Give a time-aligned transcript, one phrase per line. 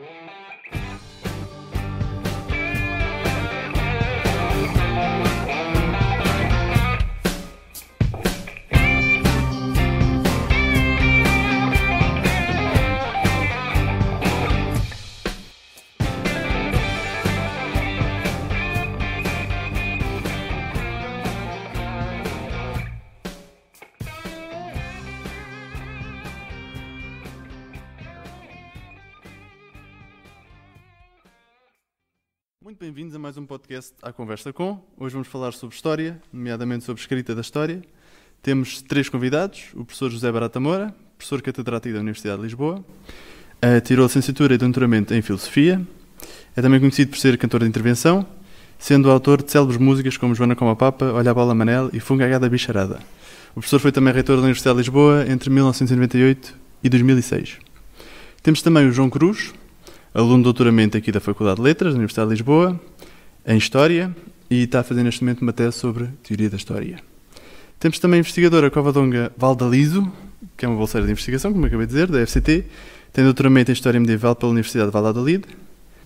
[0.00, 0.39] Muito
[33.70, 34.80] podcast à Conversa Com.
[34.98, 37.80] Hoje vamos falar sobre história, nomeadamente sobre escrita da história.
[38.42, 42.84] Temos três convidados: o professor José Barata Moura, professor catedrático da Universidade de Lisboa,
[43.64, 45.80] uh, tirou licenciatura e doutoramento em Filosofia,
[46.56, 48.26] é também conhecido por ser cantor de intervenção,
[48.76, 52.00] sendo autor de célebres músicas como Joana Como a Papa, Olha a Bola Manel e
[52.00, 52.98] Fungagada Bicharada.
[53.50, 57.58] O professor foi também reitor da Universidade de Lisboa entre 1998 e 2006.
[58.42, 59.54] Temos também o João Cruz,
[60.12, 62.80] aluno de doutoramento aqui da Faculdade de Letras, da Universidade de Lisboa,
[63.50, 64.14] em História,
[64.48, 67.00] e está a fazer neste momento uma tese sobre Teoria da História.
[67.80, 70.10] Temos também a investigadora Covadonga Valdalizo,
[70.56, 72.64] que é uma bolseira de investigação, como acabei de dizer, da FCT,
[73.12, 75.44] tem doutoramento em História Medieval pela Universidade de Valladolid,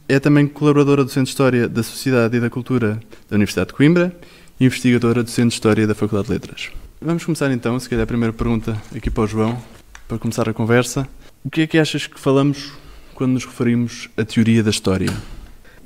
[0.09, 3.75] é também colaboradora do Centro de História da Sociedade e da Cultura da Universidade de
[3.75, 4.17] Coimbra
[4.59, 6.71] e investigadora do Centro de História da Faculdade de Letras.
[6.99, 9.63] Vamos começar então, se calhar a primeira pergunta aqui para o João,
[10.09, 11.07] para começar a conversa.
[11.45, 12.73] O que é que achas que falamos
[13.15, 15.13] quando nos referimos à teoria da história?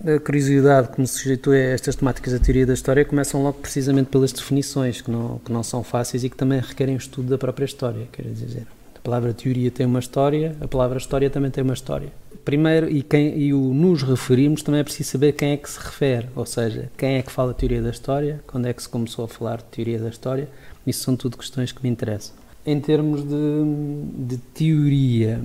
[0.04, 4.06] A curiosidade que me sujeitou a estas temáticas da teoria da história começam logo precisamente
[4.06, 7.38] pelas definições, que não, que não são fáceis e que também requerem um estudo da
[7.38, 8.66] própria história, quer dizer.
[8.94, 12.12] A palavra teoria tem uma história, a palavra história também tem uma história.
[12.44, 15.80] Primeiro, e, quem, e o nos referirmos também é preciso saber quem é que se
[15.80, 19.24] refere, ou seja, quem é que fala teoria da história, quando é que se começou
[19.24, 20.48] a falar de teoria da história,
[20.86, 22.36] isso são tudo questões que me interessam.
[22.64, 25.40] Em termos de, de teoria,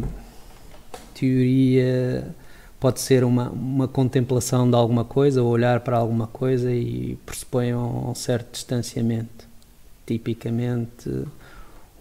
[1.16, 2.28] teoria
[2.84, 7.74] pode ser uma, uma contemplação de alguma coisa, ou olhar para alguma coisa e pressupõe
[7.74, 9.48] um, um certo distanciamento.
[10.06, 11.10] Tipicamente,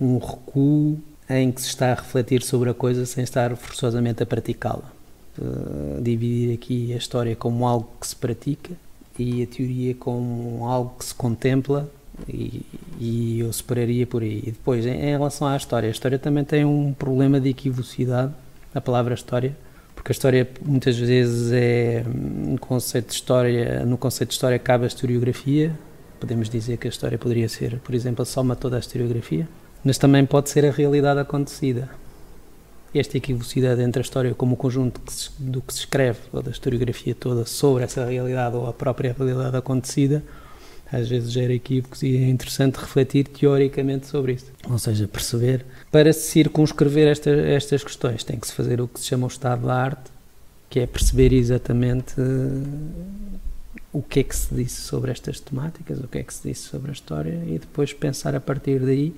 [0.01, 0.99] um recuo
[1.31, 4.91] em que se está a refletir sobre a coisa sem estar forçosamente a praticá-la.
[5.39, 8.73] Uh, dividir aqui a história como algo que se pratica
[9.17, 11.89] e a teoria como algo que se contempla
[12.29, 12.67] e,
[12.99, 14.41] e eu separaria por aí.
[14.45, 18.33] E depois, em, em relação à história, a história também tem um problema de equivocidade
[18.75, 19.57] a palavra história,
[20.03, 22.03] porque a história muitas vezes é
[22.45, 25.79] um conceito de história, no conceito de história cabe a historiografia,
[26.19, 29.49] podemos dizer que a história poderia ser, por exemplo, a soma toda a historiografia,
[29.85, 31.89] mas também pode ser a realidade acontecida.
[32.93, 36.43] Esta equivocidade entre a história como o conjunto que se, do que se escreve, ou
[36.43, 40.21] da historiografia toda, sobre essa realidade ou a própria realidade acontecida,
[40.93, 44.53] às vezes gera equívocos e é interessante refletir teoricamente sobre isso.
[44.69, 49.01] Ou seja, perceber, para se circunscrever esta, estas questões, tem que se fazer o que
[49.01, 50.11] se chama o estado da arte,
[50.69, 53.41] que é perceber exatamente uh,
[53.93, 56.69] o que é que se disse sobre estas temáticas, o que é que se disse
[56.69, 59.15] sobre a história e depois pensar a partir daí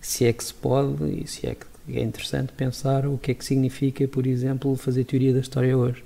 [0.00, 3.34] se é que se pode e se é que é interessante pensar o que é
[3.34, 6.04] que significa, por exemplo, fazer teoria da história hoje.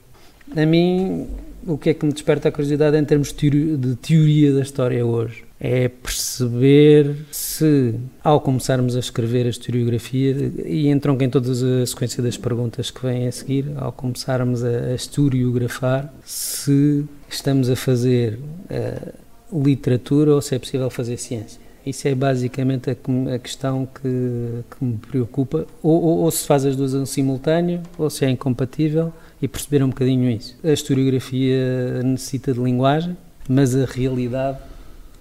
[0.56, 1.26] A mim,
[1.66, 5.44] o que é que me desperta a curiosidade em termos de teoria, da história hoje?
[5.58, 12.22] É perceber se, ao começarmos a escrever a historiografia, e entronca em toda a sequência
[12.22, 18.38] das perguntas que vêm a seguir, ao começarmos a, historiografar, se estamos a fazer
[18.70, 21.64] uh, literatura ou se é possível fazer ciência.
[21.86, 22.96] Isso é basicamente a,
[23.34, 25.66] a questão que, que, me preocupa.
[25.82, 29.12] Ou, ou, ou se faz as duas em simultâneo, ou se é incompatível
[29.44, 30.56] e perceber um bocadinho isso.
[30.64, 33.14] A historiografia necessita de linguagem,
[33.46, 34.56] mas a realidade,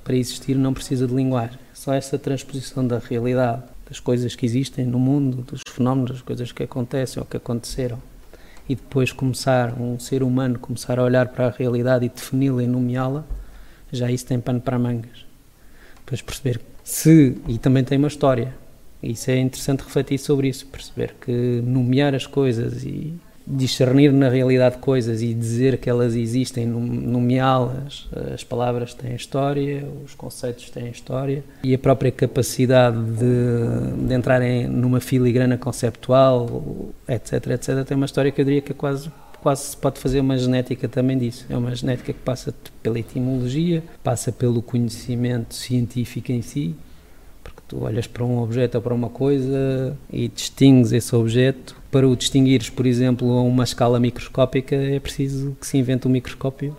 [0.02, 1.60] para existir, não precisa de linguagem.
[1.74, 6.54] Só essa transposição da realidade, das coisas que existem no mundo, dos fenómenos, das coisas
[6.54, 8.02] que acontecem ou que aconteceram,
[8.70, 12.68] e depois começar, um ser humano, começar a olhar para a realidade e defini-la e
[12.68, 13.26] nomeá-la,
[13.92, 15.26] já isso tem pano para mangas.
[15.98, 18.56] Depois perceber se, e também tem uma história,
[19.02, 23.14] isso é interessante refletir sobre isso, perceber que nomear as coisas e
[23.46, 30.16] discernir na realidade coisas e dizer que elas existem, nomeá-las, as palavras têm história, os
[30.16, 36.64] conceitos têm história e a própria capacidade de, de entrar em, numa filigrana conceptual,
[37.08, 39.12] etc, etc, tem uma história que eu diria que é quase
[39.44, 41.46] quase se pode fazer uma genética também disso.
[41.50, 46.74] É uma genética que passa pela etimologia, passa pelo conhecimento científico em si,
[47.68, 52.16] tu olhas para um objeto ou para uma coisa e distingues esse objeto para o
[52.16, 56.76] distinguires, por exemplo, a uma escala microscópica, é preciso que se invente um microscópio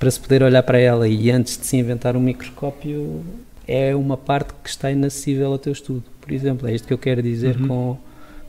[0.00, 1.06] para se poder olhar para ela.
[1.06, 3.22] E antes de se inventar um microscópio,
[3.68, 6.02] é uma parte que está inacessível ao teu estudo.
[6.20, 7.68] Por exemplo, é isto que eu quero dizer uhum.
[7.68, 7.98] com,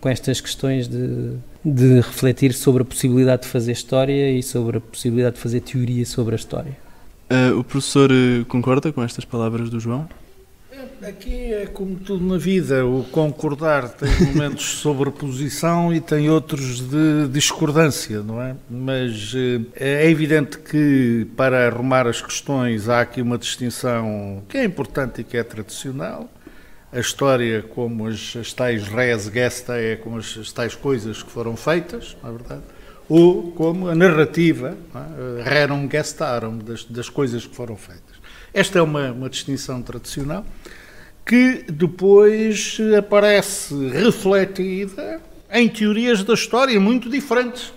[0.02, 1.34] com estas questões de,
[1.64, 6.06] de refletir sobre a possibilidade de fazer história e sobre a possibilidade de fazer teoria
[6.08, 6.76] sobre a história.
[7.30, 10.10] Uh, o professor uh, concorda com estas palavras do João?
[11.08, 16.82] Aqui é como tudo na vida, o concordar tem momentos de sobreposição e tem outros
[16.82, 18.56] de discordância, não é?
[18.70, 24.66] Mas uh, é evidente que para arrumar as questões há aqui uma distinção que é
[24.66, 26.30] importante e que é tradicional.
[26.92, 31.32] A história, como as, as tais res gesta, é como as, as tais coisas que
[31.32, 32.64] foram feitas, não é verdade?
[33.08, 35.44] ou como a narrativa, é?
[35.44, 38.20] rerum gestarum, das, das coisas que foram feitas.
[38.54, 40.46] Esta é uma, uma distinção tradicional
[41.30, 45.22] que depois aparece refletida
[45.52, 47.72] em teorias da história muito diferentes.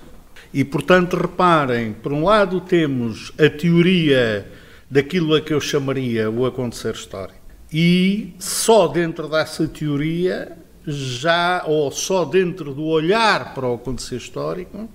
[0.55, 4.51] E, portanto, reparem, por um lado temos a teoria
[4.91, 7.39] daquilo a que eu chamaria o acontecer histórico.
[7.71, 10.57] E só dentro dessa teoria,
[10.87, 14.89] já, ou só dentro do olhar para o acontecer histórico,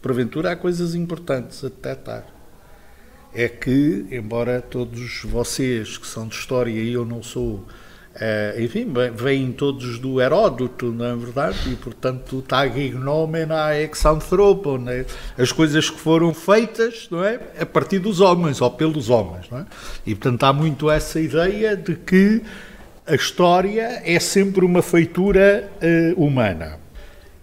[0.00, 2.26] porventura há coisas importantes a detectar.
[3.34, 7.66] É que, embora todos vocês que são de história e eu não sou,
[8.14, 11.72] Uh, enfim, vêm todos do Heródoto, não é verdade?
[11.72, 15.04] E, portanto, tag ignomena ex anthropon, né?
[15.36, 17.40] as coisas que foram feitas, não é?
[17.58, 19.66] A partir dos homens, ou pelos homens, não é?
[20.06, 22.40] E, portanto, há muito essa ideia de que
[23.04, 26.83] a história é sempre uma feitura uh, humana.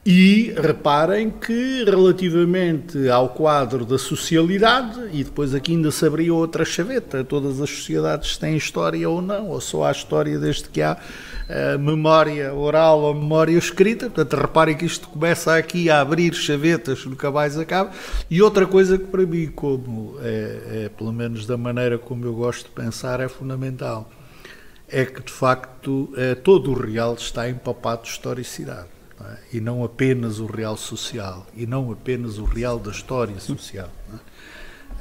[0.04, 6.66] E reparem que, relativamente ao quadro da socialidade, e depois aqui ainda se abriu outra
[6.66, 10.98] chaveta, todas as sociedades têm história ou não, ou só há história desde que há
[10.98, 14.10] uh, memória oral ou memória escrita.
[14.10, 17.92] Portanto, reparem que isto começa aqui a abrir chavetas, nunca mais acaba.
[18.28, 22.34] E outra coisa que para mim, como é, é pelo menos da maneira como eu
[22.34, 24.10] gosto de pensar, é fundamental,
[24.90, 29.01] é que de facto é, todo o real está empapado de historicidade?
[29.52, 33.90] E não apenas o real social, e não apenas o real da história social.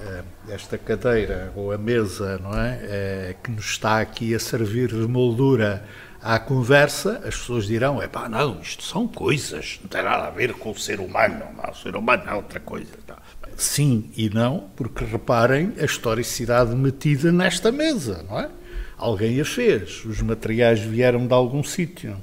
[0.00, 0.22] É?
[0.48, 2.78] Esta cadeira ou a mesa não é?
[2.82, 3.36] é?
[3.42, 5.84] que nos está aqui a servir de moldura
[6.22, 10.30] à conversa, as pessoas dirão: é pá, não, isto são coisas, não tem nada a
[10.30, 12.92] ver com o ser humano, não, o ser humano é outra coisa.
[13.06, 13.16] Não.
[13.56, 18.48] Sim e não, porque reparem a historicidade metida nesta mesa, não é?
[18.96, 22.16] Alguém a fez, os materiais vieram de algum sítio.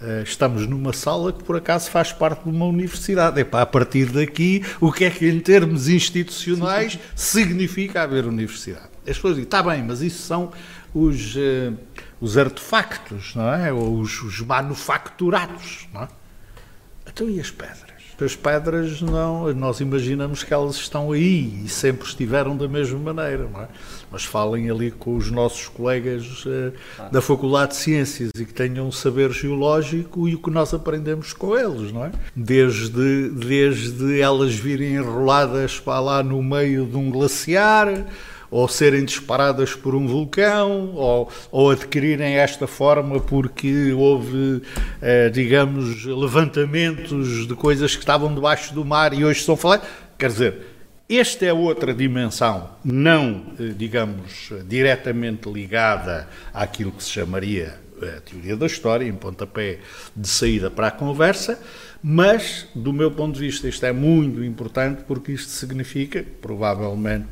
[0.00, 3.40] Uh, estamos numa sala que por acaso faz parte de uma universidade.
[3.40, 8.90] Epá, a partir daqui, o que é que em termos institucionais significa haver universidade?
[9.00, 10.52] As pessoas dizem, está bem, mas isso são
[10.94, 11.76] os, uh,
[12.20, 13.72] os artefactos, não é?
[13.72, 16.08] Ou os, os manufacturados, não é?
[17.06, 17.87] Então e as pedras?
[18.20, 23.48] As pedras não, nós imaginamos que elas estão aí e sempre estiveram da mesma maneira,
[23.52, 23.68] não é?
[24.10, 26.72] Mas falem ali com os nossos colegas uh,
[27.12, 31.32] da Faculdade de Ciências e que tenham um saber geológico e o que nós aprendemos
[31.32, 32.10] com eles, não é?
[32.34, 38.06] Desde, desde elas virem enroladas para lá no meio de um glaciar,
[38.50, 44.62] ou serem disparadas por um vulcão, ou, ou adquirirem esta forma porque houve,
[45.02, 49.86] eh, digamos, levantamentos de coisas que estavam debaixo do mar e hoje são faladas.
[50.16, 50.54] Quer dizer,
[51.08, 58.20] esta é outra dimensão, não, eh, digamos, diretamente ligada àquilo que se chamaria eh, a
[58.20, 59.78] teoria da história, em pontapé
[60.14, 61.58] de saída para a conversa,
[62.02, 67.26] mas, do meu ponto de vista, isto é muito importante porque isto significa, provavelmente,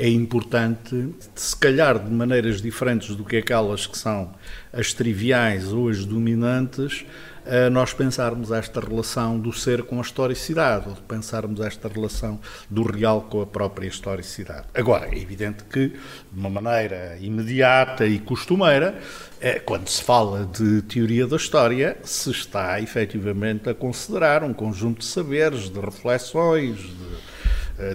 [0.00, 4.32] é importante, se calhar de maneiras diferentes do que aquelas que são
[4.72, 7.04] as triviais ou as dominantes,
[7.44, 12.38] eh, nós pensarmos esta relação do ser com a historicidade, ou pensarmos esta relação
[12.70, 14.66] do real com a própria historicidade.
[14.72, 15.98] Agora, é evidente que, de
[16.38, 19.00] uma maneira imediata e costumeira,
[19.40, 25.00] eh, quando se fala de teoria da história, se está efetivamente a considerar um conjunto
[25.00, 27.18] de saberes, de reflexões, de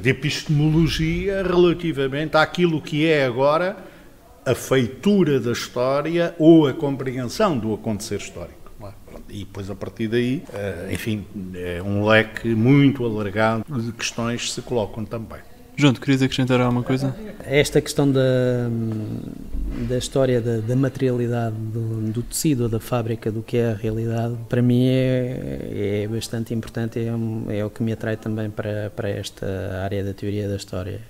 [0.02, 3.78] de epistemologia relativamente àquilo que é agora
[4.46, 8.64] a feitura da história ou a compreensão do acontecer histórico.
[8.82, 8.92] É?
[9.30, 11.26] E depois, a partir daí, eh, enfim,
[11.56, 15.40] é um leque muito alargado de questões se colocam também.
[15.76, 17.16] Tu querias acrescentar alguma coisa?
[17.46, 18.70] Esta questão da,
[19.90, 24.36] da história da, da materialidade do, do, tecido da fábrica do que é a realidade,
[24.48, 29.10] para mim é, é bastante importante, é, é o que me atrai também para, para
[29.10, 31.02] esta área da teoria da história.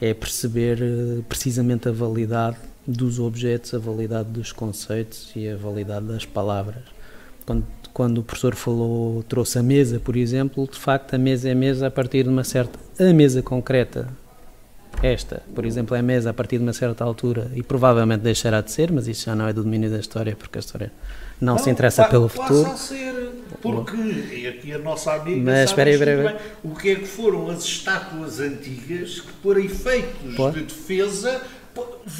[0.00, 6.06] É perceber eh, precisamente a validade dos objetos, a validade dos conceitos e a validade
[6.06, 6.84] das palavras.
[7.44, 7.64] Quando
[7.98, 11.88] quando o professor falou, trouxe a mesa, por exemplo, de facto a mesa é mesa
[11.88, 14.08] a partir de uma certa, a mesa concreta,
[15.02, 18.70] esta, por exemplo, é mesa a partir de uma certa altura e provavelmente deixará de
[18.70, 20.92] ser, mas isso já não é do domínio da história, porque a história
[21.40, 22.70] não, não se interessa pelo futuro.
[22.70, 26.76] Passa a ser, porque, e aqui a nossa amiga mas, sabe espera aí, bem, o
[26.76, 30.60] que é que foram as estátuas antigas que, por efeitos Pode?
[30.60, 31.42] de defesa,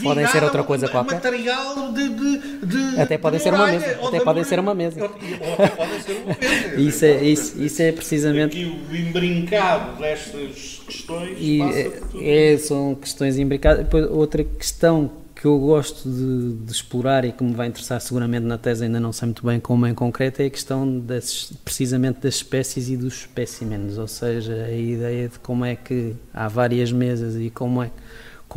[0.03, 1.15] podem ser outra coisa qualquer.
[1.15, 3.99] Material de, de, de até podem ser uma mesa.
[4.07, 5.05] Até podem ser uma mesa.
[5.05, 6.81] até podem ser uma mesa.
[6.81, 8.57] isso, é, isso, isso é precisamente.
[8.57, 11.37] Aqui o embrincado destas questões.
[11.39, 13.87] E, é, é, são questões imbricadas.
[14.11, 15.11] Outra questão
[15.41, 18.99] que eu gosto de, de, explorar e que me vai interessar seguramente na tese, ainda
[18.99, 22.97] não sei muito bem como em concreto, é a questão das, precisamente das espécies e
[22.97, 27.85] dos espécimens, ou seja, a ideia de como é que há várias mesas e como
[27.85, 27.93] é que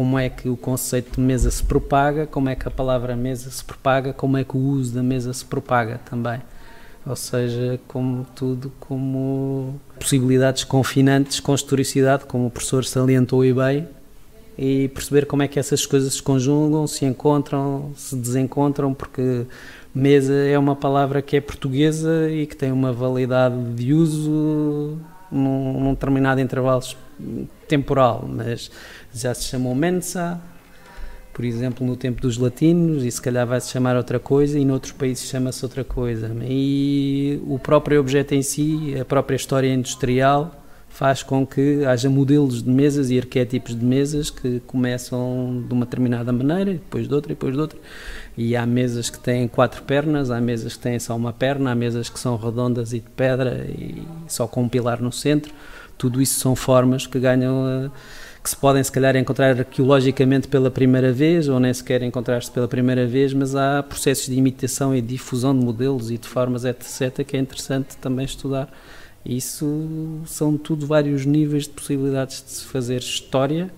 [0.02, 3.52] como é que o conceito de mesa se propaga, como é que a palavra mesa
[3.52, 6.42] se propaga, como é que o uso da mesa se propaga também.
[7.06, 13.88] Ou seja, como tudo, como possibilidades confinantes com historicidade, como o professor salientou e bem,
[14.58, 19.46] e perceber como é que essas coisas se conjugam, se encontram, se desencontram, porque
[19.94, 24.98] mesa é uma palavra que é portuguesa e que tem uma validade de uso
[25.32, 26.82] num, num determinado intervalo
[27.68, 28.72] temporal, mas
[29.14, 30.40] já se chamou Mensa,
[31.34, 34.66] por exemplo, no tempo dos latinos, e se calhar vai se chamar outra coisa, e
[34.66, 36.30] noutros países chama-se outra coisa.
[36.44, 42.62] E o próprio objeto em si, a própria história industrial, faz com que haja modelos
[42.62, 47.30] de mesas e arquétipos de mesas que começam de uma determinada maneira, depois de outra,
[47.30, 47.80] depois de outra.
[48.38, 51.76] E há mesas que têm quatro pernas, há mesas que têm só uma perna, há
[51.76, 55.54] mesas que são redondas e de pedra e só com um pilar no centro.
[55.98, 57.86] Tudo isso são formas que ganham.
[57.88, 57.92] Uh,
[58.44, 62.68] que se podem se calhar encontrar arqueologicamente pela primeira vez ou nem sequer encontrar-se pela
[62.68, 67.24] primeira vez, mas há processos de imitação e difusão de modelos e de formas, etc.,
[67.24, 68.72] que é interessante também estudar.
[69.24, 73.72] Isso são tudo vários níveis de possibilidades de se fazer história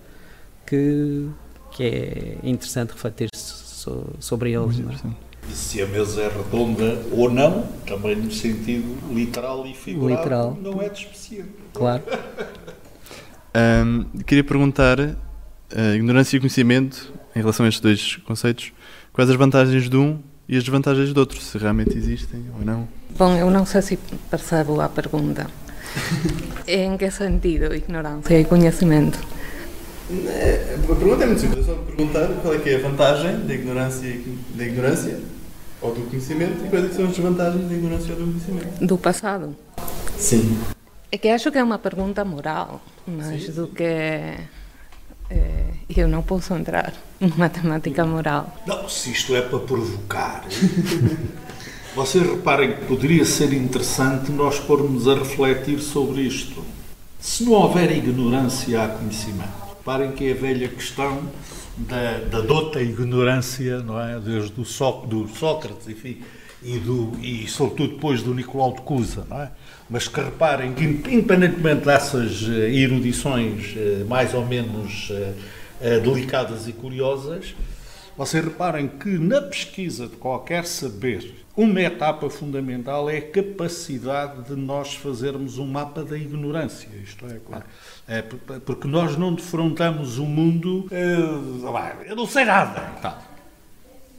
[0.66, 1.28] que,
[1.72, 4.80] que é interessante refletir so, sobre eles.
[4.80, 5.10] É?
[5.50, 10.58] E se a mesa é redonda ou não, também no sentido literal e figurado, literal.
[10.62, 11.52] não é despreciable.
[11.74, 12.04] Claro.
[13.56, 18.72] Um, queria perguntar, uh, ignorância e conhecimento, em relação a estes dois conceitos,
[19.12, 22.88] quais as vantagens de um e as desvantagens do outro, se realmente existem ou não?
[23.18, 23.98] Bom, eu não sei se
[24.30, 25.48] percebo a pergunta.
[26.68, 29.20] em que sentido, ignorância e conhecimento?
[30.12, 33.46] Eh, a pergunta é muito simples, é só perguntar qual é que é a vantagem
[33.46, 34.20] da ignorância,
[34.56, 35.20] da ignorância
[35.82, 38.86] ou do conhecimento e quais é são as desvantagens da ignorância ou do conhecimento.
[38.86, 39.56] Do passado?
[40.18, 40.58] Sim.
[41.14, 43.74] É que acho que é uma pergunta moral, mais sim, do sim.
[43.76, 43.84] que.
[43.84, 44.40] É,
[45.96, 46.92] eu não posso entrar
[47.22, 48.52] numa temática moral.
[48.66, 50.44] Não, se isto é para provocar.
[51.96, 56.66] Vocês reparem que poderia ser interessante nós pormos a refletir sobre isto.
[57.20, 59.54] Se não houver ignorância, há conhecimento.
[59.70, 61.30] Reparem que é a velha questão
[61.78, 64.20] da, da dota ignorância, não é?
[64.20, 66.24] Desde do, Só, do Sócrates, enfim,
[66.64, 69.52] e, do, e sobretudo depois do Nicolau de Cusa, não é?
[69.90, 75.12] Mas que reparem que, independentemente dessas eh, erudições eh, mais ou menos
[75.82, 77.54] eh, delicadas e curiosas,
[78.18, 84.56] vocês reparem que na pesquisa de qualquer saber, uma etapa fundamental é a capacidade de
[84.56, 86.90] nós fazermos um mapa da ignorância.
[87.04, 87.64] Isto é, claro.
[88.08, 88.22] É,
[88.66, 90.88] porque nós não defrontamos o mundo.
[90.92, 92.82] eu não sei nada.
[93.02, 93.22] Tá.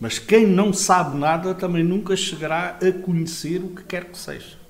[0.01, 4.64] Mas quem não sabe nada também nunca chegará a conhecer o que quer que seja.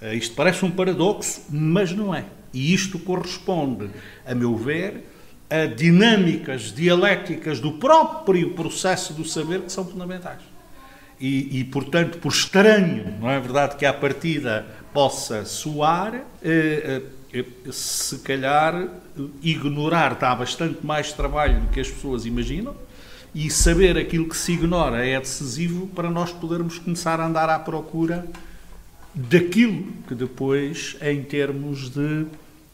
[0.00, 2.24] Eh, isto parece um paradoxo, mas não é.
[2.52, 3.90] E isto corresponde,
[4.26, 5.04] a meu ver,
[5.48, 10.40] a dinâmicas dialéticas do próprio processo do saber que são fundamentais.
[11.20, 17.02] E, e, portanto, por estranho, não é verdade, que à partida possa soar, eh,
[17.32, 18.88] eh, se calhar
[19.42, 22.74] ignorar dá bastante mais trabalho do que as pessoas imaginam,
[23.34, 27.58] e saber aquilo que se ignora é decisivo para nós podermos começar a andar à
[27.58, 28.26] procura
[29.14, 32.26] daquilo que depois, em termos de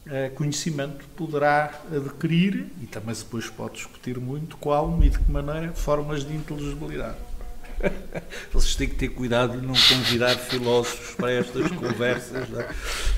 [0.09, 5.73] eh, conhecimento, poderá adquirir, e também depois pode discutir muito qual e de que maneira,
[5.73, 7.17] formas de inteligibilidade.
[8.53, 12.61] Vocês têm que ter cuidado de não convidar filósofos para estas conversas, não?
[12.61, 12.69] É?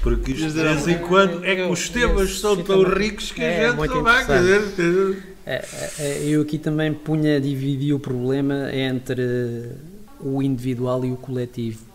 [0.03, 3.45] porque isto de vez em quando é que os temas são tão ricos que a
[3.45, 5.23] é gente não vai querer.
[5.47, 5.65] É,
[5.99, 9.73] é, eu aqui também punha, dividi o problema entre
[10.21, 11.88] o individual e o coletivo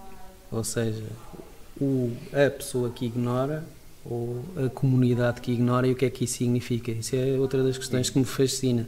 [0.54, 1.04] ou seja,
[1.82, 3.64] o, a pessoa que ignora
[4.06, 6.92] ou a comunidade que ignora e o que é que isso significa.
[6.92, 8.88] Isso é outra das questões que me fascina,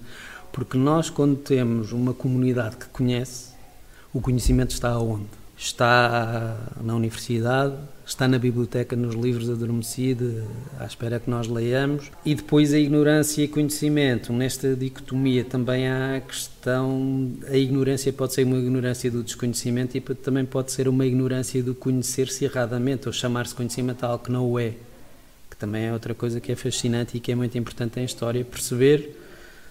[0.51, 3.53] porque nós, quando temos uma comunidade que conhece,
[4.13, 5.44] o conhecimento está aonde?
[5.57, 10.43] Está na universidade, está na biblioteca nos livros adormecido,
[10.79, 12.11] à espera que nós leiamos.
[12.25, 14.31] E depois a ignorância e conhecimento.
[14.31, 17.31] Nesta dicotomia também há a questão.
[17.47, 21.73] A ignorância pode ser uma ignorância do desconhecimento e também pode ser uma ignorância do
[21.73, 24.73] conhecer-se erradamente ou chamar-se conhecimento a algo que não o é.
[25.49, 28.43] Que também é outra coisa que é fascinante e que é muito importante em história
[28.43, 29.17] perceber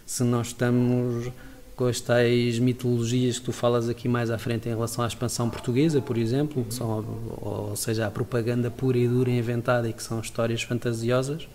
[0.07, 1.31] se nós estamos
[1.77, 5.51] com as tais mitologias que tu falas aqui mais à frente em relação à expansão
[5.51, 7.05] portuguesa, por exemplo, são,
[7.41, 11.49] ou seja, a propaganda pura e dura inventada e que são histórias fantasiosas,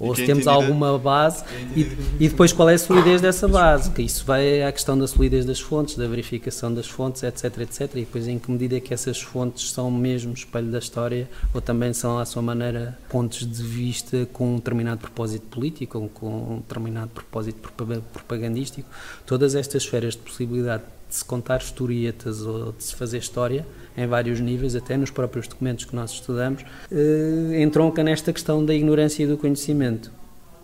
[0.00, 1.44] ou se temos alguma base
[1.76, 1.82] e,
[2.18, 5.44] e, depois qual é a solidez dessa base, que isso vai à questão da solidez
[5.44, 8.94] das fontes, da verificação das fontes, etc, etc, e depois em que medida é que
[8.94, 13.62] essas fontes são mesmo espelho da história ou também são à sua maneira pontos de
[13.62, 17.70] vista com um determinado propósito político ou com um determinado propósito
[18.12, 18.88] propagandístico,
[19.26, 24.06] todas estas esferas de possibilidade de se contar historietas ou de se fazer história em
[24.06, 29.24] vários níveis, até nos próprios documentos que nós estudamos, eh, entronca nesta questão da ignorância
[29.24, 30.10] e do conhecimento.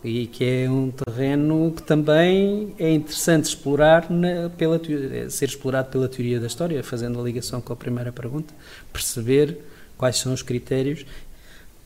[0.04, 5.90] E que é um terreno que também é interessante explorar, na, pela, eh, ser explorado
[5.90, 8.54] pela teoria da história, fazendo a ligação com a primeira pergunta,
[8.92, 9.58] perceber
[9.98, 11.04] quais são os critérios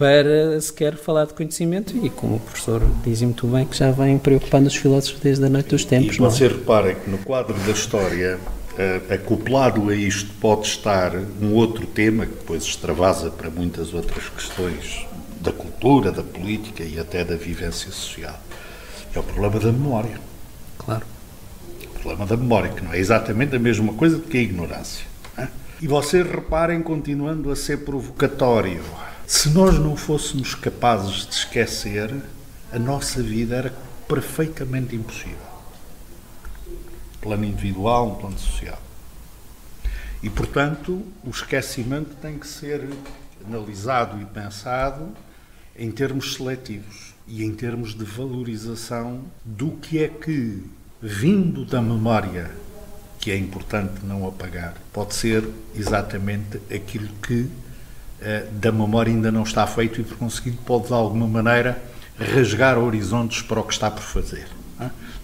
[0.00, 3.90] para se quer falar de conhecimento e como o professor diz muito bem que já
[3.90, 6.16] vem preocupando os filósofos desde a noite dos tempos.
[6.16, 6.48] E você é?
[6.48, 12.24] repara que no quadro da história uh, acoplado a isto pode estar um outro tema
[12.24, 15.06] que depois extravasa para muitas outras questões
[15.38, 18.40] da cultura, da política e até da vivência social.
[19.14, 20.18] É o problema da memória.
[20.78, 21.04] Claro.
[21.84, 25.04] O problema da memória, que não é exatamente a mesma coisa do que a ignorância.
[25.36, 25.46] É?
[25.82, 28.82] E vocês reparem, continuando a ser provocatório,
[29.30, 32.12] se nós não fôssemos capazes de esquecer,
[32.72, 33.72] a nossa vida era
[34.08, 35.38] perfeitamente impossível
[37.20, 38.82] plano individual, plano social.
[40.20, 42.88] E, portanto, o esquecimento tem que ser
[43.46, 45.10] analisado e pensado
[45.78, 50.60] em termos seletivos e em termos de valorização do que é que,
[51.00, 52.50] vindo da memória,
[53.20, 57.48] que é importante não apagar, pode ser exatamente aquilo que
[58.52, 61.82] da memória ainda não está feito e, por conseguinte, pode de alguma maneira
[62.18, 64.46] rasgar horizontes para o que está por fazer.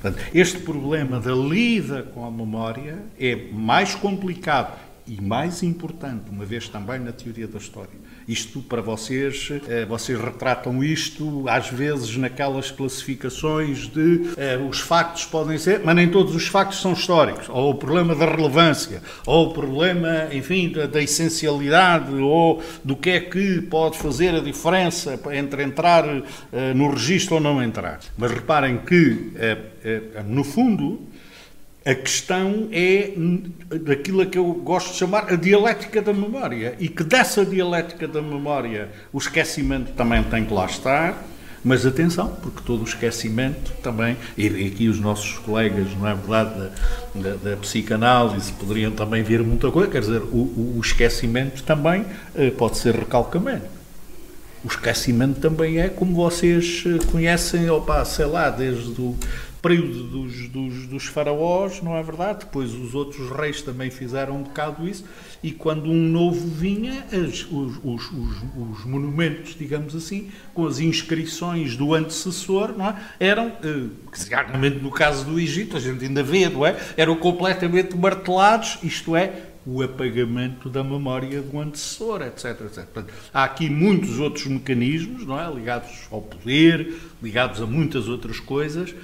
[0.00, 6.44] Portanto, este problema da lida com a memória é mais complicado e mais importante, uma
[6.44, 8.05] vez também na teoria da história.
[8.28, 15.24] Isto para vocês, eh, vocês retratam isto às vezes naquelas classificações de eh, os factos
[15.24, 19.50] podem ser, mas nem todos os factos são históricos, ou o problema da relevância, ou
[19.50, 25.20] o problema, enfim, da, da essencialidade, ou do que é que pode fazer a diferença
[25.32, 26.04] entre entrar
[26.52, 28.00] eh, no registro ou não entrar.
[28.18, 29.32] Mas reparem que,
[30.26, 31.00] no fundo,
[31.86, 33.12] a questão é
[33.80, 36.74] daquilo que eu gosto de chamar a dialética da memória.
[36.80, 41.16] E que dessa dialética da memória o esquecimento também tem que lá estar.
[41.62, 46.70] Mas atenção, porque todo o esquecimento também, e aqui os nossos colegas, não é verdade,
[47.14, 52.04] da, da, da psicanálise poderiam também ver muita coisa, quer dizer, o, o esquecimento também
[52.36, 53.66] eh, pode ser recalcamento.
[54.62, 59.16] O esquecimento também é, como vocês eh, conhecem, opa, sei lá, desde o
[59.62, 62.40] período dos, dos, dos, faraós, não é verdade?
[62.40, 65.04] Depois os outros reis também fizeram um bocado isso,
[65.42, 71.76] e quando um novo vinha, as, os, os, os, monumentos, digamos assim, com as inscrições
[71.76, 72.96] do antecessor, não é?
[73.18, 76.76] eram, eh, no caso do Egito, a gente ainda vê, não é?
[76.96, 82.44] Eram completamente martelados, isto é, o apagamento da memória do antecessor, etc.
[82.44, 82.84] etc.
[82.84, 85.52] Portanto, há aqui muitos outros mecanismos, não é?
[85.52, 88.94] ligados ao poder, ligados a muitas outras coisas,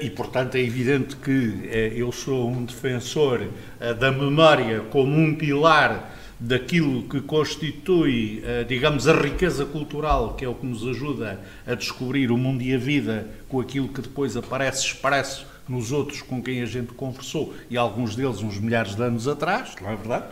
[0.00, 3.42] e, portanto, é evidente que eh, eu sou um defensor
[3.80, 10.48] eh, da memória como um pilar daquilo que constitui, digamos, a riqueza cultural, que é
[10.48, 14.36] o que nos ajuda a descobrir o mundo e a vida com aquilo que depois
[14.36, 19.02] aparece expresso nos outros com quem a gente conversou, e alguns deles uns milhares de
[19.02, 20.26] anos atrás, não é verdade?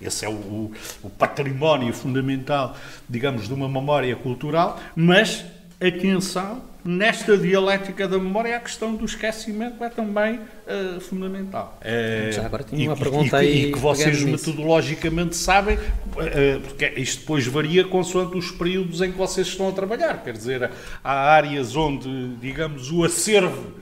[0.00, 2.76] Esse é o, o património fundamental,
[3.08, 5.44] digamos, de uma memória cultural, mas
[5.86, 11.78] atenção nesta dialética da memória, a questão do esquecimento é também uh, fundamental.
[11.80, 13.64] Uh, Já agora tinha uma e, pergunta e, aí.
[13.66, 19.18] E que vocês metodologicamente sabem, uh, porque isto depois varia consoante os períodos em que
[19.18, 20.22] vocês estão a trabalhar.
[20.24, 20.70] Quer dizer,
[21.02, 23.80] há áreas onde, digamos, o acervo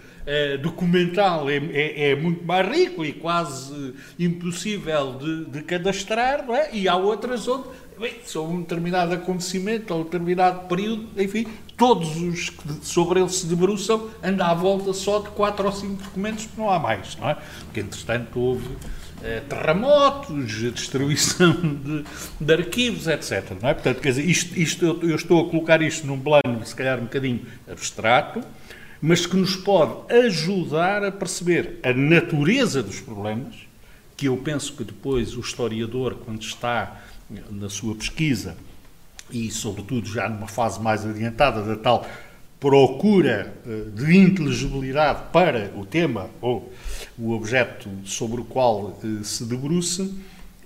[0.62, 6.68] documental é, é, é, muito mais rico e quase impossível de, de cadastrar, não é?
[6.72, 7.64] e há outras onde
[8.24, 13.46] sobre um determinado acontecimento ou um determinado período, enfim, todos os que sobre ele se
[13.46, 17.30] debruçam andam à volta só de quatro ou cinco documentos, porque não há mais, não
[17.30, 17.36] é?
[17.64, 18.68] Porque, entretanto, houve
[19.22, 22.04] eh, terremotos, destruição de,
[22.40, 23.52] de, arquivos, etc.
[23.60, 23.74] Não é?
[23.74, 26.98] Portanto, quer dizer, isto, isto eu, eu, estou a colocar isto num plano, se calhar
[26.98, 28.40] um bocadinho abstrato,
[29.00, 33.54] mas que nos pode ajudar a perceber a natureza dos problemas,
[34.16, 37.00] que eu penso que depois o historiador, quando está
[37.50, 38.56] na sua pesquisa,
[39.30, 42.06] e sobretudo já numa fase mais adiantada da tal
[42.58, 46.70] procura eh, de inteligibilidade para o tema ou
[47.18, 50.08] o objeto sobre o qual eh, se debruça,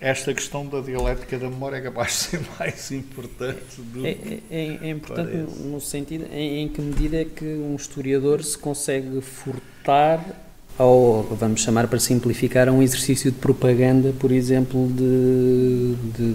[0.01, 4.41] esta questão da dialética da memória é capaz de ser mais importante do é, é,
[4.51, 5.63] é, é importante parece.
[5.63, 10.44] no sentido em, em, que medida é que um historiador se consegue furtar
[10.79, 16.35] ou vamos chamar para simplificar um exercício de propaganda por exemplo de, de,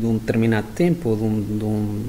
[0.00, 2.04] de um determinado tempo ou de um, de um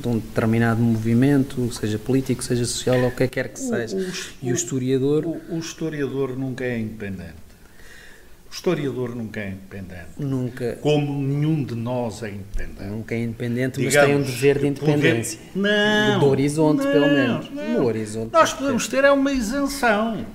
[0.00, 3.96] de um determinado movimento, seja político, seja social, ou o que quer que seja.
[3.96, 5.26] O, o, e o historiador.
[5.26, 7.34] O, o, historiador nunca é independente.
[8.50, 10.08] O historiador nunca é independente.
[10.18, 10.78] Nunca.
[10.80, 12.90] Como nenhum de nós é independente.
[12.90, 15.38] Nunca é independente, Digamos, mas tem um dever de independência.
[15.52, 15.68] Poder...
[15.68, 16.20] Não.
[16.20, 17.50] Do horizonte, não, pelo menos.
[17.50, 17.72] Não.
[17.74, 18.32] No horizonte.
[18.32, 20.26] Nós podemos ter é uma isenção.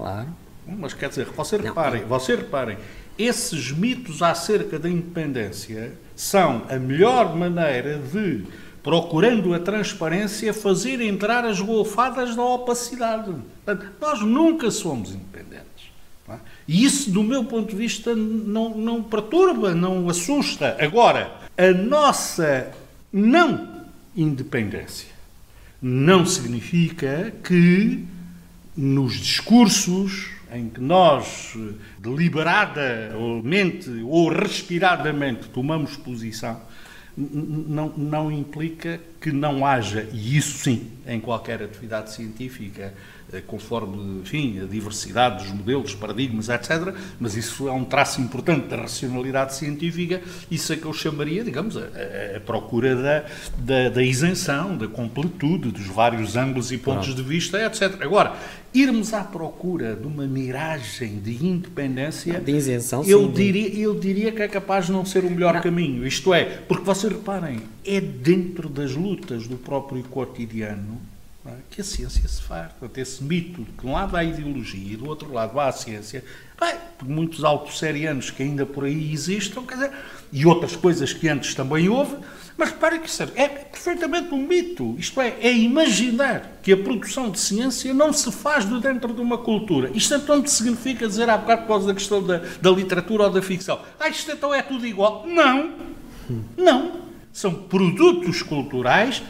[0.00, 0.28] Claro.
[0.66, 2.78] Mas quer dizer, você reparem, você reparem,
[3.18, 8.46] esses mitos acerca da independência são a melhor maneira de
[8.82, 13.30] procurando a transparência, fazer entrar as golfadas da opacidade.
[13.62, 15.90] Portanto, nós nunca somos independentes.
[16.30, 16.36] É?
[16.66, 20.78] E isso, do meu ponto de vista, não, não perturba, não assusta.
[20.80, 22.70] Agora, a nossa
[23.12, 23.84] não
[24.16, 25.10] independência
[25.82, 28.06] não significa que
[28.76, 31.56] nos discursos em que nós
[31.98, 36.60] deliberadamente ou respiradamente tomamos posição,
[37.16, 42.94] não, não implica que não haja, e isso sim, em qualquer atividade científica,
[43.46, 48.76] conforme, enfim, a diversidade dos modelos, paradigmas, etc., mas isso é um traço importante da
[48.76, 51.82] racionalidade científica, isso é que eu chamaria, digamos, a,
[52.36, 53.24] a, procura da,
[53.58, 58.02] da, da, isenção, da completude, dos vários ângulos e pontos de vista, etc.
[58.02, 58.36] Agora,
[58.74, 64.32] irmos à procura de uma miragem de independência, de isenção, eu, sim, diria, eu diria
[64.32, 65.60] que é capaz de não ser o melhor não.
[65.60, 66.06] caminho.
[66.06, 71.09] Isto é, porque vocês reparem, é dentro das lutas do próprio cotidiano
[71.46, 71.52] é?
[71.70, 72.72] que a ciência se faz.
[72.72, 75.68] Portanto, esse mito de que de um lado há ideologia e do outro lado há
[75.68, 76.22] a ciência,
[76.60, 79.92] bem, muitos autosserianos que ainda por aí existam, quer dizer,
[80.30, 82.16] e outras coisas que antes também houve,
[82.58, 84.94] mas reparem que isso é perfeitamente um mito.
[84.98, 89.20] Isto é, é imaginar que a produção de ciência não se faz de dentro de
[89.22, 89.90] uma cultura.
[89.94, 93.40] Isto então significa dizer há bocado por causa da questão da, da literatura ou da
[93.40, 93.80] ficção.
[93.98, 95.24] Ah, isto então é tudo igual.
[95.26, 95.72] Não.
[96.54, 97.00] Não.
[97.32, 99.22] São produtos culturais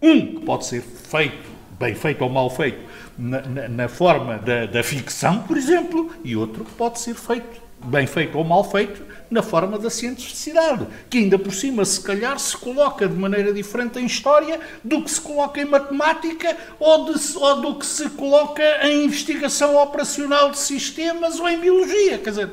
[0.00, 2.78] um que pode ser feito, bem feito ou mal feito,
[3.18, 7.60] na, na, na forma da, da ficção, por exemplo, e outro que pode ser feito,
[7.84, 9.02] bem feito ou mal feito,
[9.34, 13.98] na forma da cientificidade, que ainda por cima, se calhar, se coloca de maneira diferente
[13.98, 18.62] em história do que se coloca em matemática ou, de, ou do que se coloca
[18.86, 22.16] em investigação operacional de sistemas ou em biologia.
[22.18, 22.50] Quer dizer,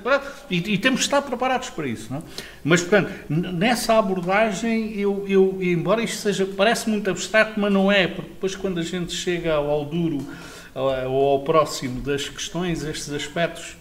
[0.50, 2.08] e, e temos que estar preparados para isso.
[2.10, 2.22] Não é?
[2.64, 8.08] Mas, portanto, nessa abordagem, eu, eu, embora isto seja, parece muito abstrato, mas não é,
[8.08, 10.26] porque depois quando a gente chega ao, ao duro
[10.74, 13.76] ou ao próximo das questões, estes aspectos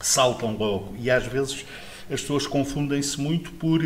[0.00, 0.96] saltam logo.
[0.98, 1.64] E às vezes
[2.10, 3.80] as pessoas confundem-se muito por,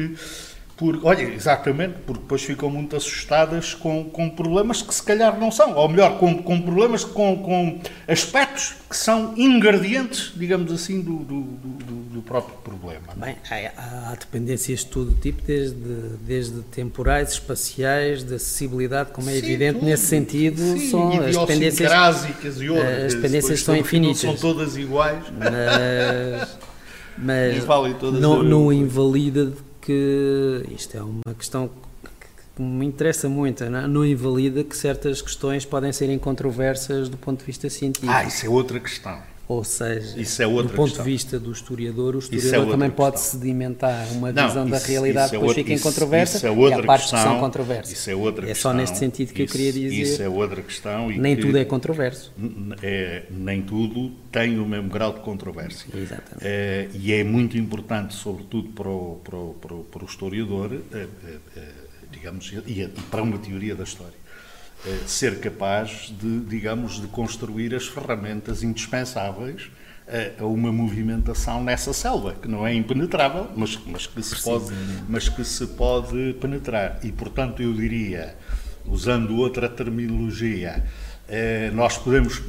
[0.76, 1.00] por.
[1.04, 5.74] Olha, exatamente, porque depois ficam muito assustadas com, com problemas que se calhar não são,
[5.74, 11.40] ou melhor, com, com problemas, com, com aspectos que são ingredientes, digamos assim, do, do,
[11.42, 13.06] do, do próprio problema.
[13.16, 15.76] Bem, há, há, dependências de todo tipo, desde,
[16.24, 19.86] desde temporais, espaciais, de acessibilidade, como é Sim, evidente, tudo.
[19.86, 21.90] nesse sentido, Sim, são as dependências.
[22.60, 24.20] E outras, as dependências são infinitas.
[24.20, 25.24] São todas iguais.
[25.36, 26.58] Mas,
[27.20, 27.64] mas
[28.20, 31.70] não, não invalida que isto é uma questão
[32.54, 33.86] que me interessa muito, não, é?
[33.86, 38.12] não invalida que certas questões podem serem controversas do ponto de vista científico.
[38.12, 39.18] Ah, isso é outra questão.
[39.48, 41.04] Ou seja, isso é outra do ponto questão.
[41.06, 43.40] de vista do historiador, o é historiador é também pode questão.
[43.40, 46.72] sedimentar uma não, visão isso, da realidade que é depois fica em controvérsia é e
[46.74, 47.98] há partes questão, que são controversas.
[47.98, 48.72] Isso é outra é questão.
[48.72, 50.02] só neste sentido que isso, eu queria dizer.
[50.02, 51.08] Isso é outra questão.
[51.08, 52.30] nem tudo é controverso.
[52.82, 55.88] É, nem tudo tem o mesmo grau de controvérsia.
[55.94, 56.42] Exatamente.
[56.42, 60.78] É, e é muito importante, sobretudo para o, para o, para o, para o historiador,
[60.92, 61.06] é,
[61.56, 61.68] é,
[62.12, 64.27] digamos, e para uma teoria da história
[65.06, 69.70] ser capaz de, digamos, de construir as ferramentas indispensáveis
[70.40, 74.72] a uma movimentação nessa selva, que não é impenetrável, mas, mas, que, se pode,
[75.08, 76.98] mas que se pode penetrar.
[77.02, 78.34] E, portanto, eu diria,
[78.86, 80.82] usando outra terminologia,
[81.28, 82.40] eh, nós podemos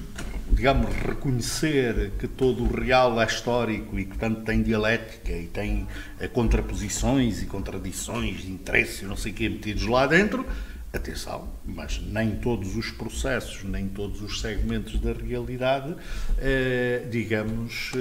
[0.52, 5.88] digamos, reconhecer que todo o real é histórico e que, portanto, tem dialética e tem
[6.20, 10.46] eh, contraposições e contradições, interesses, não sei o que, metidos lá dentro,
[10.92, 15.96] Atenção, mas nem todos os processos, nem todos os segmentos da realidade,
[16.40, 17.92] eh, digamos,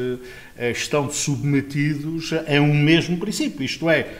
[0.56, 3.62] eh, estão submetidos a um mesmo princípio.
[3.62, 4.16] Isto é,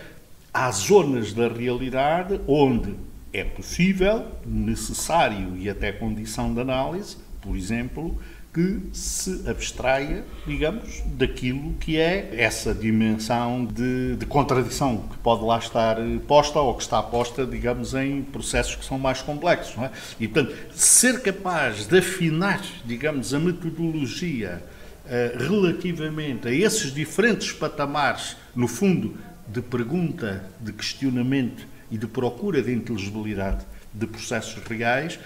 [0.52, 2.94] há zonas da realidade onde
[3.32, 8.20] é possível, necessário e até condição de análise, por exemplo,
[8.58, 15.58] que se abstraia, digamos, daquilo que é essa dimensão de, de, contradição que pode lá
[15.58, 19.80] estar posta ou que está posta, digamos, em processos que são mais complexos.
[19.80, 19.92] É?
[20.18, 24.60] E, portanto, ser capaz de afinar, digamos, a metodologia
[25.04, 29.16] uh, relativamente a esses diferentes patamares, no fundo,
[29.46, 35.16] de pergunta, de questionamento e de procura de inteligibilidade de processos reais,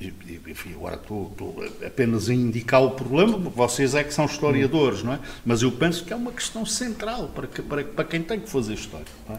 [0.00, 5.02] enfim, agora estou, estou, apenas a indicar o problema, porque vocês é que são historiadores,
[5.02, 5.20] não é?
[5.44, 8.48] Mas eu penso que é uma questão central para, que, para, para quem tem que
[8.48, 9.06] fazer história.
[9.28, 9.38] É?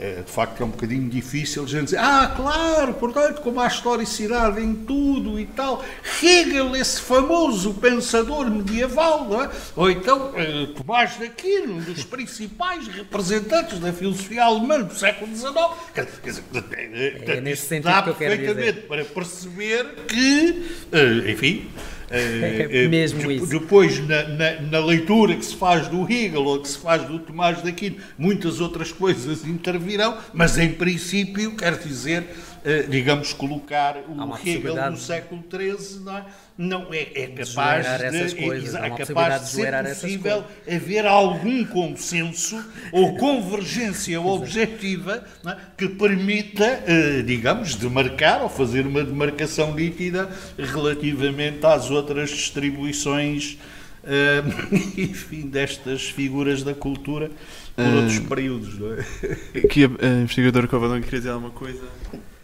[0.00, 3.66] É, de facto é um bocadinho difícil a gente dizer, ah, claro, portanto, como há
[3.66, 5.84] historicidade em tudo e tal,
[6.22, 9.50] Hegel, esse famoso pensador medieval, é?
[9.74, 15.34] ou então eh, Tomás de Aquino, um dos principais representantes da filosofia alemã do século
[15.34, 15.52] XIX,
[15.92, 16.44] quer dizer,
[16.84, 18.86] é, é nesse sentido dá que eu quero perfeitamente dizer.
[18.86, 21.68] para perceber que, eh, enfim,
[22.10, 23.46] É mesmo de, isso.
[23.46, 27.18] Depois, na, na, na, leitura que se faz do Hegel ou que se faz do
[27.18, 32.47] Tomás de Aquino, muitas outras coisas intervirão, mas em princípio, quer dizer, eh,
[32.88, 36.24] digamos, colocar o Hegel no século XIII, não é?
[36.58, 41.64] não é, é capaz de, essas coisas, é, é capaz de ser possível haver algum
[41.64, 45.56] consenso ou convergência objetiva é?
[45.76, 50.28] que permita, eh, digamos, demarcar ou fazer uma demarcação nítida
[50.58, 53.77] relativamente às outras distribuições, eh,
[54.96, 57.30] enfim, destas figuras da cultura
[57.76, 58.78] por uh, outros períodos.
[58.78, 59.04] Não é?
[59.64, 61.82] Aqui a, a investigadora Covadão queria dizer alguma coisa?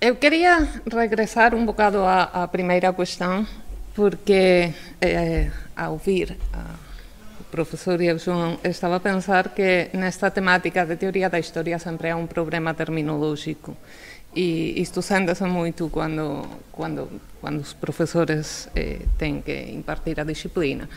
[0.01, 3.47] Eu queria regressar um bocado à, à primeira questão
[3.95, 6.77] porque eh, a ouvir a,
[7.41, 12.09] o profesor e João estaba a pensar que nesta temática de teoría da historia sempre
[12.09, 13.77] é un problema terminolóxico
[14.35, 16.43] e isto séntese moito cando,
[16.75, 17.09] cando,
[17.41, 20.91] cando os profesores eh, ten que impartir a disciplina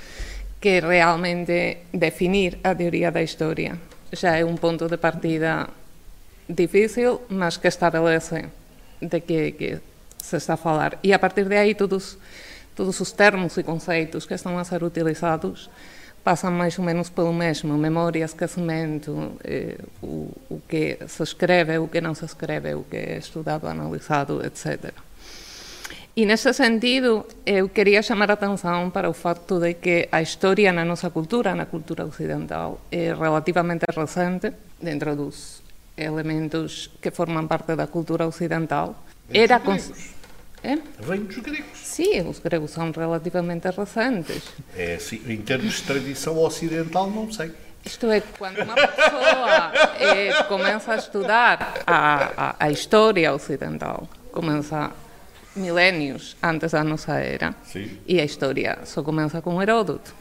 [0.60, 3.78] que realmente definir a teoría da historia
[4.14, 5.68] xa é un ponto de partida
[6.48, 8.48] difícil, mas que estabelece
[9.04, 9.70] de que, que
[10.16, 10.98] se está a falar.
[11.04, 12.18] E a partir de aí todos
[12.78, 15.70] todos os termos e conceitos que estão a ser utilizados
[16.24, 21.88] passam mais ou menos pelo mesmo, memória, esquecimento, eh, o, o que se escreve, o
[21.88, 24.94] que não se escreve, o que é estudado, analisado, etc.
[26.18, 30.74] E nesse sentido, eu queria chamar a atenção para o facto de que a história
[30.74, 34.52] na nossa cultura, na cultura ocidental, é relativamente recente,
[34.82, 35.62] dentro dos
[35.96, 38.96] elementos que formam parte da cultura ocidental.
[39.32, 39.62] Era...
[40.64, 40.76] É?
[41.02, 41.78] Vem dos gregos.
[41.78, 44.42] Sim, os gregos são relativamente recentes.
[44.76, 47.52] É, assim, em termos de tradição ocidental, não sei.
[47.86, 54.92] Isto é, quando uma pessoa é, começa a estudar a, a, a, história ocidental, começa
[55.58, 57.90] milénios antes da nossa era, Sim.
[58.08, 60.14] e a história só começa com Heródoto.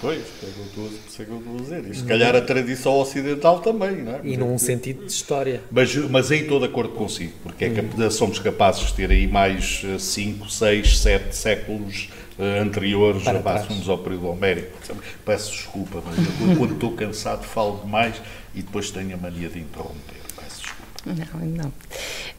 [0.00, 1.84] Pois, é o que eu estou a dizer.
[1.90, 4.20] E se calhar a tradição ocidental também, não é?
[4.24, 5.60] E num sentido de história.
[5.70, 9.28] Mas, mas aí estou de acordo consigo, porque é que somos capazes de ter aí
[9.28, 14.76] mais 5, 6, 7 séculos uh, anteriores a passarmos ao período homérico.
[15.24, 18.20] Peço desculpa, mas eu, quando estou cansado falo demais
[18.54, 20.20] e depois tenho a mania de interromper.
[20.34, 21.36] Peço desculpa.
[21.38, 21.72] Não, não.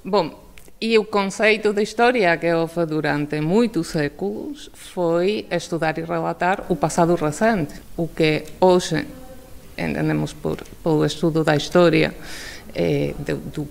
[0.03, 0.50] Bom,
[0.81, 6.75] e o conceito de história que houve durante muitos séculos foi estudar e relatar o
[6.75, 9.05] passado recente, o que hoje
[9.77, 12.15] entendemos por, pelo estudo da história,
[12.73, 13.67] eh, do,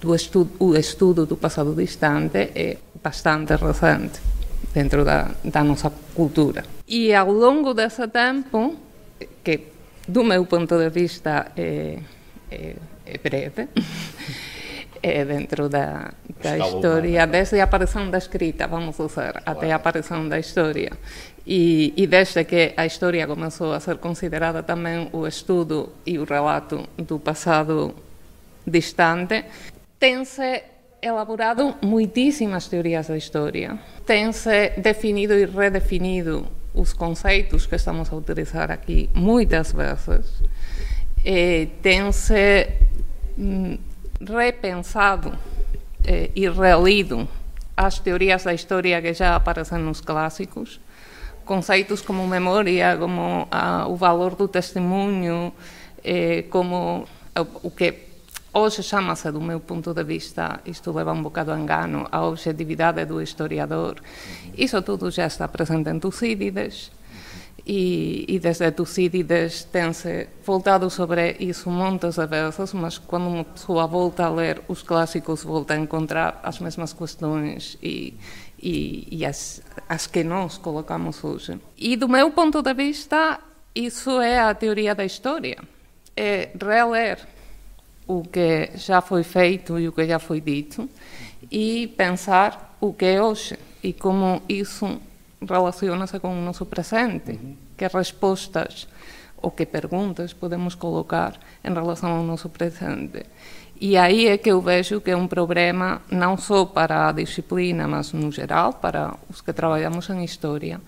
[0.00, 4.20] do estudo, o estudo do passado distante é bastante recente
[4.72, 6.64] dentro da, da nossa cultura.
[6.86, 8.76] E ao longo desse tempo,
[9.42, 9.74] que
[10.06, 11.98] do meu ponto de vista é,
[12.52, 13.66] é, é breve,
[15.08, 19.42] é dentro da, da história, desde a aparição da escrita, vamos dizer, claro.
[19.44, 20.92] até a aparição da história.
[21.46, 26.24] E, e desde que a história começou a ser considerada também o estudo e o
[26.24, 27.94] relato do passado
[28.66, 29.44] distante,
[29.98, 30.62] tem-se
[31.00, 38.70] elaborado muitíssimas teorias da história, tem-se definido e redefinido os conceitos que estamos a utilizar
[38.70, 40.42] aqui muitas vezes,
[41.80, 42.68] tem-se
[43.38, 43.78] hum,
[44.20, 45.32] repensado
[46.04, 47.28] eh, e relido
[47.76, 50.80] as teorias da história que já aparecem nos clássicos,
[51.44, 55.52] conceitos como memória, como a, o valor do testemunho,
[56.02, 58.06] eh, como o, o que
[58.52, 63.04] hoje chama-se, do meu ponto de vista, isto leva um bocado a engano, a objetividade
[63.04, 63.96] do historiador.
[64.56, 66.90] Isso tudo já está presente em Tucídides,
[67.66, 74.26] e, e desde Tucídides tem-se voltado sobre isso muitas vezes, mas quando uma pessoa volta
[74.26, 78.14] a ler os clássicos, volta a encontrar as mesmas questões e,
[78.62, 81.58] e, e as, as que nós colocamos hoje.
[81.76, 83.40] E do meu ponto de vista,
[83.74, 85.58] isso é a teoria da história.
[86.16, 87.18] É reler
[88.06, 90.88] o que já foi feito e o que já foi dito
[91.50, 95.00] e pensar o que é hoje e como isso
[95.40, 97.56] relaciona-se com o nosso presente, uhum.
[97.76, 98.88] que respostas
[99.42, 103.26] ou que perguntas podemos colocar em relação ao nosso presente.
[103.78, 107.86] E aí é que eu vejo que é um problema não só para a disciplina,
[107.86, 110.80] mas no geral, para os que trabalhamos em história,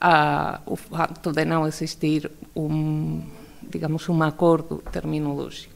[0.00, 3.22] a, o fato de não existir um,
[3.62, 5.73] digamos, um acordo terminológico.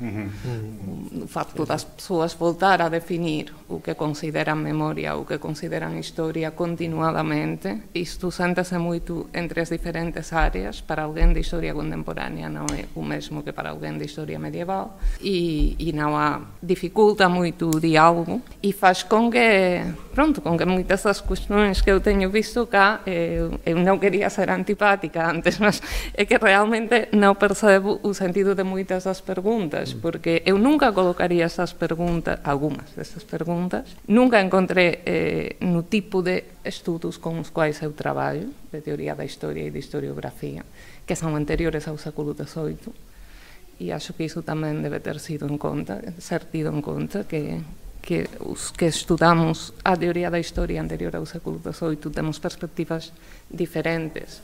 [0.00, 1.24] Uhum.
[1.24, 6.50] O facto das pessoas voltar a definir o que consideram memória, o que consideram história
[6.52, 10.80] continuadamente, isto senta-se muito entre as diferentes áreas.
[10.80, 14.98] Para alguém de história contemporânea não é o mesmo que para alguém de história medieval
[15.20, 19.82] e, e não há dificulta muito o diálogo e faz com que,
[20.14, 24.30] pronto, com que muitas das questões que eu tenho visto cá, eu, eu não queria
[24.30, 25.82] ser antipática antes, mas
[26.14, 31.46] é que realmente não percebo o sentido de muitas das perguntas porque eu nunca colocaría
[31.46, 37.80] esas preguntas, algunhas desas preguntas, nunca encontré eh, no tipo de estudos con os quais
[37.82, 40.62] eu traballo, de teoría da historia e de historiografía,
[41.06, 45.56] que son anteriores ao século XVIII, e acho que iso tamén debe ter sido en
[45.56, 47.62] conta, ser tido en conta, que
[48.00, 53.12] que os que estudamos a teoría da historia anterior ao século XVIII temos perspectivas
[53.52, 54.40] diferentes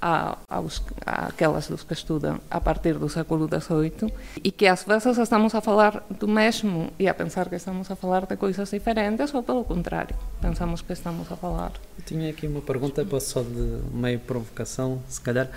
[0.00, 4.84] a, aos, a aquelas dos que estudam a partir do século XVIII e que às
[4.84, 8.70] vezes estamos a falar do mesmo e a pensar que estamos a falar de coisas
[8.70, 11.72] diferentes ou pelo contrário, pensamos que estamos a falar.
[11.98, 15.48] Eu tinha aqui uma pergunta, posso só de meio provocação, se calhar.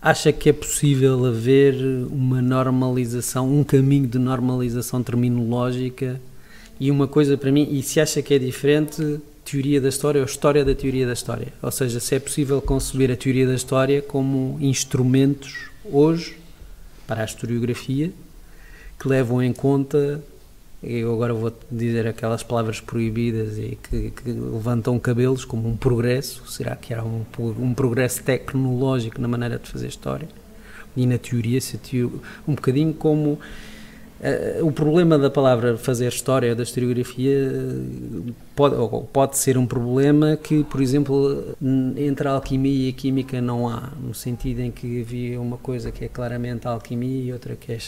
[0.00, 1.74] Acha que é possível haver
[2.10, 6.20] uma normalização, um caminho de normalização terminológica
[6.78, 10.26] e uma coisa para mim, e se acha que é diferente, teoria da história ou
[10.26, 11.52] história da teoria da história.
[11.62, 16.36] Ou seja, se é possível conceber a teoria da história como instrumentos hoje
[17.06, 18.10] para a historiografia
[18.98, 20.20] que levam em conta,
[20.82, 26.42] eu agora vou dizer aquelas palavras proibidas e que, que levantam cabelos como um progresso,
[26.50, 30.28] será que era um, um progresso tecnológico na maneira de fazer história?
[30.96, 31.60] E na teoria,
[32.48, 33.38] um bocadinho como
[34.62, 37.52] o problema da palavra fazer história da historiografia
[38.54, 38.76] pode,
[39.12, 41.54] pode ser um problema que, por exemplo,
[41.96, 45.92] entre a alquimia e a química não há, no sentido em que havia uma coisa
[45.92, 47.78] que é claramente a alquimia e outra que é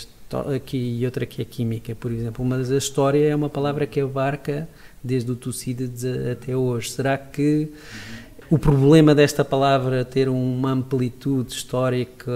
[0.55, 2.45] aqui e outra que é química, por exemplo.
[2.45, 4.69] Mas a história é uma palavra que abarca
[5.03, 6.91] desde o Tucídides até hoje.
[6.91, 7.73] Será que
[8.51, 12.33] o problema desta palavra ter uma amplitude histórica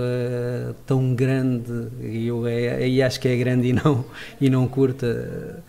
[0.86, 4.04] tão grande, e eu é, acho que é grande e não,
[4.40, 5.64] e não curta,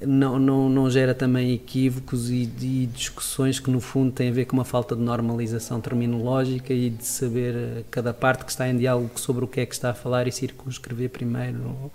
[0.00, 4.46] não, não, não gera também equívocos e, e, discussões que no fundo têm a ver
[4.46, 9.20] com uma falta de normalização terminológica e de saber cada parte que está em diálogo
[9.20, 11.92] sobre o que é que está a falar e circunscrever primeiro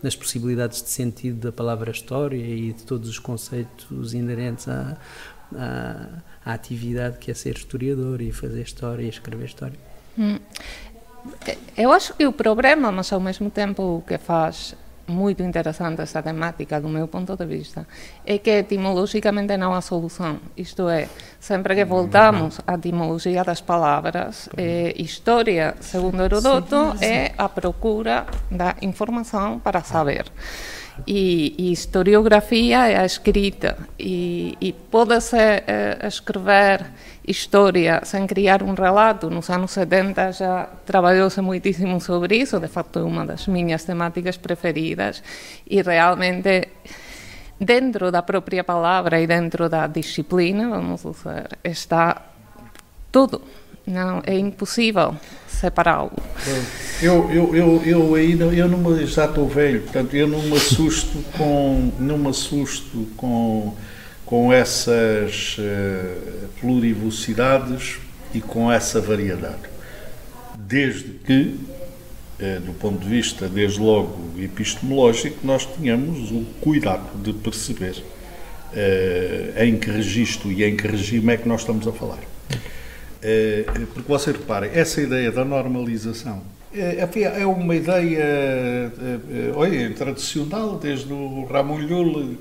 [0.00, 4.96] nas possibilidades de sentido da palavra história e de todos os conceitos inerentes a,
[5.54, 6.06] a
[6.44, 9.78] a atividade que é ser historiador e fazer história e escrever história.
[10.18, 10.38] Hum.
[11.76, 14.74] Eu acho que o problema, mas ao mesmo tempo o que faz
[15.06, 17.86] muito interessante essa temática do meu ponto de vista
[18.24, 20.38] é que etimologicamente não há solução.
[20.56, 21.08] Isto é,
[21.40, 28.76] sempre que voltamos à etimologia das palavras, eh, história, segundo Herodoto, é a procura da
[28.82, 30.24] informação para saber.
[31.06, 36.92] E, e, historiografia é a escrita e, e pode-se eh, escrever
[37.26, 39.30] história sem criar um relato.
[39.30, 44.36] Nos anos 70 já trabalhou-se muitíssimo sobre isso, de facto é uma das minhas temáticas
[44.36, 45.22] preferidas
[45.66, 46.68] e realmente
[47.58, 52.20] dentro da própria palavra e dentro da disciplina, vamos dizer, está
[53.10, 53.42] tudo.
[53.86, 55.14] Não, é impossível
[55.48, 56.12] separá-lo.
[57.00, 61.18] Eu, eu, eu, eu não, eu não já estou velho, portanto eu não me assusto
[61.36, 63.74] com, não me assusto com,
[64.24, 67.98] com essas uh, plurivocidades
[68.34, 69.70] e com essa variedade.
[70.56, 71.56] Desde que,
[72.40, 78.02] uh, do ponto de vista, desde logo epistemológico, nós tenhamos o cuidado de perceber
[78.72, 82.20] uh, em que registro e em que regime é que nós estamos a falar.
[83.22, 83.64] Eh,
[83.94, 86.42] porque você repare, essa ideia da normalização
[86.74, 87.06] é,
[87.40, 92.36] é uma ideia eh, olha, tradicional, desde o Ramon Llull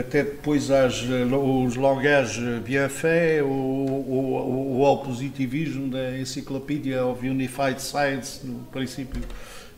[0.00, 7.28] até depois as, os langage bien fait, o, o, o, o positivismo da Encyclopedia of
[7.28, 9.20] Unified Science, no princípio,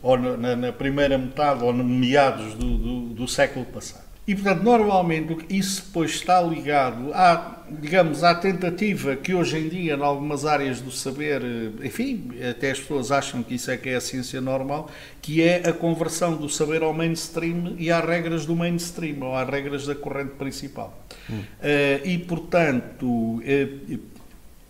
[0.01, 4.06] ou na, na primeira metade, ou no meados do, do, do século passado.
[4.27, 9.93] E, portanto, normalmente isso depois está ligado à, digamos, à tentativa que hoje em dia,
[9.93, 11.41] em algumas áreas do saber,
[11.81, 15.69] enfim, até as pessoas acham que isso é que é a ciência normal, que é
[15.69, 19.95] a conversão do saber ao mainstream e às regras do mainstream, ou às regras da
[19.95, 20.93] corrente principal.
[21.29, 21.39] Hum.
[21.39, 23.99] Uh, e, portanto, uh,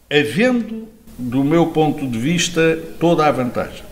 [0.07, 0.87] havendo,
[1.17, 3.87] do meu ponto de vista, toda a vantagem,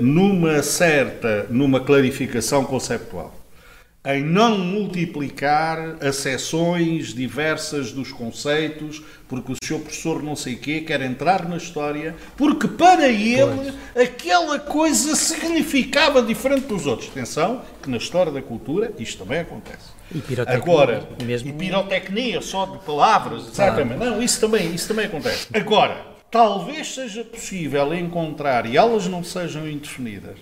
[0.00, 3.35] numa certa, numa clarificação conceptual,
[4.06, 11.02] em não multiplicar acessões diversas dos conceitos, porque o seu professor não sei quê quer
[11.02, 14.06] entrar na história, porque para ele pois.
[14.08, 17.10] aquela coisa significava diferente dos outros.
[17.10, 19.96] Atenção, que na história da cultura isto também acontece.
[20.14, 20.62] E pirotecnia.
[20.62, 21.48] Agora, mesmo...
[21.48, 23.98] e pirotecnia só de palavras, exatamente.
[23.98, 25.48] Não, isso também, isso também acontece.
[25.52, 30.38] Agora, talvez seja possível encontrar, e elas não sejam indefinidas,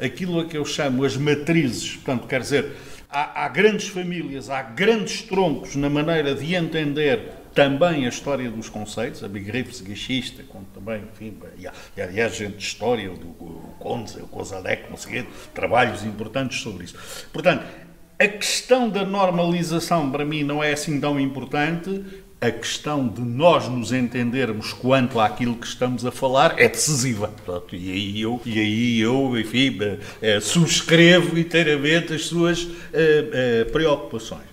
[0.00, 2.72] aquilo a que eu chamo as matrizes, portanto, quer dizer,
[3.14, 8.68] há, há grandes famílias, há grandes troncos na maneira de entender também a história dos
[8.68, 11.38] conceitos, a Begriffsgeschichte, como também, enfim,
[11.96, 14.96] e aliás, gente de história, o Conze, o Kozalek, não
[15.54, 16.96] trabalhos importantes sobre isso.
[17.32, 17.64] Portanto,
[18.18, 22.04] a questão da normalização para mim não é assim tão importante,
[22.44, 27.28] a questão de nós nos entendermos quanto àquilo que estamos a falar é decisiva.
[27.28, 29.78] Portanto, e aí eu, e aí eu enfim,
[30.20, 34.44] é, subscrevo inteiramente as suas é, é, preocupações.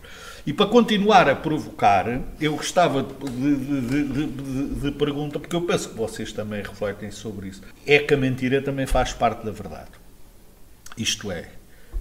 [0.47, 2.05] E para continuar a provocar,
[2.39, 7.49] eu gostava de, de, de, de, perguntar, porque eu penso que vocês também refletem sobre
[7.49, 7.61] isso.
[7.85, 9.91] É que a mentira também faz parte da verdade.
[10.97, 11.49] Isto é,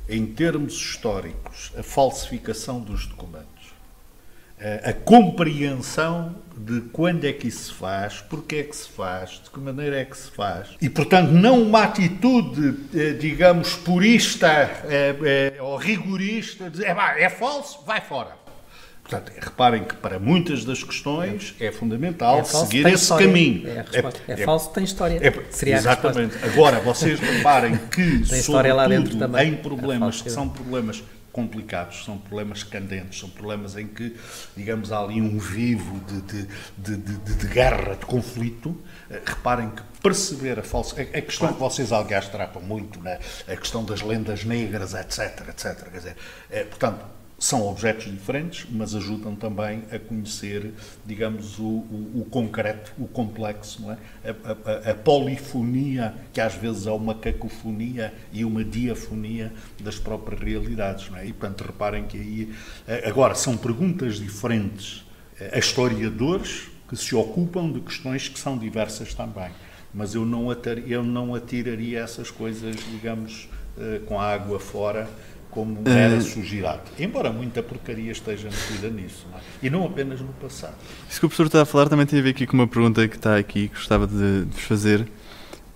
[0.08, 3.59] em termos históricos, a falsificação dos documentos
[4.84, 9.50] a compreensão de quando é que isso se faz, porque é que se faz, de
[9.50, 10.68] que maneira é que se faz.
[10.80, 17.30] E, portanto, não uma atitude, eh, digamos, purista é, é, ou rigorista, de é, é
[17.30, 18.38] falso, vai fora.
[19.02, 23.26] Portanto, reparem que para muitas das questões é fundamental é falso, seguir esse história.
[23.26, 23.68] caminho.
[23.68, 23.84] É,
[24.28, 25.18] é, é, falso, tem história.
[25.20, 26.36] É, Seria exatamente.
[26.44, 31.02] Agora, vocês reparem que, sobretudo, em problemas que são problemas
[31.32, 34.16] complicados, são problemas candentes, são problemas em que,
[34.56, 38.70] digamos, há ali um vivo de, de, de, de, guerra, de conflito.
[38.70, 41.00] Uh, reparem que perceber a falsa.
[41.00, 43.18] A, a questão que vocês, aliás, tratam muito, né?
[43.48, 45.90] a questão das lendas negras, etc, etc.
[45.90, 46.16] Quer dizer,
[46.50, 50.74] uh, portanto, são objetos diferentes, mas ajudam também a conhecer,
[51.06, 53.96] digamos, o, o, o concreto, o complexo, é?
[54.44, 60.38] A, a, a, polifonia, que às vezes é uma cacofonia e uma diafonia das próprias
[60.38, 61.10] realidades.
[61.16, 61.24] É?
[61.24, 62.54] E, portanto, reparem que aí.
[62.86, 65.02] Eh, agora, são perguntas diferentes
[65.50, 69.50] a historiadores que se ocupam de questões que são diversas também.
[69.94, 70.48] Mas eu não,
[70.86, 75.08] eu não atiraria essas coisas, digamos, eh, com a água fora
[75.50, 76.82] como mera uh, sujidade.
[76.98, 79.42] Embora muita porcaria esteja metida nisso, não é?
[79.62, 80.74] e não apenas no passado.
[81.08, 83.06] Isso que o professor está a falar também tem a ver aqui com uma pergunta
[83.08, 85.06] que está aqui, que gostava de, vos fazer.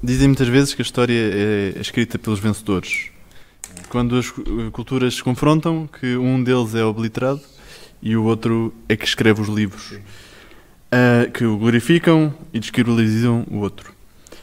[0.03, 3.11] Dizem muitas vezes que a história é escrita pelos vencedores.
[3.89, 4.31] Quando as
[4.73, 7.41] culturas se confrontam, que um deles é obliterado
[8.03, 13.59] e o outro é que escreve os livros, uh, que o glorificam e descredibilizam o
[13.59, 13.93] outro.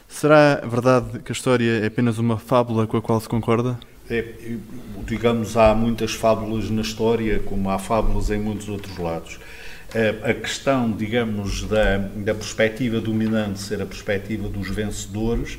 [0.08, 3.78] Será verdade que a história é apenas uma fábula com a qual se concorda?
[4.10, 4.24] É,
[5.06, 9.38] digamos, há muitas fábulas na história, como há fábulas em muitos outros lados.
[10.24, 15.58] A questão, digamos, da, da perspectiva dominante ser a perspectiva dos vencedores,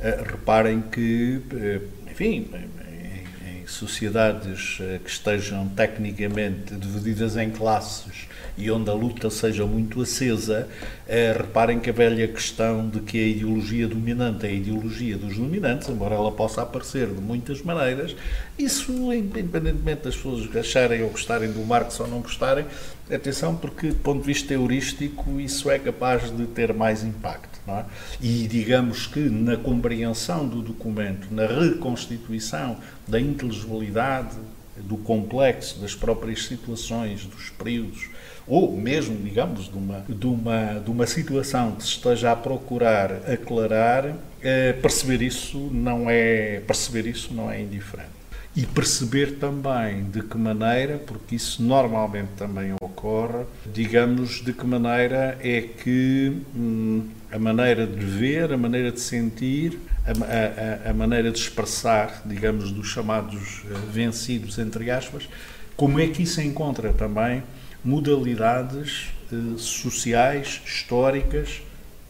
[0.00, 8.28] eh, reparem que, eh, enfim, em, em sociedades que estejam tecnicamente divididas em classes
[8.62, 10.68] e onde a luta seja muito acesa,
[11.08, 15.36] eh, reparem que a velha questão de que a ideologia dominante é a ideologia dos
[15.36, 18.14] dominantes, embora ela possa aparecer de muitas maneiras,
[18.56, 22.64] isso, independentemente das pessoas acharem ou gostarem do Marx ou não gostarem,
[23.10, 27.60] atenção, porque do ponto de vista heurístico isso é capaz de ter mais impacto.
[27.66, 27.84] É?
[28.20, 34.36] E digamos que na compreensão do documento, na reconstituição da inteligibilidade,
[34.76, 38.08] do complexo das próprias situações, dos períodos,
[38.46, 43.12] ou mesmo, digamos, de uma, de uma, de uma situação que se esteja a procurar
[43.30, 48.10] aclarar, eh, perceber isso não é perceber isso não é indiferente.
[48.54, 55.38] E perceber também de que maneira, porque isso normalmente também ocorre digamos de que maneira
[55.40, 61.30] é que hum, a maneira de ver, a maneira de sentir, a, a, a, maneira
[61.30, 65.28] de expressar, digamos, dos chamados eh, vencidos, entre aspas,
[65.74, 67.42] como é que isso encontra também
[67.84, 71.62] modalidades eh, sociais, históricas,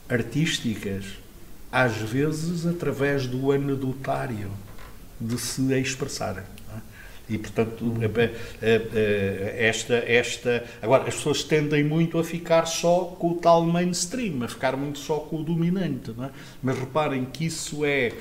[0.09, 1.05] artísticas,
[1.71, 4.51] às vezes através do anedotário
[5.21, 6.45] de se expressarem.
[7.29, 7.95] E, portanto,
[9.57, 10.65] esta, esta.
[10.83, 14.99] Agora, as pessoas tendem muito a ficar só com o tal mainstream, a ficar muito
[14.99, 16.11] só com o dominante.
[16.11, 16.31] É?
[16.63, 18.13] Mas reparem que isso é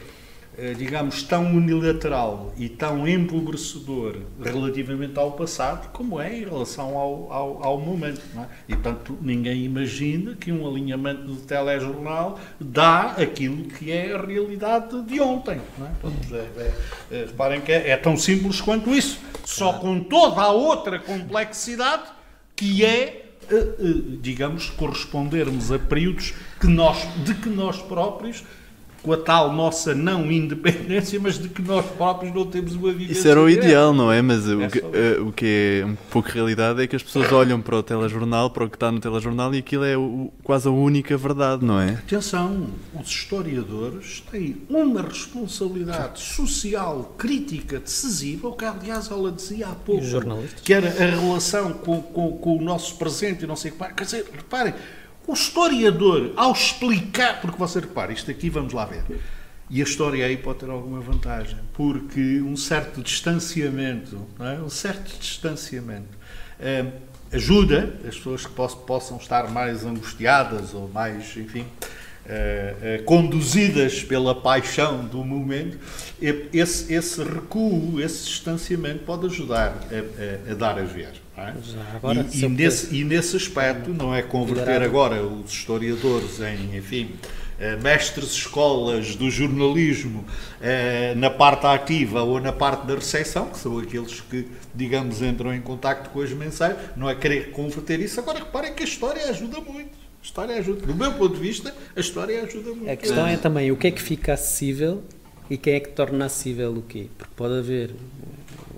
[0.77, 7.63] digamos, tão unilateral e tão empobrecedor relativamente ao passado como é em relação ao, ao,
[7.63, 8.21] ao momento.
[8.37, 8.45] É?
[8.67, 15.01] E, portanto, ninguém imagina que um alinhamento do telejornal dá aquilo que é a realidade
[15.03, 15.59] de ontem.
[15.79, 15.89] É?
[16.01, 16.73] Portanto, é, é,
[17.11, 22.03] é, reparem que é, é, tão simples quanto isso, só com toda a outra complexidade
[22.55, 28.43] que é, eh, eh, digamos, correspondermos a períodos que nós, de que nós próprios
[29.01, 33.13] com a tal nossa não independência, mas de que nós próprios não temos uma vivência.
[33.13, 34.21] Isso era o ideal, não é?
[34.21, 37.31] Mas é o, que, uh, o que é um pouco realidade é que as pessoas
[37.31, 40.67] olham para o telejornal, para o que está no telejornal, e aquilo é o, quase
[40.67, 41.93] a única verdade, não é?
[41.93, 49.75] Atenção, os historiadores têm uma responsabilidade social, crítica, decisiva, o que aliás ela dizia há
[49.75, 50.01] pouco,
[50.63, 53.93] que era a relação com, com, com o nosso presente e não sei o que.
[53.93, 54.73] Quer dizer, reparem
[55.27, 59.03] o historiador, ao explicar, porque você repara, isto aqui vamos lá ver,
[59.69, 64.59] e a história aí pode ter alguma vantagem, porque um certo distanciamento, é?
[64.61, 66.17] um certo distanciamento,
[66.59, 66.85] eh,
[67.31, 71.65] ajuda as pessoas que possam estar mais angustiadas ou mais, enfim,
[72.25, 75.77] eh, eh, conduzidas pela paixão do momento,
[76.21, 81.13] esse, esse recuo, esse distanciamento pode ajudar a, a, a dar a ver.
[81.49, 81.95] É?
[81.95, 87.11] Agora, e, e, nesse, e, nesse, aspecto, não é converter agora os historiadores em, enfim,
[87.59, 90.25] eh, mestres escolas do jornalismo
[90.59, 95.53] eh, na parte ativa ou na parte da recepção, que são aqueles que, digamos, entram
[95.53, 98.19] em contato com as mensagens, não é querer converter isso.
[98.19, 99.91] Agora, reparem que a história ajuda muito.
[99.91, 100.85] A história ajuda.
[100.87, 102.89] Do meu ponto de vista, a história ajuda muito.
[102.89, 105.03] A questão é também o que é que fica acessível
[105.47, 107.07] e quem é que torna acessível o quê?
[107.17, 107.91] Porque pode haver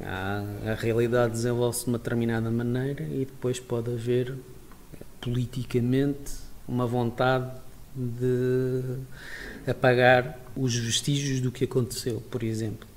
[0.02, 4.36] a, realidade desenvolve-se de uma determinada maneira e depois pode haver
[5.22, 6.34] politicamente
[6.68, 7.52] uma vontade
[7.96, 8.82] de
[9.68, 12.88] apagar os vestígios do que aconteceu, por exemplo.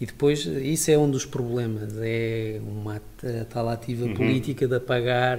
[0.00, 3.00] E depois, isso é um dos problemas, é uma
[3.50, 4.14] tal ativa uhum.
[4.14, 5.38] política de apagar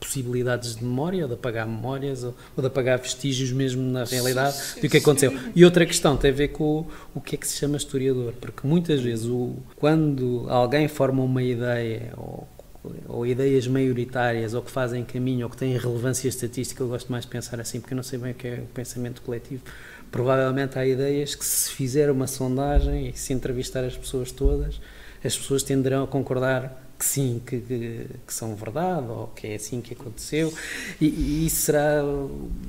[0.00, 4.56] possibilidades de memória, ou de apagar memórias, ou, ou de apagar vestígios mesmo na realidade
[4.56, 5.30] sim, do que aconteceu.
[5.30, 5.52] Sim.
[5.54, 8.32] E outra questão tem a ver com o, o que é que se chama historiador,
[8.40, 12.48] porque muitas vezes o, quando alguém forma uma ideia, ou,
[13.06, 17.24] ou ideias maioritárias, ou que fazem caminho, ou que têm relevância estatística, eu gosto mais
[17.24, 19.62] de pensar assim, porque eu não sei bem o que é o pensamento coletivo,
[20.10, 24.80] provavelmente há ideias que se fizer uma sondagem e se entrevistar as pessoas todas,
[25.22, 29.54] as pessoas tenderão a concordar que sim, que, que, que, são verdade, ou que é
[29.54, 30.52] assim que aconteceu.
[31.00, 32.02] E, e será,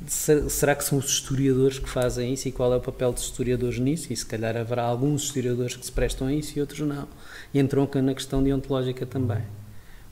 [0.08, 3.78] será que são os historiadores que fazem isso e qual é o papel dos historiadores
[3.78, 4.14] nisso?
[4.14, 7.10] E se calhar haverá alguns historiadores que se prestam a isso e outros não.
[7.54, 9.44] E entram na questão deontológica também.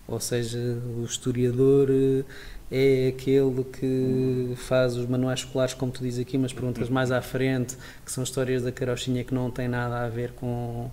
[0.05, 0.59] Ou seja,
[0.97, 2.25] o historiador eh,
[2.69, 7.21] é aquele que faz os manuais escolares, como tu dizes aqui, mas perguntas mais à
[7.21, 10.91] frente, que são histórias da carochinha que não têm nada a ver com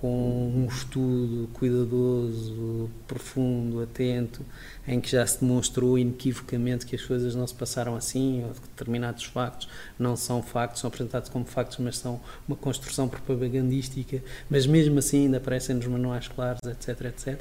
[0.00, 4.44] com um estudo cuidadoso, profundo, atento,
[4.88, 8.60] em que já se demonstrou inequivocamente que as coisas não se passaram assim, ou que
[8.62, 14.66] determinados factos não são factos, são apresentados como factos, mas são uma construção propagandística, mas
[14.66, 17.40] mesmo assim ainda aparecem nos manuais escolares, etc, etc.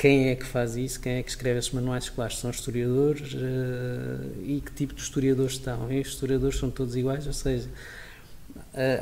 [0.00, 0.98] Quem é que faz isso?
[0.98, 2.38] Quem é que escreve esses manuais escolares?
[2.38, 3.34] São historiadores?
[3.34, 5.92] Uh, e que tipo de historiadores estão?
[5.92, 7.26] E os historiadores são todos iguais?
[7.26, 7.99] Ou seja, eh,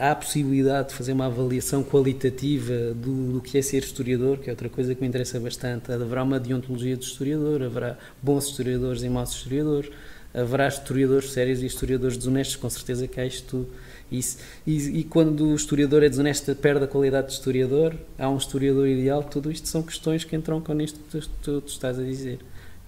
[0.01, 4.49] há a possibilidade de fazer uma avaliação qualitativa do, do, que é ser historiador, que
[4.49, 5.93] é outra coisa que me interessa bastante.
[5.93, 9.91] Haverá uma deontologia de historiador, haverá bons historiadores e maus historiadores,
[10.33, 13.67] haverá historiadores sérios e historiadores desonestos, com certeza que há isto.
[14.11, 18.39] Isso, e, e, quando o historiador é desonesto, perde a qualidade de historiador, há um
[18.39, 21.99] historiador ideal, tudo isto são questões que entram com isto que tu, tu, tu estás
[21.99, 22.39] a dizer.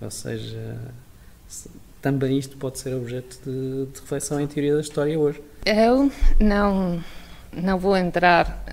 [0.00, 0.78] Ou seja,
[2.00, 5.42] também isto pode ser objeto de, de reflexão em teoria da história hoje.
[5.64, 7.02] Eu não
[7.52, 8.64] não vou entrar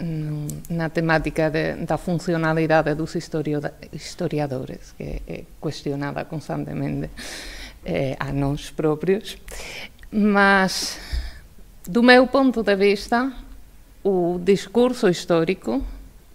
[0.69, 7.09] na temática de, da funcionalidade dos historiadores, que é questionada constantemente
[7.83, 9.38] eh, a nós próprios,
[10.11, 10.99] mas,
[11.88, 13.31] do meu ponto de vista,
[14.03, 15.83] o discurso histórico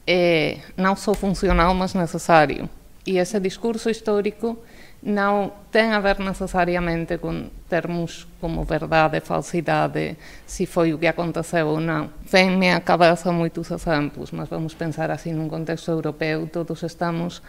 [0.07, 2.69] é não só funcional, mas necessário.
[3.07, 4.59] E esse discurso histórico
[5.03, 10.15] non ten a ver necesariamente con termos como verdade, falsidade,
[10.47, 12.15] se foi o que aconteceu ou non.
[12.31, 17.43] Venme a cabeza moitos exemplos, mas vamos pensar así nun contexto europeu, todos estamos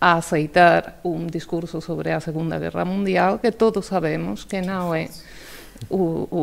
[0.00, 5.12] a aceitar un discurso sobre a Segunda Guerra Mundial que todos sabemos que non é
[5.92, 6.42] o, o,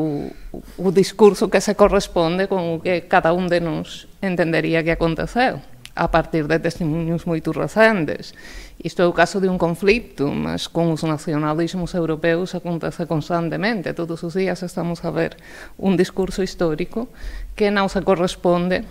[0.78, 5.58] o discurso que se corresponde con o que cada un de nós entendería que aconteceu
[5.96, 8.34] a partir de testemunhos moito recentes
[8.82, 13.94] Isto é o caso de un conflito, mas con os nacionalismos europeus acontece constantemente.
[13.94, 15.38] Todos os días estamos a ver
[15.78, 17.14] un discurso histórico
[17.54, 18.82] que non se corresponde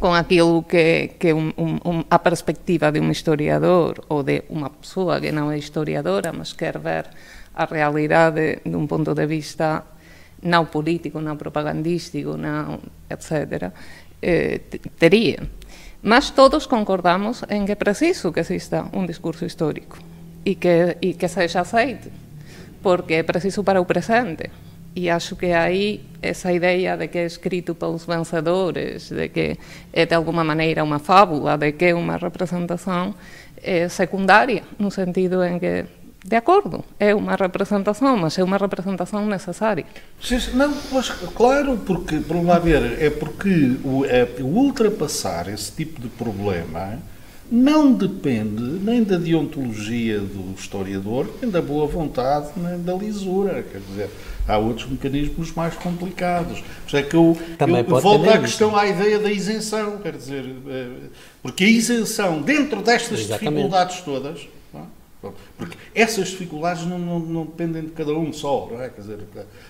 [0.00, 4.72] con aquilo que, que un, un, un, a perspectiva de un historiador ou de unha
[4.72, 7.12] persoa que non é historiadora, mas quer ver
[7.52, 9.84] a realidade dun punto de vista
[10.48, 12.80] non político, non propagandístico, non,
[13.12, 13.68] etc.,
[14.24, 14.64] eh,
[14.96, 15.44] tería.
[16.04, 19.96] Mas todos concordamos em que é preciso que exista um discurso histórico
[20.44, 22.12] e que, e que seja aceite,
[22.82, 24.50] porque é preciso para o presente.
[24.94, 29.58] E acho que aí essa ideia de que é escrito pelos vencedores, de que
[29.94, 33.14] é de alguma maneira uma fábula, de que é uma representação,
[33.62, 35.86] é secundária, no sentido em que
[36.26, 39.84] de acordo, é uma representação, mas é uma representação necessária.
[40.54, 46.08] Não, mas claro, porque, por lá ver, é porque o, é, ultrapassar esse tipo de
[46.08, 46.98] problema
[47.52, 53.62] não depende nem da deontologia do historiador, nem da boa vontade, nem da lisura.
[53.62, 54.10] Quer dizer,
[54.48, 56.64] há outros mecanismos mais complicados.
[56.88, 59.98] Por é que eu, Também eu volto à questão, à ideia da isenção.
[59.98, 60.88] Quer dizer, eh,
[61.42, 63.56] porque a isenção, dentro destas Exatamente.
[63.56, 64.48] dificuldades todas,
[65.56, 68.88] porque essas dificuldades não, não, não, dependem de cada um só, não é?
[68.88, 69.18] Quer dizer,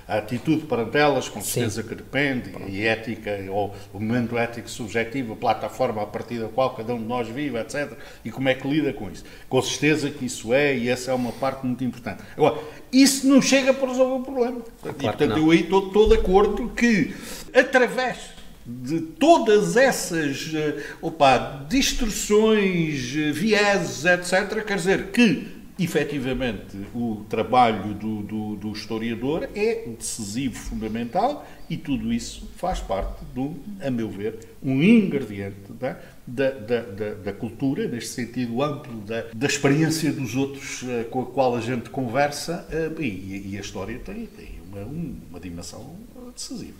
[0.08, 1.88] a atitude perante elas, com certeza Sim.
[1.88, 6.74] que depende, e ética, ou o momento ético subjetivo, a plataforma a partir da qual
[6.74, 7.92] cada um de nós vive, etc.
[8.24, 9.24] E como é que lida com isso.
[9.48, 12.22] Com certeza que isso é, e essa é uma parte muito importante.
[12.36, 12.58] Agora,
[12.92, 14.60] isso não chega para resolver o problema.
[14.80, 17.14] Claro e, portanto, eu aí estou, estou de acordo que,
[17.52, 18.34] através
[18.66, 25.46] de todas essas eh, opa, distorções, eh, vieses, etc., quer dizer que,
[25.78, 33.22] efetivamente, o trabalho do, do, do, historiador é decisivo, fundamental, e tudo isso faz parte,
[33.34, 39.26] do, a meu ver, um ingrediente da, da, da, da cultura, neste sentido amplo, da,
[39.34, 42.66] da experiência dos outros uh, com a qual a gente conversa,
[42.98, 44.84] e, e, a história tem, tem uma,
[45.30, 45.96] uma dimensão
[46.34, 46.78] decisiva.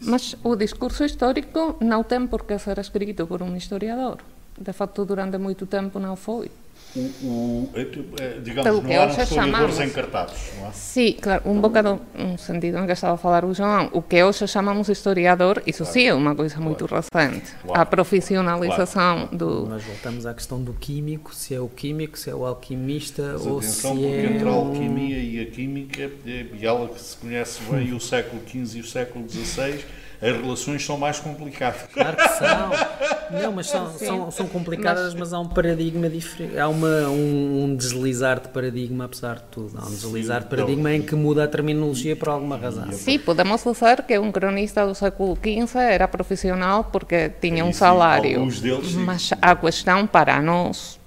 [0.00, 4.18] Mas o discurso histórico não tem por que ser escrito por um historiador.
[4.58, 6.50] De facto, durante muito tempo não foi
[6.96, 10.72] o, o, é é, digamos, Pelo não eram historiadores chamamos, encartados, não é?
[10.72, 14.22] Sim, claro, um bocado um sentido em que estava a falar o João, o que
[14.22, 15.92] hoje chamamos historiador, isso claro.
[15.92, 17.04] sim é uma coisa muito claro.
[17.12, 17.80] recente, claro.
[17.80, 19.66] a profissionalização do...
[19.66, 23.46] Nós voltamos à questão do químico, se é o químico, se é o alquimista, Mas
[23.46, 24.24] ou atenção, se é...
[24.26, 28.78] entre a alquimia e a química, e ela que se conhece bem o século XV
[28.78, 29.84] e o século XVI,
[30.20, 31.82] as relações são mais complicadas.
[31.92, 33.40] Claro que são.
[33.42, 35.20] Não, mas são, são, são complicadas, mas...
[35.20, 35.32] mas...
[35.32, 36.58] há um paradigma diferente.
[36.58, 39.78] Há uma, um, um, deslizar de paradigma, apesar de tudo.
[39.78, 42.90] Há um deslizar Sim, de paradigma então, em que muda a terminologia por alguma razão.
[42.92, 48.48] Sim, podemos dizer que um cronista do século XV era profissional porque tinha um salário.
[48.48, 50.97] Deles, mas a questão para nós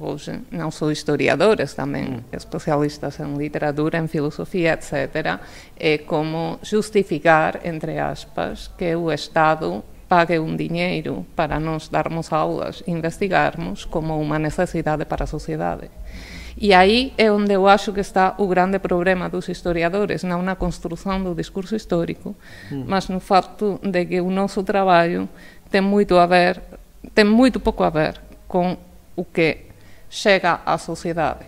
[0.00, 2.20] hoje não sou historiadoras, também hum.
[2.32, 5.40] especialistas em literatura, em filosofia, etc.,
[5.78, 12.82] é como justificar, entre aspas, que o Estado pague um dinheiro para nós darmos aulas,
[12.86, 15.90] investigarmos como uma necessidade para a sociedade.
[16.60, 20.56] E aí é onde eu acho que está o grande problema dos historiadores, não na
[20.56, 22.34] construção do discurso histórico,
[22.72, 22.84] hum.
[22.86, 25.28] mas no fato de que o nosso trabalho
[25.70, 26.60] tem muito a ver,
[27.14, 28.76] tem muito pouco a ver com
[29.14, 29.67] o que
[30.10, 31.46] chega à sociedade.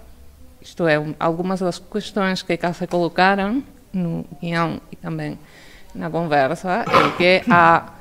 [0.61, 5.39] Isto é, algumas das questões que cá se colocaram no guião e também
[5.95, 7.95] na conversa é que a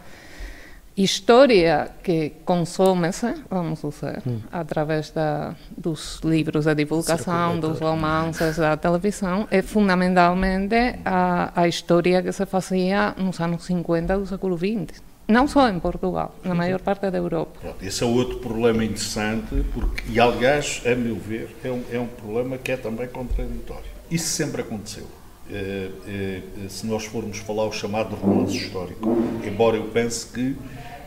[0.97, 4.41] história que consome-se, vamos dizer, hum.
[4.51, 12.21] através da, dos livros de divulgação, dos romances, da televisão, é fundamentalmente a, a história
[12.21, 16.81] que se fazia nos anos 50 do século XX não só em Portugal, na maior
[16.81, 17.75] parte da Europa.
[17.81, 22.07] Esse é outro problema interessante, porque, e aliás, a meu ver, é um, é um
[22.07, 23.85] problema que é também contraditório.
[24.09, 25.05] Isso sempre aconteceu.
[25.51, 29.15] É, é, se nós formos falar o chamado romance histórico,
[29.45, 30.55] embora eu pense que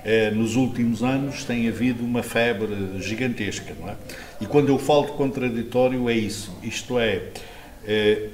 [0.05, 3.97] é, nos últimos anos tem havido uma febre gigantesca, não é?
[4.41, 7.29] E quando eu falo de contraditório é isso, isto é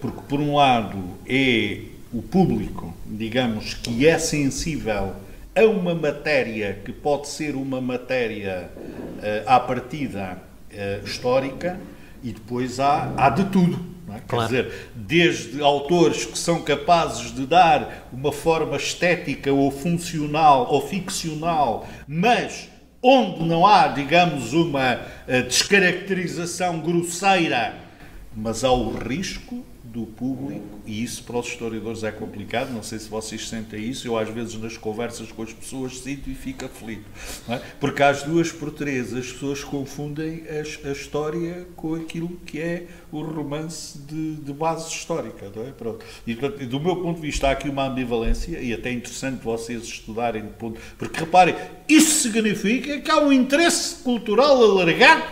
[0.02, 1.80] porque por um lado é
[2.12, 5.14] o público, digamos, que é sensível
[5.58, 10.38] a uma matéria que pode ser uma matéria uh, à partida
[10.70, 11.78] uh, histórica
[12.22, 13.84] e depois há, há de tudo.
[14.14, 14.20] É?
[14.26, 14.48] Claro.
[14.48, 20.80] Quer dizer, desde autores que são capazes de dar uma forma estética ou funcional ou
[20.86, 22.68] ficcional, mas
[23.02, 27.74] onde não há, digamos, uma uh, descaracterização grosseira,
[28.34, 29.64] mas há o risco
[29.98, 34.06] do público, e isso para os historiadores é complicado, não sei se vocês sentem isso,
[34.06, 37.04] eu às vezes nas conversas com as pessoas sinto e fico aflito,
[37.48, 37.60] é?
[37.80, 42.86] porque às duas por três as pessoas confundem a, a, história com aquilo que é
[43.10, 45.72] o romance de, de base histórica, não é?
[45.72, 46.04] Pronto.
[46.26, 49.82] E do meu ponto de vista há aqui uma ambivalência, e até é interessante vocês
[49.82, 51.56] estudarem, ponto, porque reparem,
[51.88, 55.24] isso significa que há um interesse cultural alargado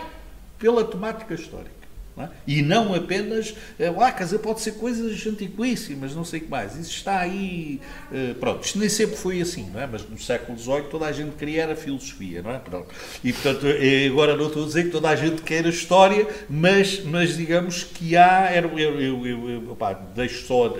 [0.59, 1.76] pela temática histórica.
[2.19, 2.29] É?
[2.47, 6.75] E não apenas, ah, quer dizer, pode ser coisas antiquíssimas, não sei o que mais.
[6.75, 7.79] Isso está aí.
[8.11, 9.85] Uh, pronto, isto nem sempre foi assim, não é?
[9.85, 12.59] Mas no século XVIII toda a gente queria era filosofia, não é?
[12.59, 12.87] Pronto.
[13.23, 16.27] E portanto, eh, agora não estou a dizer que toda a gente quer a história,
[16.49, 18.51] mas, mas digamos que há.
[18.55, 19.77] Eu, eu, eu
[20.15, 20.73] deixo só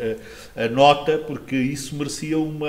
[0.55, 2.67] a, a, nota, porque isso merecia uma,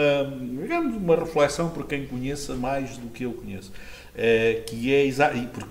[0.61, 3.73] digamos, uma reflexão por quem conheça mais do que eu conheço.
[4.19, 5.09] Uh, que é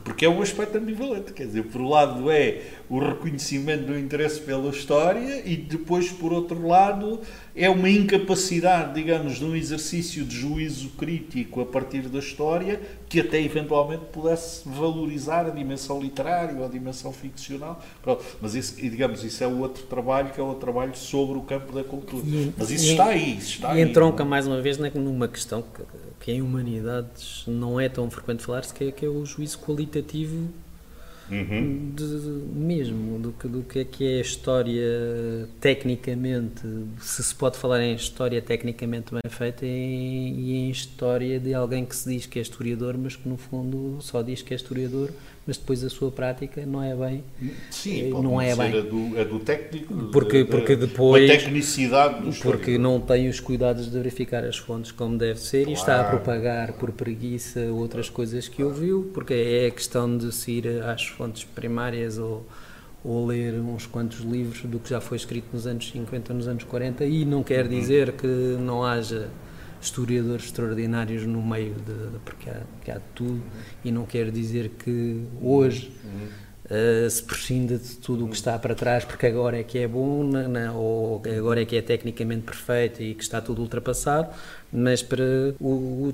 [0.05, 4.39] porque é um aspecto ambivalente, quer dizer, por um lado é o reconhecimento do interesse
[4.39, 7.19] pela história e depois, por outro lado,
[7.53, 12.79] é uma incapacidade, digamos, de um exercício de juízo crítico a partir da história
[13.09, 17.81] que até eventualmente pudesse valorizar a dimensão literária ou a dimensão ficcional.
[18.01, 18.23] Pronto.
[18.41, 21.83] Mas isso, digamos, isso é outro trabalho que é o trabalho sobre o campo da
[21.83, 22.23] cultura.
[22.25, 23.37] E, Mas isso e, está aí.
[23.37, 25.81] Isso está e entronca mais uma vez numa questão que,
[26.27, 30.49] que em humanidades não é tão frequente falar-se, que, é, que é o juízo qualitativo
[31.29, 31.91] Uhum.
[31.93, 32.03] De,
[32.55, 36.61] mesmo do que, do que é que é a história tecnicamente,
[37.01, 41.85] se se pode falar em história tecnicamente bem feita e, e em história de alguém
[41.85, 45.09] que se diz que é historiador, mas que no fundo só diz que é historiador,
[45.47, 47.23] mas depois a sua prática não é bem.
[47.71, 48.77] Sim, eh, não é bem.
[48.77, 51.29] A do, a do técnico, porque, porque depois.
[51.29, 55.63] A tecnicidade do Porque não tem os cuidados de verificar as fontes como deve ser
[55.63, 55.71] claro.
[55.71, 60.31] e está a propagar por preguiça outras coisas que ouviu, porque é a questão de
[60.33, 62.45] se ir às fontes primárias ou
[63.03, 66.63] ou ler uns quantos livros do que já foi escrito nos anos 50, nos anos
[66.65, 67.69] 40, e não quer uhum.
[67.69, 69.29] dizer que não haja
[69.81, 73.41] historiadores extraordinários no meio de, de porque, há, porque há tudo
[73.83, 75.91] e não quer dizer que hoje
[76.65, 79.87] uh, se prescinda de tudo o que está para trás porque agora é que é
[79.87, 84.29] bom na, na, ou agora é que é tecnicamente perfeito e que está tudo ultrapassado
[84.71, 85.23] mas para
[85.59, 86.13] o, o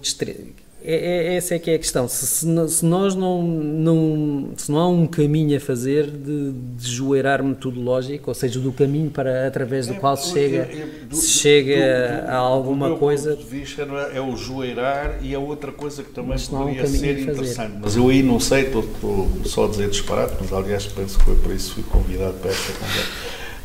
[0.85, 2.07] é, é, essa é que é a questão.
[2.09, 4.49] Se, se, se, nós não, não.
[4.57, 9.09] Se não há um caminho a fazer de, de joeirar metodológico, ou seja, do caminho
[9.09, 12.35] para através do é, qual se chega, é, é, do, se chega do, do, a
[12.35, 13.35] alguma do coisa.
[13.35, 16.87] Ponto de vista é, é, o joeirar e é outra coisa que também poderia um
[16.87, 17.77] ser interessante.
[17.81, 21.23] Mas eu aí não sei, estou, estou, só a dizer disparate, mas aliás penso que
[21.23, 23.09] foi por isso que fui convidado para esta conversa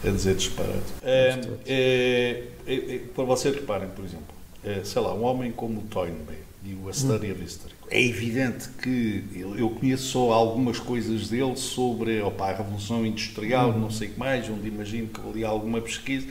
[0.06, 0.78] a dizer disparate.
[1.02, 6.47] É, é, é, para vocês reparem, por exemplo, sei lá, um homem como o Toynbee
[6.82, 7.74] o A Study of History.
[7.90, 9.24] É evidente que
[9.56, 14.18] eu conheço só algumas coisas dele sobre opa, a Revolução Industrial, não sei o que
[14.18, 16.26] mais, onde imagino que ali há alguma pesquisa,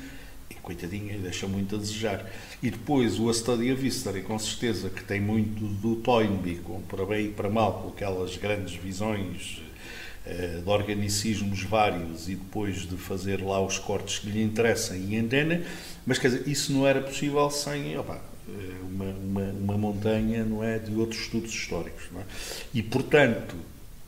[0.49, 2.29] e coitadinha, deixa muito a desejar.
[2.61, 6.81] E depois o A Study of History, com certeza, que tem muito do Toynbee, com
[6.81, 9.61] para bem e para mal, com aquelas grandes visões
[10.29, 15.15] eh, de organicismos vários e depois de fazer lá os cortes que lhe interessam e
[15.15, 15.63] endena,
[16.05, 18.21] mas quer dizer, isso não era possível sem opa,
[18.83, 22.23] uma, uma, uma, montanha não é de outros estudos históricos é?
[22.73, 23.55] e portanto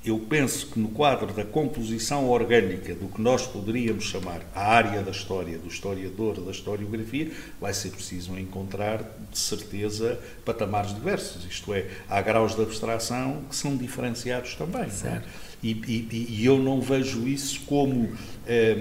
[0.10, 5.02] eu penso que no quadro da composição orgânica do que nós poderíamos chamar a área
[5.02, 11.74] da história do historiador da historiografia vai ser preciso encontrar de certeza patamares diversos isto
[11.74, 15.22] é há graus de abstração que são diferenciados também é?
[15.62, 18.10] E, e, e, eu não vejo isso como,
[18.48, 18.78] eh,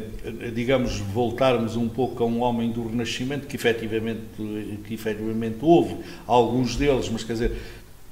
[0.55, 4.21] digamos, voltarmos um pouco a um homem do Renascimento, que efetivamente,
[4.85, 7.57] que efetivamente houve alguns deles, mas quer dizer,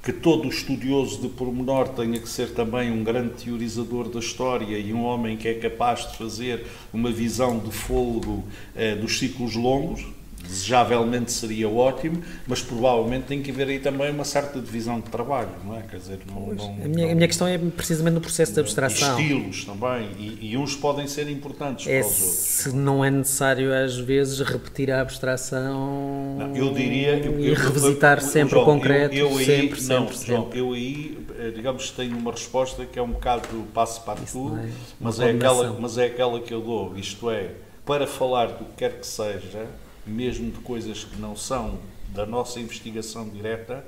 [0.07, 4.93] que todo estudioso de pormenor tenha que ser também um grande teorizador da história e
[4.93, 10.05] um homem que é capaz de fazer uma visão de fogo eh, dos ciclos longos,
[10.47, 15.49] desejavelmente seria ótimo, mas provavelmente tem que haver aí também uma certa divisão de trabalho,
[15.63, 15.81] não é?
[15.81, 18.59] Quer dizer, não, não, a, minha, não, a, minha, questão é precisamente no processo de
[18.59, 19.19] abstração.
[19.19, 22.37] Estilos também, e, e uns podem ser importantes é para os outros.
[22.39, 28.23] Se não é necessário, às vezes, repetir a abstração eu diria, eu, e revisitar eu,
[28.23, 30.59] sempre João, o concreto, eu, eu aí, sempre, não, sempre, João, sempre.
[30.59, 34.69] eu aí, eh, digamos, tenho uma resposta que é um bocado passo para tudo, é
[34.99, 37.51] mas, é aquela, mas é aquela que eu dou, isto é,
[37.85, 39.67] para falar do que quer que seja,
[40.09, 41.79] mesmo de coisas que não são
[42.09, 43.85] da nossa investigação direta,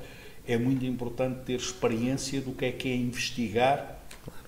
[0.47, 3.99] é muito importante ter experiência do que é que é investigar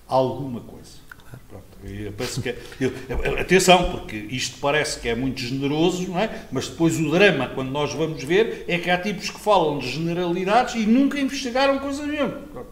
[0.06, 1.02] alguma coisa.
[1.48, 2.92] Pronto, eu penso que, eu,
[3.40, 6.46] atenção, porque isto parece que é muito generoso, não é?
[6.50, 9.90] mas depois o drama, quando nós vamos ver, é que há tipos que falam de
[9.90, 12.42] generalidades e nunca investigaram coisa nenhuma.
[12.54, 12.64] Eh,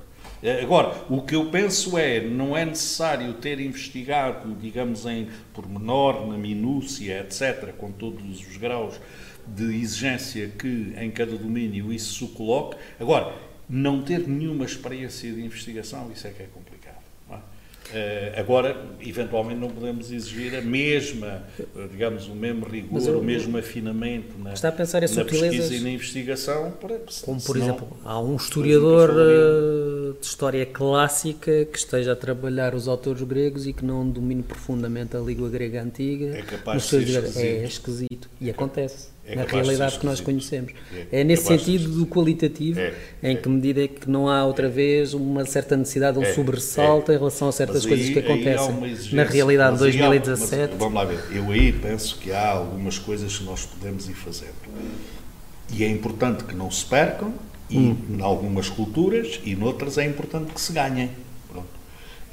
[0.62, 6.38] agora, o que eu penso é, não é necessário ter investigado, digamos, em pormenor, na
[6.38, 8.98] minúcia, etc., com todos os graus
[9.46, 12.76] de exigência que em cada domínio isso se coloque.
[12.98, 13.34] Agora,
[13.68, 16.59] não ter nenhuma experiência de investigação, isso é que é complicado.
[17.90, 21.42] Uh, agora, eventualmente, não podemos exigir a mesma,
[21.90, 25.74] digamos, o mesmo rigor, eu, o mesmo afinamento na, está a pensar em na pesquisa
[25.74, 26.70] e na investigação.
[26.72, 32.74] Para, como, por exemplo, há um historiador uh, de história clássica que esteja a trabalhar
[32.74, 36.36] os autores gregos e que não domine profundamente a língua grega antiga.
[36.36, 37.38] É capaz de ser esquisito.
[37.38, 38.30] É esquisito.
[38.40, 40.72] E acontece é na realidade que nós conhecemos.
[40.92, 44.68] É, é nesse sentido do qualitativo, é, em que medida é que não há outra
[44.68, 48.74] vez uma certa necessidade, um é, sobressalto em relação a certas coisas que acontecem
[49.12, 50.74] na realidade de 2017.
[50.74, 54.14] Há, vamos lá ver, eu aí penso que há algumas coisas que nós podemos ir
[54.14, 54.50] fazendo.
[55.72, 57.32] E é importante que não se percam,
[57.68, 57.96] e hum.
[58.10, 61.10] em algumas culturas, e noutras é importante que se ganhem.
[61.48, 61.68] Pronto.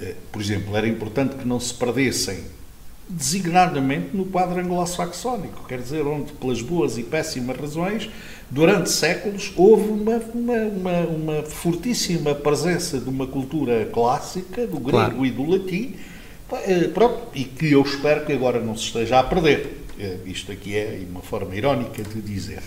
[0.01, 2.56] Eh, por exemplo, era importante que não se perdessem
[3.09, 8.09] designadamente no quadro anglo-saxónico, quer dizer, onde, pelas boas e péssimas razões,
[8.49, 14.89] durante séculos houve uma, uma, uma, uma fortíssima presença de uma cultura clássica, do grego
[14.91, 15.25] claro.
[15.25, 15.95] e do latim,
[16.65, 19.83] eh, pronto, e que eu espero que agora não se esteja a perder.
[19.99, 22.61] Eh, isto aqui é uma forma irónica de dizer.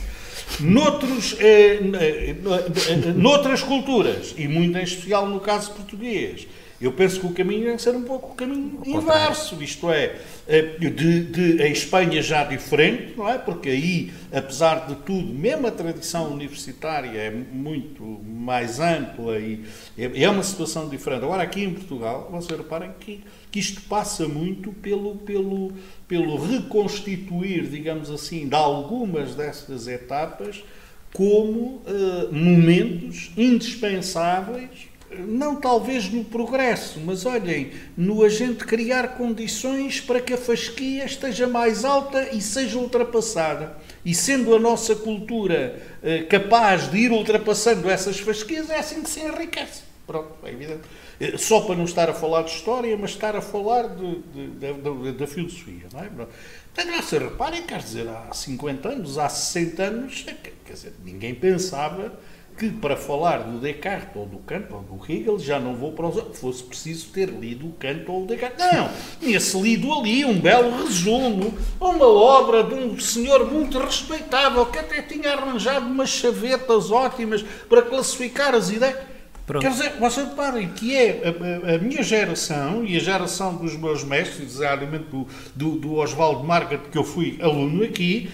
[0.58, 6.46] Noutros, eh, eh noutras culturas, e muito em especial no caso português,
[6.80, 10.18] eu penso que o caminho deve ser um pouco o caminho inverso, isto é,
[10.48, 13.36] eh, de, de, a Espanha já diferente, não é?
[13.36, 19.62] Porque aí, apesar de tudo, mesmo a tradição universitária é muito mais ampla e
[19.98, 21.22] é, é uma situação diferente.
[21.22, 25.72] Agora, aqui em Portugal, vocês reparem que, que isto passa muito pelo, pelo,
[26.08, 30.64] pelo reconstituir, digamos assim, de algumas destas etapas
[31.12, 34.88] como uh, momentos indispensáveis
[35.18, 41.46] não talvez no progresso, mas olhem, no agente criar condições para que a fasquia esteja
[41.46, 43.76] mais alta e seja ultrapassada.
[44.04, 49.10] E sendo a nossa cultura eh, capaz de ir ultrapassando essas fasquias, é assim que
[49.10, 49.82] se enriquece.
[50.06, 50.82] Pronto, é evidente.
[51.20, 55.86] Eh, só para não estar a falar de história, mas estar a falar da filosofia.
[55.92, 56.08] Não é?
[56.08, 60.24] Portanto, se reparem, quer dizer, há 50 anos, há 60 anos,
[60.64, 62.12] quer dizer, ninguém pensava
[62.60, 66.08] que para falar do Descartes ou do Kant ou do Hegel já não vou para
[66.08, 68.58] os fosse preciso ter lido o Kant ou o Descartes.
[68.58, 74.78] Não, tinha-se lido ali um belo resumo, uma obra de um senhor muito respeitável que
[74.78, 78.98] até tinha arranjado umas chavetas ótimas para classificar as ideias.
[79.46, 79.62] Pronto.
[79.62, 83.74] Quer dizer, vocês reparem que é a, a, a, minha geração e a geração dos
[83.74, 88.30] meus mestres, exatamente do, do, do Oswaldo Margaret, que eu fui aluno aqui,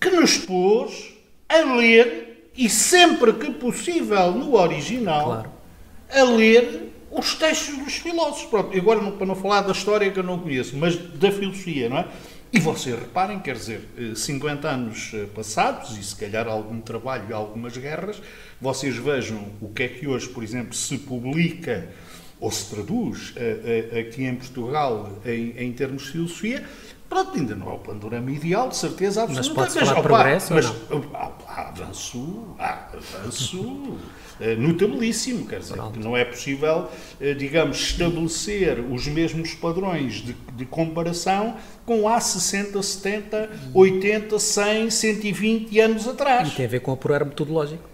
[0.00, 1.12] que nos pôs
[1.48, 2.27] a ler
[2.58, 5.50] e sempre que possível no original, claro.
[6.10, 8.46] a ler os textos dos filósofos.
[8.46, 11.98] Pronto, agora para não falar da história que eu não conheço, mas da filosofia, não
[11.98, 12.08] é?
[12.52, 13.82] E vocês reparem, quer dizer,
[14.16, 18.20] 50 eh, anos eh, passados, e se calhar algum trabalho e algumas guerras,
[18.60, 21.88] vocês vejam o que é que hoje, por exemplo, se publica
[22.40, 26.64] ou se traduz eh, aqui em Portugal em, em termos de filosofia,
[27.08, 29.48] Pronto, ainda não é o panorama ideal, de certeza absoluta.
[29.48, 33.96] Mas pode-se falar progresso mas, há, há avanço, há avanço
[34.38, 36.86] eh, notabilíssimo, quer dizer, que não é possível,
[37.18, 41.56] eh, digamos, estabelecer os mesmos padrões de, de comparação
[41.86, 46.48] com há 60, 70, 80, 100, 120 anos atrás.
[46.48, 47.87] E tem a ver com o apurar metodológico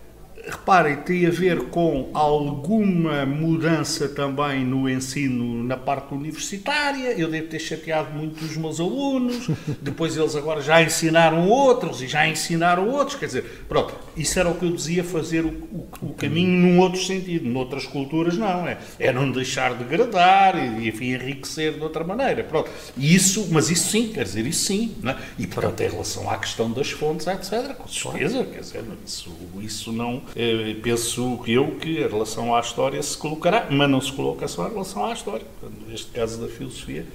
[0.46, 7.12] reparem, tem a ver com alguma mudança também no ensino na parte universitária.
[7.18, 9.48] Eu devo ter chateado muito os meus alunos,
[9.80, 13.18] depois eles agora já ensinaram outros e já ensinaram outros.
[13.18, 16.78] Quer dizer, pronto, isso era o que eu dizia fazer o, o, o caminho num
[16.80, 17.48] outro sentido.
[17.48, 18.66] Noutras culturas, não.
[18.66, 22.44] É, é não deixar de degradar e, enfim, enriquecer de outra maneira.
[22.44, 22.70] Pronto.
[22.96, 24.94] Isso, mas isso sim, quer dizer, isso sim.
[25.04, 25.16] É?
[25.38, 29.30] E, portanto, em relação à questão das fontes, etc., com certeza, quer dizer, isso,
[29.60, 30.22] isso não
[30.82, 34.68] penso eu que a relação à história se colocará, mas não se coloca só a
[34.68, 35.46] relação à história.
[35.88, 37.06] Neste caso da filosofia,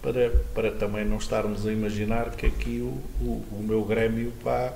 [0.00, 4.72] para, para também não estarmos a imaginar que aqui o, o, o meu Grêmio pá,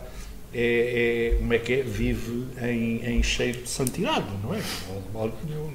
[0.53, 1.83] é, é, como é que é?
[1.83, 4.61] Vive em, em cheiro de santidade, não é?
[5.47, 5.73] Nenhum,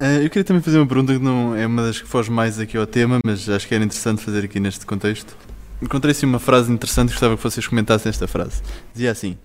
[0.00, 0.24] é?
[0.24, 2.76] Eu queria também fazer uma pergunta que não é uma das que foge mais aqui
[2.76, 5.36] ao tema, mas acho que era interessante fazer aqui neste contexto.
[5.80, 8.62] Encontrei assim uma frase interessante gostava que vocês comentassem esta frase.
[8.94, 9.36] Dizia assim: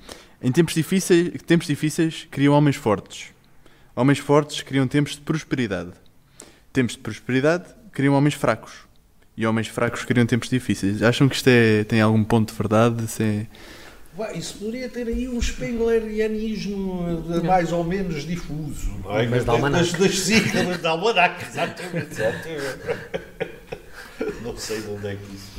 [0.45, 3.29] em tempos difíceis, tempos difíceis criam homens fortes.
[3.95, 5.89] Homens fortes criam tempos de prosperidade.
[6.71, 8.73] Tempos de prosperidade criam homens fracos.
[9.35, 11.01] E homens fracos criam tempos difíceis.
[11.01, 13.07] Acham que isto é, tem algum ponto de verdade?
[13.07, 13.47] Se é...
[14.35, 18.91] Isso poderia ter aí um spenglerianismo mais ou menos difuso.
[19.03, 19.25] Não é?
[19.25, 19.83] Mas da almanac.
[19.83, 22.11] Das, das siglas da almanac, exatamente.
[22.11, 23.54] exatamente.
[24.43, 25.51] Não sei de onde é que isso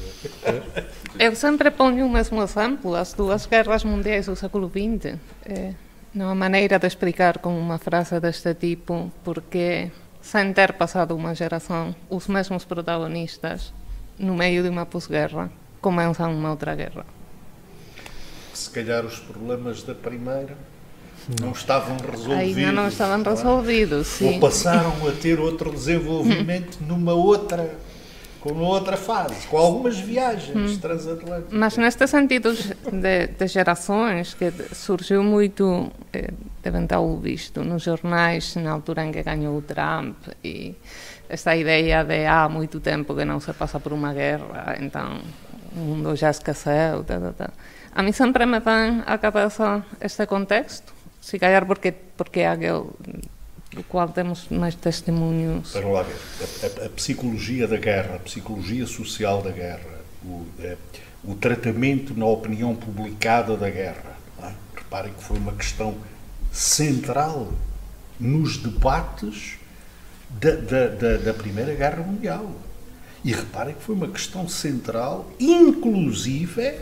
[0.45, 0.85] é.
[1.27, 5.19] Eu sempre ponho o mesmo exemplo, as duas guerras mundiais do século XX.
[5.45, 5.75] É
[6.15, 9.91] uma maneira de explicar com uma frase deste tipo, porque
[10.23, 13.73] sem ter passado uma geração, os mesmos protagonistas,
[14.19, 15.51] no meio de uma pós-guerra,
[15.81, 17.07] começam uma outra guerra.
[18.55, 20.57] Se calhar os problemas da primeira
[21.41, 22.57] não estavam resolvidos.
[22.57, 23.35] Ainda não estavam não é?
[23.35, 24.35] resolvidos, sim.
[24.35, 27.75] Ou passaram a ter outro desenvolvimento numa outra,
[28.55, 31.53] com outra fase, com algumas viagens transatlânticas.
[31.53, 36.31] Mas neste sentido de, de gerações, que surgiu muito, eh,
[36.63, 40.75] devem ter visto nos jornais na altura em que ganhou o Trump, e
[41.29, 45.21] esta ideia de há muito tempo que não se passa por uma guerra, então
[45.75, 47.05] o mundo já esqueceu.
[47.05, 47.51] Tá, tá, tá.
[47.95, 52.85] A mim sempre me vem à cabeça este contexto, se calhar porque, porque é aquele
[53.77, 55.71] do qual temos mais testemunhos.
[55.73, 56.17] Para lá ver,
[56.81, 60.77] a, a- a psicologia da guerra, a psicologia social da guerra, o, eh,
[61.23, 64.17] o tratamento na opinião publicada da guerra.
[64.43, 64.51] é?
[64.75, 65.95] Reparem que foi uma questão
[66.51, 67.53] central
[68.19, 69.57] nos debates
[70.31, 72.51] da, da, da, da Primeira Guerra Mundial.
[73.23, 76.79] E reparem que foi uma questão central, inclusive,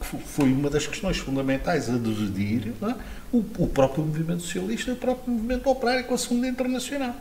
[0.00, 2.96] que fo- foi uma das questões fundamentais a dividir não é?
[3.32, 7.14] O, o próprio movimento socialista e o próprio movimento operário com a Segunda Internacional.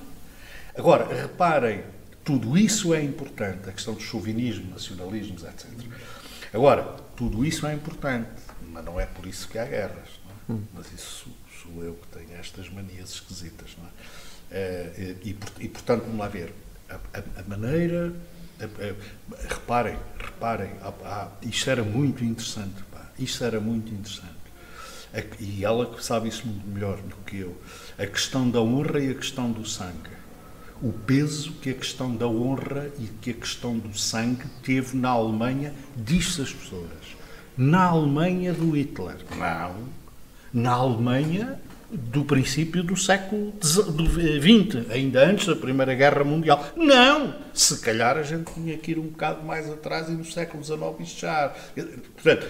[0.78, 1.84] Agora, reparem,
[2.24, 5.68] tudo isso é importante, a questão do chauvinismo, nacionalismos, etc.
[6.54, 6.84] Agora,
[7.16, 8.30] tudo isso é importante,
[8.72, 10.10] mas não é por isso que há guerras.
[10.48, 10.60] não é?
[10.74, 11.28] Mas isso
[11.64, 13.70] sou eu que tenho estas manias esquisitas.
[13.78, 13.90] Não é?
[14.52, 16.54] Eh, e, por- e, portanto, vamos lá ver,
[16.90, 18.14] a, a- a maneira.
[18.62, 24.35] a- reparem, reparem, há- isto era muito interessante, pá, isto era muito interessante.
[25.40, 27.56] E ela que sabe isso muito melhor do que eu.
[27.98, 30.16] A questão da honra e a questão do sangue.
[30.82, 35.10] O peso que a questão da honra e que a questão do sangue teve na
[35.10, 36.90] Alemanha, diz-se as pessoas.
[37.58, 39.18] Na Alemanha do Hitler.
[39.38, 39.76] Não.
[40.54, 41.60] Na Alemanha
[41.90, 46.66] do princípio do século XX, ainda antes da Primeira Guerra Mundial.
[46.76, 47.36] Não!
[47.54, 50.82] Se calhar a gente tinha que ir um bocado mais atrás e no século XIX
[51.00, 51.54] isto já.
[52.16, 52.48] Portanto,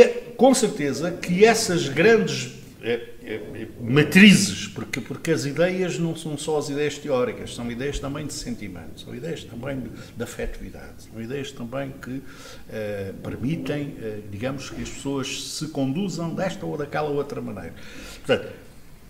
[0.00, 6.36] é com certeza que essas grandes eh, eh, matrizes, porque, porque as ideias não são
[6.36, 11.04] só as ideias teóricas, são ideias também de sentimento, são ideias também de, de afetividade,
[11.10, 12.20] são ideias também que
[12.68, 17.74] eh, permitem, eh, digamos, que as pessoas se conduzam desta ou daquela outra maneira.
[18.26, 18.52] Portanto,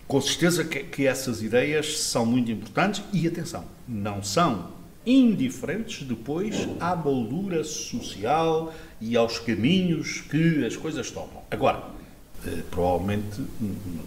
[0.07, 6.67] com certeza que, que essas ideias são muito importantes e, atenção, não são indiferentes depois
[6.79, 11.41] à moldura social e aos caminhos que as coisas tomam.
[11.51, 11.83] Agora,
[12.45, 13.41] eh, provavelmente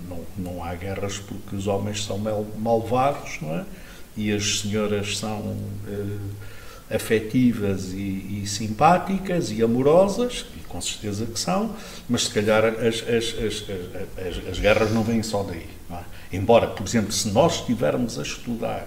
[0.08, 3.64] não, não há guerras porque os homens são mal- malvados, não é?
[4.16, 11.38] E as senhoras são eh, afetivas e, e simpáticas e amorosas, e com certeza que
[11.38, 11.74] são,
[12.08, 15.66] mas se calhar as, as, as, as, as- as guerras não vêm só daí.
[15.90, 16.04] não é?
[16.32, 18.86] Embora, por exemplo, se nós estivermos a estudar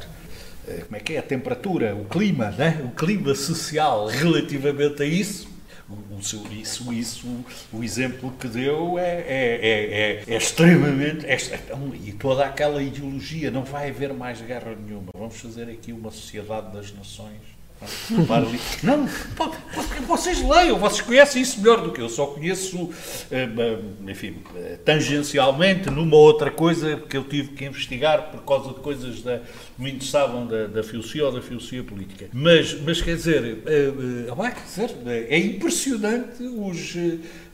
[0.86, 2.82] como é que é a temperatura, o clima, né?
[2.86, 5.48] o clima social relativamente a isso,
[5.90, 7.28] o, seu- isso, isso,
[7.74, 11.26] o exemplo que deu é, é, é, é- é extremamente.
[11.26, 11.62] é- é
[12.06, 16.72] e toda aquela ideologia, não vai haver mais guerra nenhuma, vamos fazer aqui uma sociedade
[16.74, 17.40] das nações.
[18.84, 19.08] Não,
[19.38, 19.58] porque
[20.10, 22.10] vocês leiam, vocês conhecem isso melhor do que eu.
[22.10, 22.90] Só conheço,
[23.32, 23.80] eh, eh,
[24.12, 29.22] enfim, eh, tangencialmente numa outra coisa que eu tive que investigar por causa de coisas
[29.22, 32.28] da, que me interessavam da, da filosofia ou da filosofia política.
[32.34, 33.60] Mas, mas quer dizer, dizer,
[35.06, 36.96] eh, é impressionante os,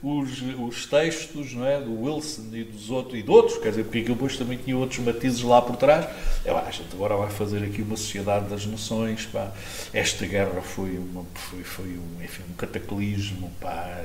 [0.04, 3.84] os, os textos não é, do Wilson e dos outros, e de outros, quer dizer,
[3.84, 6.08] porque aquilo depois também tinha outros matizes lá por trás.
[6.44, 9.52] Eu acho que agora vai fazer aqui uma sociedade das nações, pá.
[9.94, 14.04] Esta guerra foi, uma, foi, foi um, enfim, um cataclismo, pá,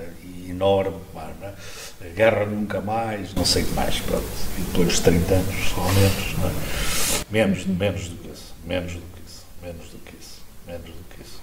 [0.48, 1.54] enorme, pá, é?
[2.06, 4.26] A guerra nunca mais, não sei mais, pronto,
[4.56, 7.30] depois de 30 anos, ou menos, é?
[7.30, 11.04] Menos, menos do que isso, menos do que isso, menos do que isso, menos do
[11.14, 11.40] que isso,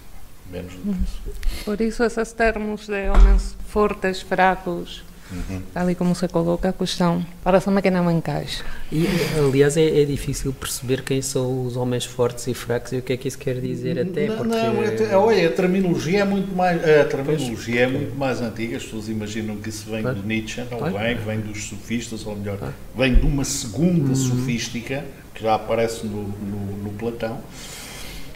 [0.51, 1.63] menos do que isso.
[1.65, 5.61] Por isso esses termos de homens fortes, fracos, Uhum.
[5.73, 8.63] Tal e como se coloca a questão, parece-me que não encaixa.
[8.91, 9.05] E,
[9.37, 13.13] aliás, é, é, difícil perceber quem são os homens fortes e fracos e o que
[13.13, 14.49] é que isso quer dizer até não, porque...
[14.55, 17.75] Não, é, olha, a terminologia é muito mais a terminologia pois.
[17.75, 20.15] é muito mais antiga, as pessoas imaginam que isso vem pois.
[20.15, 20.93] de Nietzsche, não pois.
[20.93, 24.15] vem, vem dos sofistas, ou melhor, vem de uma segunda hum.
[24.15, 25.03] sofística
[25.33, 27.39] que já aparece no, no, no Platão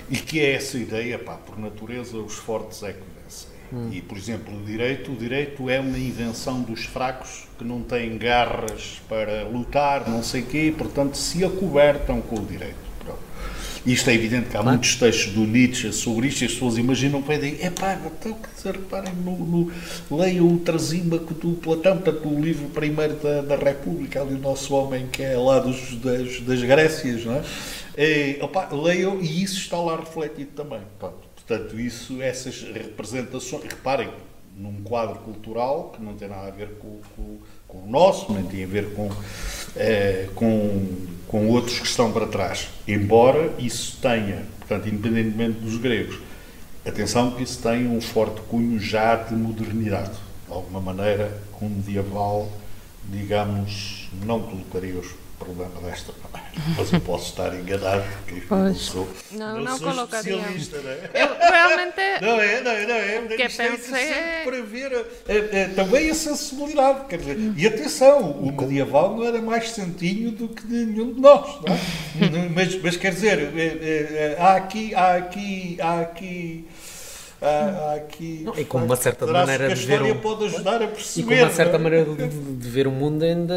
[0.10, 3.11] e que é essa ideia, pá, por natureza os fortes é que
[3.74, 3.90] Hum.
[3.92, 8.18] E, por exemplo, o direito, o direito é uma invenção dos fracos que não têm
[8.18, 12.92] garras para lutar, não sei o quê, e, portanto se acobertam com o direito.
[13.86, 14.78] Isto é evidente que há claro.
[14.78, 18.34] muitos textos do Nietzsche sobre isto e as pessoas imaginam que vem é pá, então,
[18.34, 19.72] quer dizer, reparem, no, no,
[20.12, 24.76] leiam o Trasímaco do Platão, portanto, o livro primeiro da, da República, ali o nosso
[24.76, 27.44] homem que é lá dos, das, das Grécias, não é?
[27.98, 30.82] E, opa, leiam e isso está lá refletido também.
[31.00, 31.21] Pronto.
[31.52, 34.10] Portanto, isso, essas representações, reparem,
[34.56, 37.38] num quadro cultural que não tem nada a ver com, com,
[37.68, 39.10] com o nosso, nem tem a ver com,
[39.76, 40.88] é, com,
[41.28, 42.70] com outros que estão para trás.
[42.88, 46.20] Embora isso tenha, portanto, independentemente dos gregos,
[46.86, 50.14] atenção que isso tem um forte cunho já de modernidade.
[50.48, 52.50] De alguma maneira, com medieval,
[53.10, 55.08] digamos, não colocaria os
[55.44, 56.52] problema desta maneira.
[56.78, 58.62] Mas eu posso estar enganado, porque pois.
[58.62, 60.36] não sou, não, não, não sou colocaria.
[60.36, 61.10] especialista, não é?
[61.14, 61.92] Eu realmente.
[62.22, 63.36] Não é, não é, não é.
[63.36, 64.92] Que pensei é para ver
[65.28, 67.08] é, é, também a sensibilidade.
[67.08, 71.22] Quer dizer, e atenção, o medieval não era mais santinho do que de nenhum de
[71.22, 72.50] nós, não é?
[72.54, 76.68] mas, mas quer dizer, é, é, há aqui, há aqui, há aqui
[77.42, 78.44] há, aqui.
[78.46, 80.02] Não, e com uma certa maneira de ver.
[80.02, 80.16] O...
[80.20, 81.34] pode ajudar a perceber.
[81.34, 83.56] E com uma certa maneira de, de, ver o mundo ainda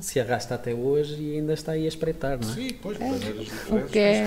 [0.00, 2.54] se arrasta até hoje e ainda está aí a espreitar, não é?
[2.54, 3.74] Sim, pois, é.
[3.74, 4.26] O que, é,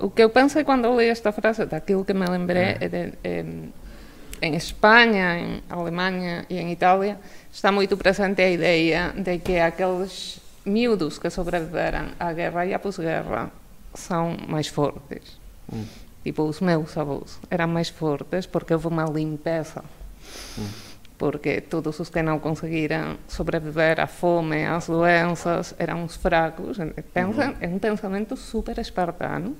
[0.00, 2.78] o que eu pensei quando li esta frase, daquilo que me lembrei, é.
[2.80, 3.44] é de, é,
[4.40, 7.18] em Espanha, em Alemanha e em Itália,
[7.52, 12.78] está muito presente a ideia de que aqueles miúdos que sobreviveram à guerra e à
[12.78, 13.50] pós-guerra
[13.94, 15.38] são mais fortes.
[15.72, 15.84] Hum.
[16.24, 19.82] Tipo, os meus avós eram mais fortes porque houve uma limpeza.
[20.58, 20.68] Hum.
[21.16, 26.78] Porque todos os que não conseguiram sobreviver à fome, às doenças, eram os fracos.
[27.12, 27.56] Pensa, uhum.
[27.60, 29.56] É um pensamento super espartano.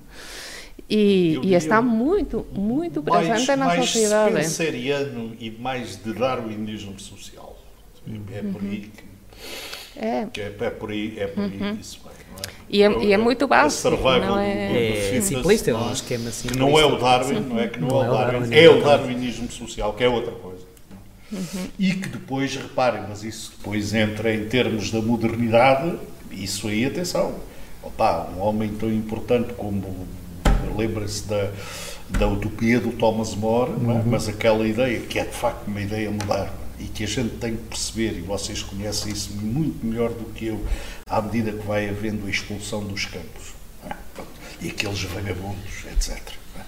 [0.88, 4.32] E, e, está muito, muito presente mais, na mais sociedade.
[4.34, 7.58] Mais spenceriano e mais de darwinismo social.
[8.32, 9.04] É por aí que,
[10.00, 10.26] é.
[10.32, 11.78] que é, é, por aí, é por aí uhum.
[11.80, 12.18] isso vai.
[12.70, 13.90] E é, e é muito básico.
[13.90, 16.52] Não é, é simplista, é um esquema simplista.
[16.52, 18.82] Que não é o Darwin, não é que não, não é o Darwin, é o
[18.82, 20.68] darwinismo social, que é outra coisa.
[21.32, 21.68] Uhum.
[21.78, 25.98] E que depois, reparem, mas isso depois entra em termos da modernidade,
[26.30, 27.34] isso aí, atenção.
[27.82, 30.06] Opa, um homem tão importante como,
[30.76, 31.50] lembra-se da,
[32.10, 33.74] da utopia do Thomas More, é?
[33.74, 34.02] uhum.
[34.06, 37.56] mas aquela ideia, que é de facto uma ideia moderna, e que a gente tem
[37.56, 40.64] que perceber, e vocês conhecem isso muito melhor do que eu,
[41.06, 43.54] à medida que vai havendo a expulsão dos campos
[43.84, 43.94] é?
[44.60, 46.18] e aqueles vagabundos, etc.
[46.56, 46.62] É?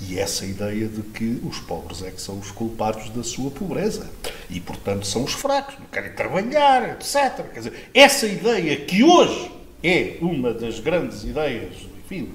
[0.00, 4.10] E essa ideia de que os pobres é que são os culpados da sua pobreza
[4.50, 7.50] e, portanto, são os fracos, não querem trabalhar, etc.
[7.52, 9.50] Quer dizer, essa ideia que hoje
[9.82, 11.74] é uma das grandes ideias,
[12.04, 12.32] enfim,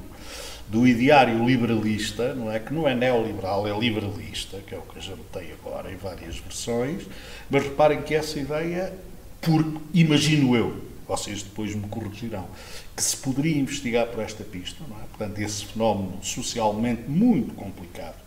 [0.68, 2.60] do ideário liberalista, não é?
[2.60, 5.96] Que não é neoliberal, é liberalista, que é o que a gente tem agora em
[5.96, 7.04] várias versões,
[7.50, 8.94] mas reparem que essa ideia,
[9.42, 12.48] por, imagino eu, vocês depois me corrigirão,
[12.96, 15.04] que se poderia investigar por esta pista, não é?
[15.04, 18.18] Portanto, esse fenómeno socialmente muito complicado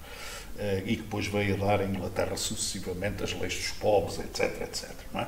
[0.58, 4.62] eh, e que depois veio a dar em Inglaterra sucessivamente as leis dos pobres, etc,
[4.62, 5.26] etc, não é?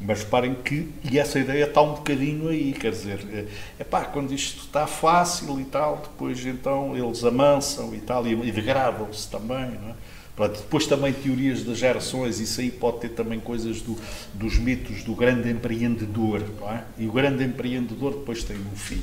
[0.00, 3.48] Mas reparem que, e essa ideia está um bocadinho aí, quer dizer,
[3.78, 8.32] é pá, quando isto está fácil e tal, depois então eles amansam e tal, e,
[8.32, 9.94] e degradam-se também, não é?
[10.40, 13.94] Pronto, depois também teorias das gerações, isso aí pode ter também coisas do,
[14.32, 16.82] dos mitos do grande empreendedor, não é?
[16.96, 19.02] E o grande empreendedor depois tem um filho,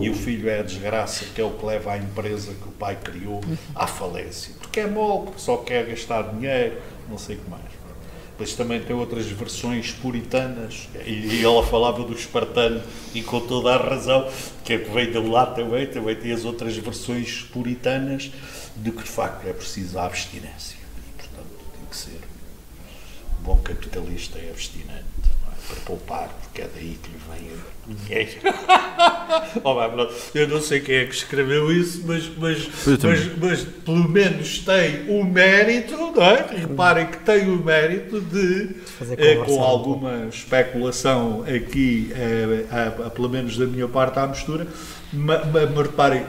[0.00, 0.04] é?
[0.04, 2.72] E o filho é a desgraça, que é o que leva a empresa que o
[2.72, 3.40] pai criou
[3.76, 4.54] à falência.
[4.58, 7.75] Porque é mole, só quer gastar dinheiro, não sei o que mais.
[8.36, 12.82] Depois também tem outras versões puritanas, e, ela falava do espartano,
[13.14, 14.30] e com toda a razão,
[14.62, 18.30] que é que vem de lá também, também tem as outras versões puritanas,
[18.76, 20.76] de que de facto é preciso a abstinência.
[20.76, 21.48] E, portanto,
[21.78, 22.20] tem que ser.
[23.40, 25.66] Um bom capitalista é abstinente, é?
[25.68, 27.56] para poupar, porque é daí que lhe vem
[28.06, 28.30] dinheiro.
[29.62, 29.76] oh,
[30.34, 35.08] eu não sei quem é que escreveu isso, mas, mas, mas, mas, pelo menos tem
[35.08, 36.46] o mérito, não é?
[36.56, 38.70] reparem que tem o mérito de,
[39.16, 44.66] eh, com alguma especulação aqui, eh, a, a, pelo menos da minha parte à mistura,
[45.12, 45.42] mas,
[45.76, 46.24] reparem,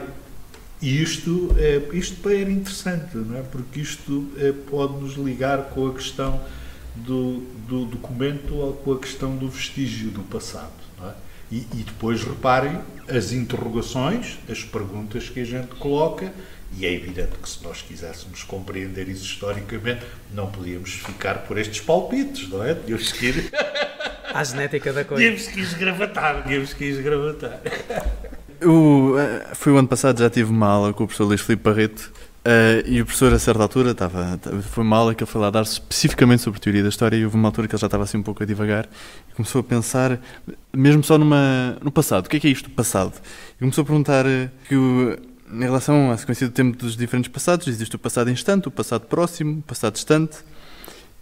[0.80, 3.42] isto, é, isto era interessante, não é?
[3.42, 6.40] porque isto é, pode nos ligar com a questão
[6.94, 10.77] do, do documento com a questão do vestígio do passado.
[11.50, 16.30] E, e, depois reparem as interrogações, as perguntas que a gente coloca,
[16.76, 20.04] e é evidente que se nós quiséssemos compreender isso historicamente,
[20.34, 22.74] não podíamos ficar por estes palpites, não é?
[22.74, 23.50] Tínhamos que ir.
[24.34, 25.22] À genética da coisa.
[25.22, 27.60] Tínhamos que esgravatar, tínhamos que esgravatar.
[28.62, 31.62] O, eh, foi o ano passado, já tive uma aula com o professor Luís Filipe
[31.62, 32.12] Barreto
[32.48, 35.50] Uh, e o professor, a certa altura, estava, foi uma aula que ele foi lá
[35.50, 38.16] dar especificamente sobre teoria da história e houve uma altura que ele já estava assim
[38.16, 38.88] um pouco a divagar
[39.30, 40.18] e começou a pensar,
[40.74, 43.12] mesmo só numa, no passado, o que é que é isto, passado?
[43.56, 45.18] E começou a perguntar eh, que, o,
[45.52, 49.02] em relação à sequência do tempo dos diferentes passados, existe o passado instante, o passado
[49.02, 50.38] próximo, o passado distante,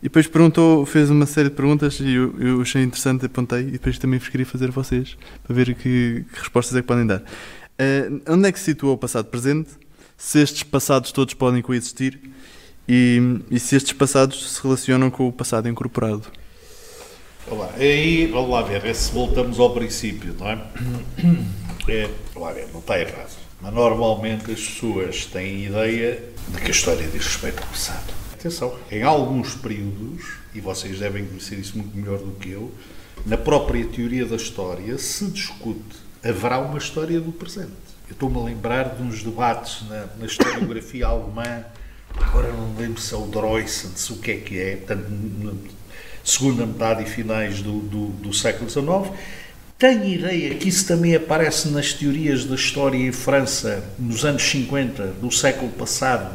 [0.00, 3.70] e depois perguntou, fez uma série de perguntas e eu, eu achei interessante, apontei, e
[3.72, 7.04] depois também vos queria fazer a vocês, para ver que, que respostas é que podem
[7.04, 7.18] dar.
[7.18, 9.70] Uh, onde é que se situa o passado presente?
[10.16, 12.18] Se estes passados todos podem coexistir
[12.88, 13.20] e,
[13.50, 16.24] e se estes passados se relacionam com o passado incorporado.
[17.48, 20.54] Olá, aí, vamos lá ver, é se voltamos ao princípio, não é?
[21.88, 23.36] é vamos lá ver, não está errado.
[23.60, 28.12] Mas normalmente as pessoas têm ideia de que a história diz respeito ao passado.
[28.32, 30.24] Atenção, em alguns períodos,
[30.54, 32.72] e vocês devem conhecer isso muito melhor do que eu,
[33.24, 37.85] na própria teoria da história se discute, haverá uma história do presente.
[38.08, 41.64] Eu estou-me a lembrar de uns debates na, na historiografia alemã,
[42.14, 45.52] agora não lembro se é o Droysen, se o que é que é, portanto, na
[46.22, 49.12] segunda metade e finais do, do, do século XIX.
[49.78, 55.06] Tenho ideia que isso também aparece nas teorias da história em França nos anos 50
[55.20, 56.34] do século passado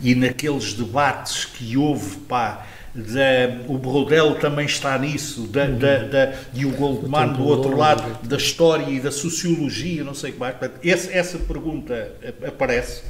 [0.00, 5.78] e naqueles debates que houve, pá, da, o Brodel também está nisso, da, uhum.
[5.78, 10.30] da, da, e o Goldman do outro lado, da história e da sociologia, não sei
[10.30, 10.56] o que mais.
[10.56, 12.12] Portanto, esse, essa pergunta
[12.46, 13.02] aparece,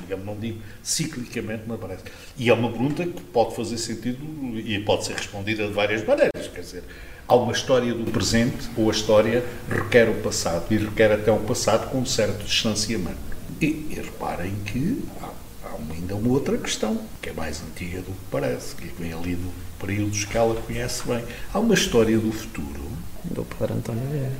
[0.00, 2.02] digamos, não digo ciclicamente, mas aparece.
[2.36, 4.18] E é uma pergunta que pode fazer sentido
[4.58, 6.48] e pode ser respondida de várias maneiras.
[6.52, 6.82] Quer dizer,
[7.28, 11.44] há uma história do presente ou a história requer o passado e requer até um
[11.44, 13.32] passado com um certo distanciamento.
[13.60, 15.04] E, e reparem que
[15.90, 19.50] ainda uma outra questão, que é mais antiga do que parece, que vem ali do
[19.78, 21.24] períodos que ela conhece bem.
[21.52, 22.82] Há uma história do futuro.
[23.24, 24.32] Do Padre António Vieira.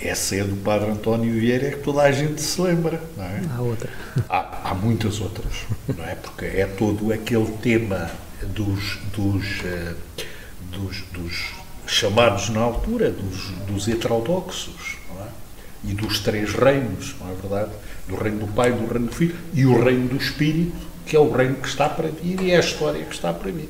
[0.00, 3.42] Essa é do Padre António Vieira é que toda a gente se lembra, não é?
[3.56, 3.90] Há outra.
[4.28, 5.52] Há, há muitas outras,
[5.96, 6.14] não é?
[6.14, 8.10] Porque é todo aquele tema
[8.42, 9.96] dos, dos, uh,
[10.70, 11.52] dos, dos
[11.86, 15.28] chamados na altura, dos, dos heterodoxos, não é?
[15.84, 17.70] E dos três reinos, não é verdade?
[18.08, 20.76] Do reino do Pai, do reino do Filho e o reino do Espírito,
[21.06, 23.50] que é o reino que está para vir e é a história que está para
[23.50, 23.68] vir.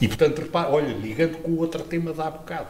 [0.00, 2.68] E portanto, repare, olha, ligando com o outro tema de há bocado,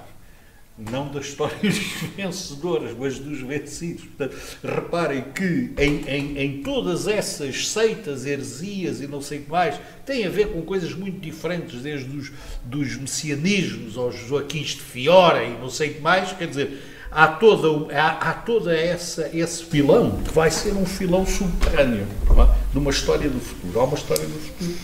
[0.91, 1.77] não das histórias
[2.17, 4.05] vencedoras, mas dos vencidos.
[4.05, 9.51] Portanto, reparem que em, em, em, todas essas seitas, heresias e não sei o que
[9.51, 12.33] mais, tem a ver com coisas muito diferentes, desde os
[12.65, 17.29] dos messianismos aos Joaquins de Fiora e não sei o que mais, quer dizer, há
[17.29, 22.73] toda, há, há toda essa, esse filão que vai ser um filão subterrâneo é?
[22.73, 23.81] de uma história do futuro.
[23.81, 24.79] Há uma história do futuro.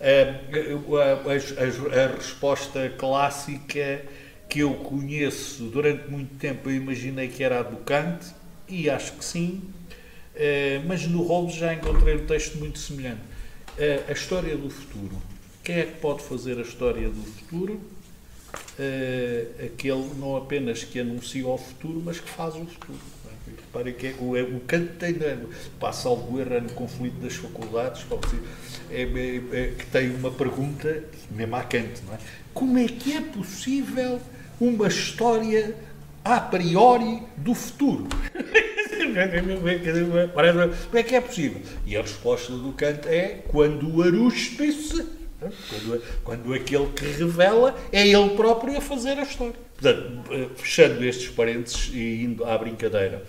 [0.00, 4.02] Eh, a, a, a, a, resposta clássica
[4.48, 8.26] que eu conheço durante muito tempo, eu imaginei que era a do Kant,
[8.68, 9.62] e acho que sim,
[10.34, 13.22] eh, mas no Hobbes já encontrei um texto muito semelhante.
[13.78, 15.16] Eh, a história do futuro.
[15.62, 17.80] Quem é que pode fazer a história do futuro?
[18.54, 22.98] Uh, aquele não apenas que anuncia o futuro, mas que faz o futuro.
[23.46, 25.18] Repare que é, o, é, o tem,
[25.78, 28.06] passa algo erro no conflito das faculdades,
[28.90, 32.18] é, é, é, que tem uma pergunta, mesmo a Kant, não é?
[32.54, 34.20] Como é que é possível
[34.60, 35.74] uma história
[36.24, 38.08] a priori do futuro?
[39.04, 41.60] Como é que é possível?
[41.84, 44.02] E a resposta do Kant é quando o
[45.68, 49.54] Quando, quando aquele que revela é ele próprio a fazer a história.
[49.74, 53.22] Portanto, eh, fechando estes parênteses e indo à brincadeira,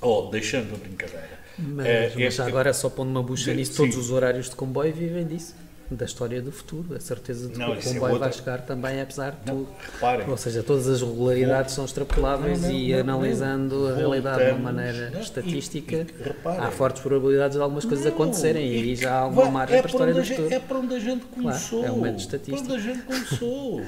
[0.00, 1.38] ou deixando a brincadeira.
[1.58, 4.92] Mas, é, mas é, agora, só pondo uma bucha nisso, todos os horários de comboio
[4.92, 5.54] vivem disso
[5.90, 8.62] da história do futuro, a certeza de não, que o é comboio é vai chegar
[8.62, 9.68] também, apesar de tudo.
[9.92, 10.28] Reparem.
[10.28, 15.12] Ou seja, todas as regularidades são extrapoláveis não, e analisando a realidade de uma maneira
[15.20, 19.50] estatística, e, e, há fortes probabilidades de algumas coisas acontecerem e aí já há alguma
[19.50, 20.54] margem é para a história do futuro.
[20.54, 21.80] É para onde a gente começou.
[21.80, 22.66] Claro, é um método estatístico.
[22.66, 23.82] Para onde a gente começou.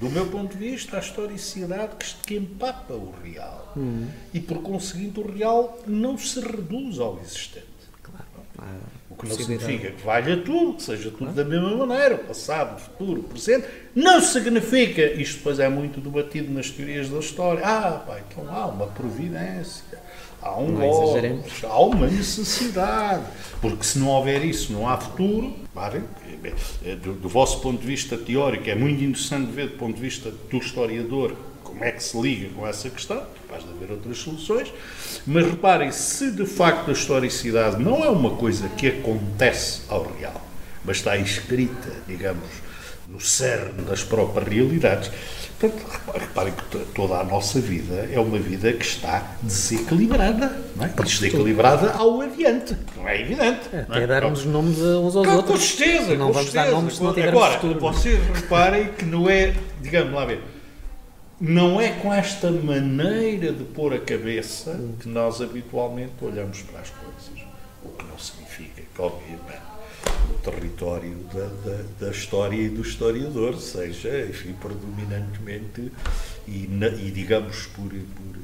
[0.00, 3.72] do meu ponto de vista, a historicidade que, que empapa o real.
[3.76, 4.06] Hum.
[4.32, 7.66] E, por conseguinte, o real não se reduz ao existente.
[8.02, 8.80] Claro.
[9.16, 12.76] O que não significa que valha tudo, que seja tudo da mesma maneira, o passado,
[12.76, 13.66] o futuro, o presente.
[13.94, 18.66] Não significa, isto depois é muito debatido nas teorias da história, ah, pá, então há
[18.66, 19.84] uma providência,
[20.44, 23.24] Há um logos, há uma necessidade.
[23.62, 25.54] Porque se não houver isso, não há futuro.
[27.02, 30.30] Do, do vosso ponto de vista teórico, é muito interessante ver do ponto de vista
[30.30, 34.72] do historiador como é que se liga com essa questão, capaz de haver outras soluções,
[35.26, 40.40] mas reparem, se de facto a historicidade não é uma coisa que acontece ao real,
[40.84, 42.48] mas está escrita, digamos,
[43.08, 45.10] no cerne das próprias realidades,
[45.56, 50.60] Portanto, reparem que toda a nossa vida é uma vida que está desequilibrada.
[50.74, 50.88] Não é?
[50.88, 52.76] Desequilibrada ao adiante.
[52.96, 53.60] Não é evidente.
[53.72, 54.06] É, até é?
[54.06, 55.46] darmos nomes uns aos outros.
[55.46, 56.16] Com certeza.
[56.16, 56.64] Não com vamos certeza.
[56.64, 57.80] dar nomes se não tivermos Agora, futuro.
[57.80, 60.42] vocês reparem que não é, digamos lá ver,
[61.40, 66.90] não é com esta maneira de pôr a cabeça que nós habitualmente olhamos para as
[66.90, 67.44] coisas.
[67.82, 69.74] O que não significa que, obviamente,
[70.30, 75.92] o território da, da, da, história e do historiador seja, enfim, predominantemente
[76.46, 78.36] e, na, e digamos, por, por,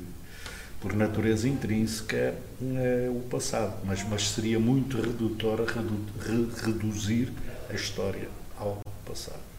[0.81, 3.79] por natureza intrínseca é, o passado.
[3.85, 7.33] Mas, mas seria muito redutor redu, re, reduzir
[7.71, 9.50] a história ao passado.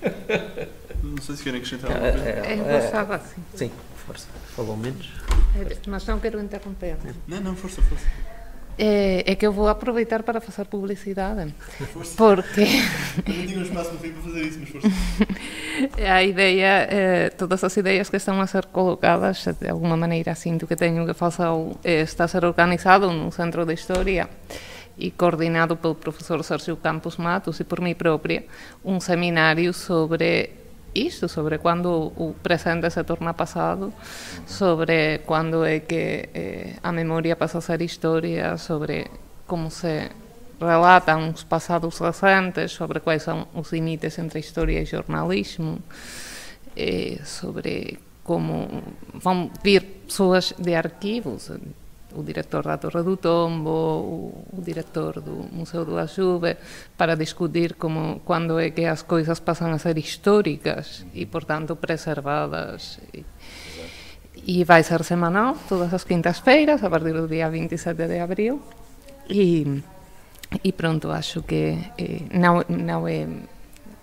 [1.02, 2.28] Não sei se querem acrescentar alguma coisa.
[2.28, 3.42] É, é, gostava assim.
[3.54, 3.70] Sim,
[4.06, 4.26] força.
[4.54, 5.10] Falou menos.
[5.86, 6.96] Mas não quero interromper.
[7.26, 8.06] Não, não, força, força.
[8.78, 11.54] É, é, que eu vou aproveitar para fazer publicidade.
[11.92, 12.16] Força.
[12.16, 12.60] Porque.
[13.26, 14.88] Eu não tinha um espaço no fim para fazer isso, mas força.
[16.12, 20.66] a ideia, eh, todas as ideias que estão a ser colocadas, de alguma maneira, sinto
[20.66, 21.46] que tenho que fazer,
[21.84, 24.28] está a ser organizado no Centro de História
[24.98, 28.44] e coordenado pelo professor Sérgio Campos Matos e por mim própria,
[28.84, 30.50] um seminário sobre
[30.94, 33.92] isto, sobre quando o presente se torna passado,
[34.46, 39.10] sobre quando é que eh, a memória passa a ser história, sobre
[39.46, 40.10] como se
[40.58, 45.78] relatam os passados recentes, sobre quais são os limites entre história e jornalismo,
[46.74, 48.82] eh, sobre como
[49.14, 51.52] vão vir pessoas de arquivos,
[52.16, 56.56] o diretor da Torre do Tombo, o, o diretor do Museu do Axube,
[56.96, 62.98] para discutir como quando é que as coisas passam a ser históricas e, portanto, preservadas.
[63.12, 63.24] E,
[64.46, 68.62] e vai ser semanal, todas as quintas-feiras, a partir do dia 27 de abril.
[69.28, 69.82] E,
[70.62, 73.26] e pronto, acho que eh, não, não é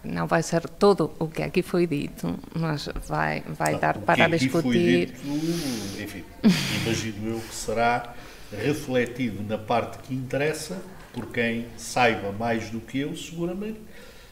[0.04, 5.08] não vai ser todo o que aqui foi dito, mas vai, vai dar para discutir.
[5.08, 6.24] Dito, enfim,
[6.84, 8.14] imagino eu que será
[8.52, 10.82] refletido na parte que interessa
[11.14, 13.80] por quem saiba mais do que eu, seguramente.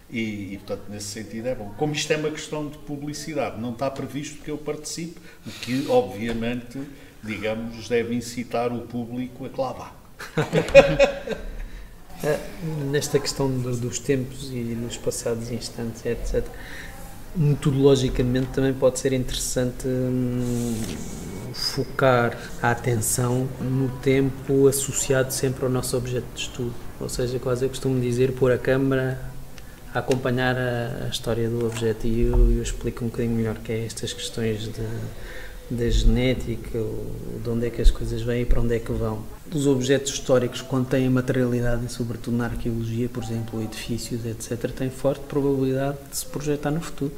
[0.10, 1.74] E, e, portanto, nesse sentido é bom.
[1.78, 5.88] Como isto é uma questão de publicidade, não está previsto que eu participe, o que,
[5.88, 6.82] obviamente,
[7.24, 9.94] digamos, deve incitar o público a vá.
[12.90, 16.46] nesta questão do, dos tempos e nos passados instantes, etc.,
[17.36, 20.76] metodologicamente também pode ser interessante hum,
[21.54, 26.74] focar a atenção no tempo associado sempre ao nosso objeto de estudo.
[27.00, 29.20] Ou seja, quase eu costumo dizer, pôr a câmara
[29.94, 33.72] a acompanhar a, a história do objeto e eu, eu explico um bocadinho melhor que
[33.72, 34.82] é estas questões de
[35.72, 36.80] da genética,
[37.42, 39.24] de onde é que as coisas vêm e para onde é que vão.
[39.54, 45.22] Os objetos históricos contêm materialidade, e sobretudo na arqueologia, por exemplo, edifícios, etc., têm forte
[45.22, 47.14] probabilidade de se projetar no futuro.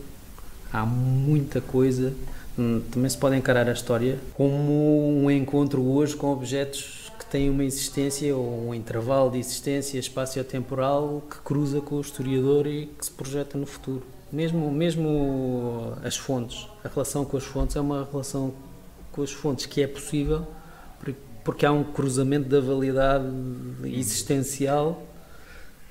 [0.72, 2.14] Há muita coisa.
[2.58, 7.50] Hum, também se pode encarar a história como um encontro hoje com objetos que têm
[7.50, 13.06] uma existência ou um intervalo de existência espaço-temporal que cruza com o historiador e que
[13.06, 14.04] se projeta no futuro.
[14.34, 18.54] Mesmo, mesmo as fontes, a relação com as fontes é uma relação
[19.12, 20.48] com as fontes que é possível
[21.44, 23.28] porque há um cruzamento da validade
[23.84, 25.06] existencial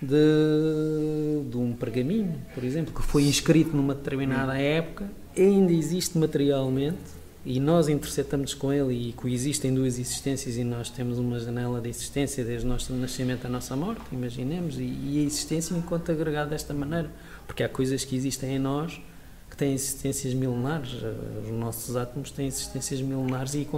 [0.01, 7.23] de, de um pergaminho, por exemplo, que foi inscrito numa determinada época, ainda existe materialmente
[7.45, 11.89] e nós interceptamos com ele e coexistem duas existências e nós temos uma janela de
[11.89, 16.51] existência desde o nosso nascimento à nossa morte, imaginemos, e, e a existência enquanto agregado
[16.51, 17.11] desta maneira.
[17.47, 19.01] Porque há coisas que existem em nós
[19.53, 20.95] que têm existências milenares.
[21.45, 23.69] Os nossos átomos têm existências milenares e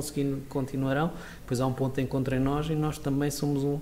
[0.48, 1.12] continuarão.
[1.40, 3.80] Depois há um ponto de encontro em nós e nós também somos um.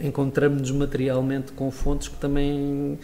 [0.00, 2.98] Encontramos-nos materialmente com fontes que também.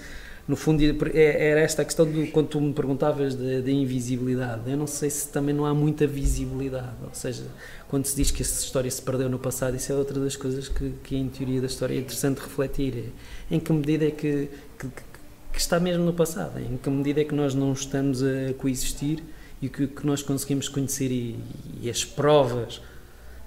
[0.46, 0.82] No fundo,
[1.14, 4.70] é, era esta a questão de quando tu me perguntavas da invisibilidade.
[4.70, 6.96] Eu não sei se também não há muita visibilidade.
[7.02, 7.44] Ou seja,
[7.88, 10.68] quando se diz que essa história se perdeu no passado, isso é outra das coisas
[10.68, 13.12] que, que em teoria da história é interessante refletir.
[13.50, 14.88] Em que medida é que, que
[15.54, 19.22] que está mesmo no passado, em que medida é que nós não estamos a coexistir
[19.62, 21.38] e que, que nós conseguimos conhecer e,
[21.80, 22.82] e, as provas,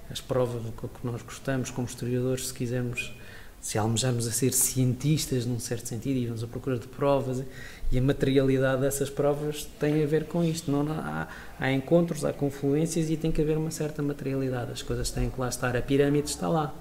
[0.09, 3.13] as provas que nós gostamos como historiadores, se quisermos
[3.59, 7.43] se almejarmos a ser cientistas num certo sentido e vamos à procura de provas
[7.91, 10.71] e a materialidade dessas provas tem a ver com isto.
[10.71, 11.27] Não há,
[11.59, 14.71] há encontros, há confluências e tem que haver uma certa materialidade.
[14.71, 15.75] As coisas têm que lá estar.
[15.75, 16.73] A pirâmide está lá.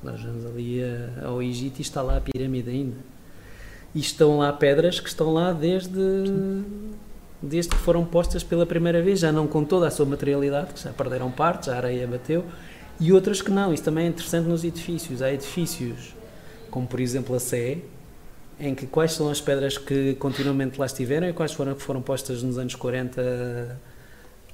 [0.00, 0.80] Nós vamos ali
[1.24, 3.17] ao Egito e está lá a pirâmide ainda.
[3.94, 5.98] E estão lá pedras que estão lá desde,
[7.42, 10.82] desde que foram postas pela primeira vez, já não com toda a sua materialidade, que
[10.82, 12.44] já perderam partes, a areia bateu,
[13.00, 13.72] e outras que não.
[13.72, 15.22] Isso também é interessante nos edifícios.
[15.22, 16.14] Há edifícios,
[16.70, 17.78] como por exemplo a Sé,
[18.60, 22.02] em que quais são as pedras que continuamente lá estiveram e quais foram que foram
[22.02, 23.78] postas nos anos 40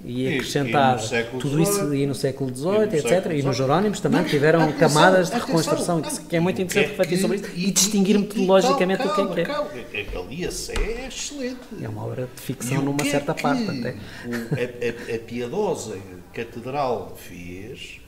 [0.04, 1.10] e acrescentadas.
[1.40, 3.32] Tudo isso e no século XVIII, etc.
[3.32, 6.90] E nos Jerónimos também tiveram atenção, camadas de reconstrução, atenção, que é muito interessante é
[6.90, 10.18] refletir sobre isso e, e distinguir metodologicamente o que é que é.
[10.18, 11.60] Ali a Sé é excelente.
[11.80, 13.90] É uma obra de ficção numa é certa parte até.
[13.90, 15.96] A, a, a piedosa
[16.32, 18.00] catedral fez.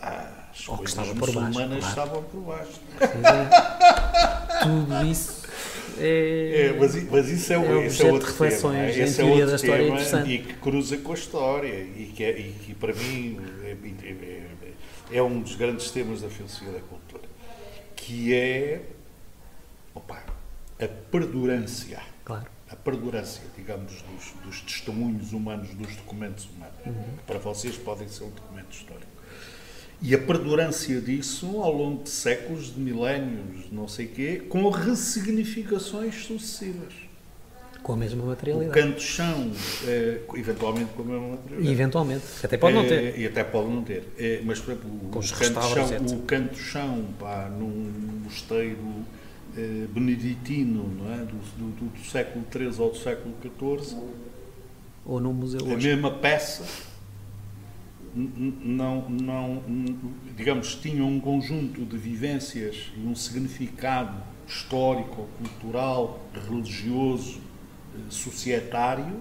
[0.00, 1.78] Ah, as Ou coisas muçulmanas claro.
[1.78, 2.80] estavam por baixo.
[4.62, 5.39] Tudo isso
[5.98, 9.04] é, é, mas, mas, isso é, é, isso é outro de reflexões tema.
[9.06, 10.30] Esse é outro da história tema interessante.
[10.30, 14.46] e que cruza com a história e que, é, e que para mim é, é,
[15.12, 17.22] é, um dos grandes temas da filosofia da cultura,
[17.96, 18.82] que é
[19.94, 20.22] opa,
[20.80, 22.00] a perdurância.
[22.24, 22.46] Claro.
[22.68, 27.16] A perdurância, digamos, dos, dos testemunhos humanos, dos documentos humanos, uhum.
[27.18, 29.19] que para vocês podem ser um documento histórico.
[30.02, 36.24] E a perdurância disso ao longo de séculos, de milénios, não sei quê, com ressignificações
[36.24, 36.94] sucessivas.
[37.82, 38.78] Com a mesma materialidade.
[38.78, 39.52] O canto-chão,
[39.86, 41.72] é, eventualmente com a mesma materialidade.
[41.72, 42.24] eventualmente.
[42.42, 43.14] Até pode não ter.
[43.14, 44.04] É, e até pode não ter.
[44.18, 49.04] É, mas, por exemplo, com o canto-chão, o canto-chão pá, num mosteiro
[49.56, 51.18] eh, beneditino não é?
[51.18, 53.98] Do, do, do, século XIII ou do século XIV.
[55.04, 55.88] Ou num museu A hoje.
[55.88, 56.64] mesma peça
[58.14, 59.62] não, não,
[60.36, 67.38] digamos, tinham um conjunto de vivências e um significado histórico, cultural, religioso,
[67.94, 69.20] eh, societário,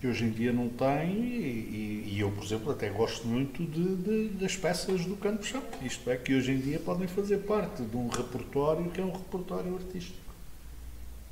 [0.00, 3.96] que hoje em dia não tem, e, e eu, por exemplo, até gosto muito de,
[3.96, 5.62] de, das peças do Canto Chão.
[5.82, 9.12] Isto é, que hoje em dia podem fazer parte de um repertório que é um
[9.12, 10.18] repertório artístico.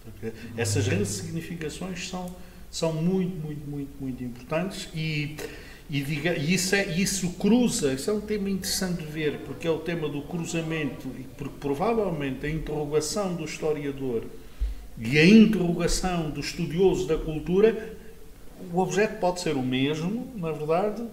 [0.02, 2.34] Porque essas ressignificações são,
[2.70, 5.36] são muito, muito, muito, muito importantes e
[5.88, 9.68] e, diga, e isso, é, isso cruza, isso é um tema interessante de ver, porque
[9.68, 14.24] é o tema do cruzamento, e porque provavelmente a interrogação do historiador
[14.98, 17.96] e a interrogação do estudioso da cultura,
[18.72, 21.04] o objeto pode ser o mesmo, na verdade,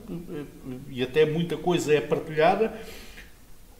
[0.89, 2.73] e até muita coisa é partilhada,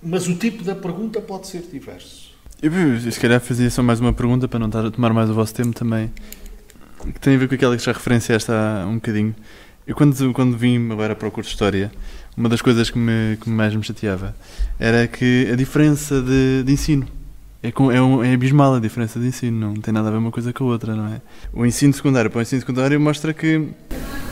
[0.02, 2.34] mas o tipo da pergunta pode ser diverso.
[2.62, 5.34] Eu, se calhar, fazia só mais uma pergunta para não estar a tomar mais o
[5.34, 6.12] vosso tempo também,
[7.14, 9.36] que tem a ver com aquela que já referenciaste há um bocadinho
[9.86, 11.92] eu quando, quando vim agora para o curso de História,
[12.36, 14.36] uma das coisas que, me, que mais me chateava
[14.80, 17.08] era que a diferença de, de ensino
[17.64, 20.18] é, com, é, um, é, abismal a diferença de ensino, não tem nada a ver
[20.18, 21.22] uma coisa com a outra, não é?
[21.54, 23.70] O ensino secundário para o ensino secundário mostra que...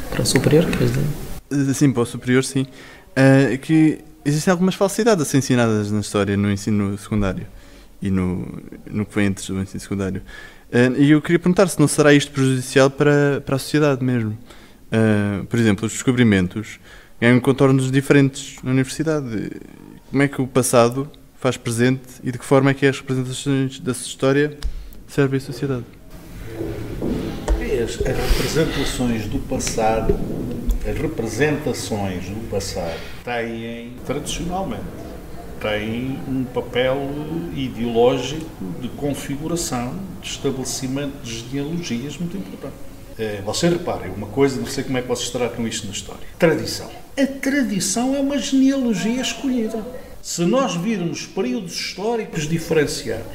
[0.09, 1.73] Para o superior, quer dizer?
[1.73, 2.63] Sim, para o superior, sim.
[3.11, 7.47] Uh, que existem algumas falsidades a ser ensinadas na história no ensino secundário
[8.01, 8.45] e no,
[8.89, 10.21] no que vem antes do ensino secundário.
[10.69, 14.37] Uh, e eu queria perguntar se não será isto prejudicial para, para a sociedade mesmo.
[14.91, 16.79] Uh, por exemplo, os descobrimentos
[17.19, 19.51] ganham contornos diferentes na universidade.
[20.09, 21.09] Como é que o passado
[21.39, 24.57] faz presente e de que forma é que as representações dessa história
[25.07, 25.85] servem à sociedade?
[27.83, 30.13] As, representações do passado,
[30.87, 34.83] as representações do passado têm, tradicionalmente,
[35.59, 36.97] têm um papel
[37.55, 38.45] ideológico
[38.81, 42.90] de configuração, de estabelecimento de genealogias muito importante.
[43.21, 46.27] Eh, você repare, uma coisa, não sei como é que vocês tratam isto na história.
[46.39, 46.89] Tradição.
[47.15, 49.85] A tradição é uma genealogia escolhida.
[50.23, 53.27] Se nós virmos períodos históricos diferenciados,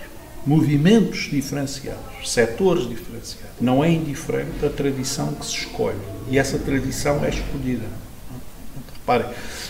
[0.45, 6.01] movimentos diferenciados, setores diferenciados, não é indiferente a tradição que se escolhe.
[6.29, 7.87] E essa tradição é escolhida.
[8.93, 9.29] Reparem,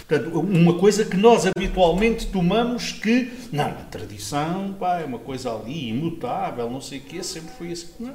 [0.09, 5.52] Portanto, uma coisa que nós habitualmente tomamos que, não, a tradição pá, é uma coisa
[5.52, 7.88] ali, imutável, não sei o quê, sempre foi assim.
[8.01, 8.14] Não,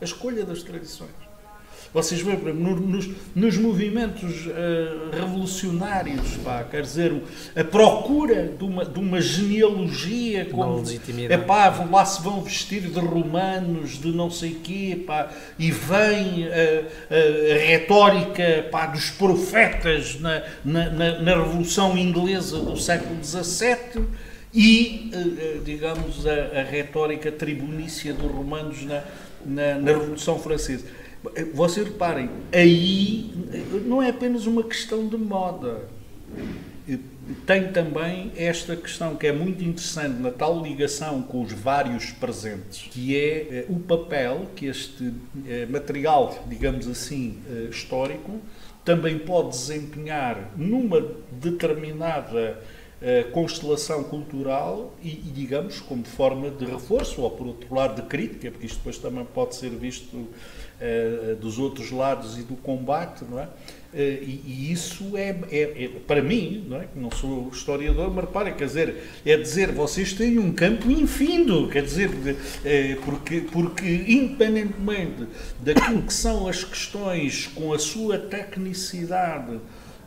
[0.00, 1.27] a escolha das tradições.
[1.92, 7.14] Vocês veem, nos, nos movimentos uh, revolucionários, pá, quer dizer,
[7.56, 10.84] a procura de uma, de uma genealogia, como
[11.28, 16.46] é pá, lá se vão vestir de romanos, de não sei quê, pá, e vem
[16.46, 24.04] a, a, retórica pá, dos profetas na, na, na, na Revolução Inglesa do século XVII
[24.52, 29.02] e, uh, digamos, a, a retórica tribunícia dos romanos na,
[29.44, 30.84] na, na Revolução Francesa.
[31.52, 33.30] Vocês reparem, aí
[33.84, 35.88] não é apenas uma questão de moda.
[37.44, 42.88] tem também esta questão que é muito interessante na tal ligação com os vários presentes,
[42.90, 45.12] que é eh, o papel que este
[45.46, 48.40] eh, material, digamos assim, eh, histórico,
[48.84, 52.62] também pode desempenhar numa determinada
[53.32, 58.50] constelação cultural e, e, digamos, como forma de reforço, ou por outro lado de crítica,
[58.50, 60.26] porque isto depois também pode ser visto
[61.40, 63.48] dos outros lados e do combate, não é?
[63.92, 66.88] Eh, e, e, isso é, é, é, para mim, não, é?
[66.94, 71.84] não sou historiador, mas repare, quer dizer, é dizer, vocês têm um campo infindo, quer
[71.84, 72.10] dizer,
[72.64, 75.26] é, porque, porque independentemente
[75.60, 79.58] daquilo que são as questões com a sua tecnicidade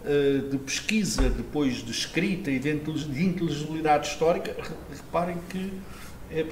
[0.06, 4.56] eh, de pesquisa, depois de escrita e de inteligibilidade histórica,
[4.96, 5.72] reparem que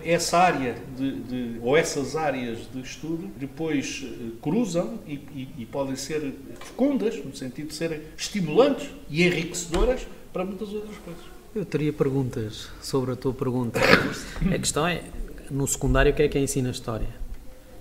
[0.04, 5.66] essa área de, de, ou essas áreas de estudo depois eh, cruzam e, e, e,
[5.66, 11.24] podem ser fecundas, no sentido de serem estimulantes e enriquecedoras para muitas outras coisas.
[11.56, 13.80] Eu teria perguntas sobre a tua pergunta.
[14.54, 15.04] A questão é,
[15.50, 17.08] no secundário, o que é que é ensina história?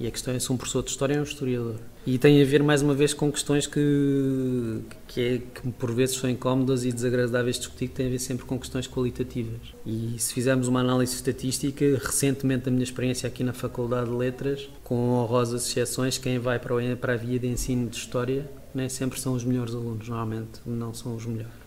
[0.01, 1.77] E a questão é se um professor de história é um historiador.
[2.11, 6.17] E tem a ver, mais uma vez, com questões que, que, é, que por vezes
[6.17, 9.61] são incómodas e desagradáveis de discutir, que têm a ver sempre com questões qualitativas.
[9.85, 14.71] E se fizermos uma análise estatística, recentemente, a minha experiência aqui na Faculdade de Letras,
[14.83, 19.35] com honrosas exceções, quem vai para, a via de ensino de História nem sempre são
[19.35, 21.58] os melhores alunos, normalmente não são os melhores.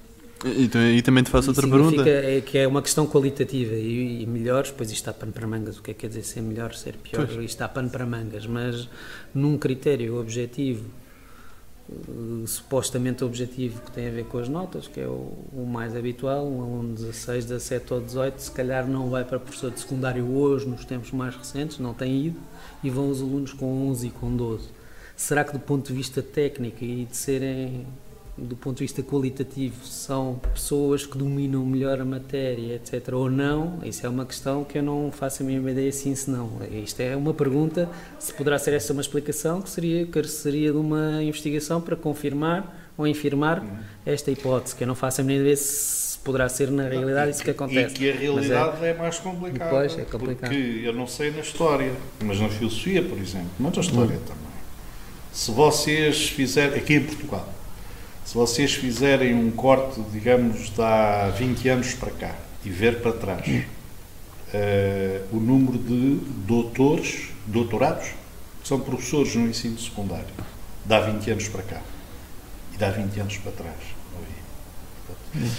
[0.44, 2.08] E, e, também te faço outra pergunta.
[2.08, 5.78] É que é uma questão qualitativa e, e melhores, pois isto está pano para mangas.
[5.78, 7.28] O que é que quer dizer ser melhor, ser pior?
[7.28, 7.32] Pois.
[7.32, 8.90] Isto está pano para mangas, mas
[9.34, 10.90] num critério objetivo,
[11.90, 15.96] uh, supostamente objetivo, que tem a ver com as notas, que é o, o, mais
[15.96, 19.80] habitual, um aluno de 16, 17 ou 18, se calhar não vai para professor de
[19.80, 22.40] secundário hoje, nos tempos mais recentes, não tem ido,
[22.84, 24.70] e vão os alunos com 11 e com 12.
[25.16, 27.86] Será que do ponto de vista técnico e de serem
[28.38, 33.80] do ponto de vista qualitativo, são pessoas que dominam melhor a matéria, etc., ou não,
[33.84, 36.50] isso é uma questão que eu não faço a mínima ideia sim se não.
[36.72, 37.90] Isto é uma pergunta,
[38.20, 43.08] se poderá ser essa uma explicação, que seria, careceria de uma investigação para confirmar ou
[43.08, 43.64] infirmar
[44.06, 47.44] esta hipótese, que eu não faço a mínima ideia se poderá ser na realidade isso
[47.44, 47.96] que acontece.
[47.96, 49.70] E que a realidade é, é, mais complicada.
[49.70, 50.50] Pois, é complicado.
[50.50, 51.92] Porque eu não sei na história,
[52.24, 54.22] mas na filosofia, por exemplo, mas na história hum.
[54.26, 54.52] também.
[55.32, 57.48] Se vocês fizerem, aqui em Portugal,
[58.32, 63.12] se vocês fizerem um corte, digamos, de há 20 anos para cá e ver para
[63.12, 66.16] trás uh, o número de
[66.48, 68.08] doutores, doutorados,
[68.62, 70.34] que são professores no ensino secundário,
[70.86, 71.82] de há 20 anos para cá
[72.74, 73.76] e de há 20 anos para trás.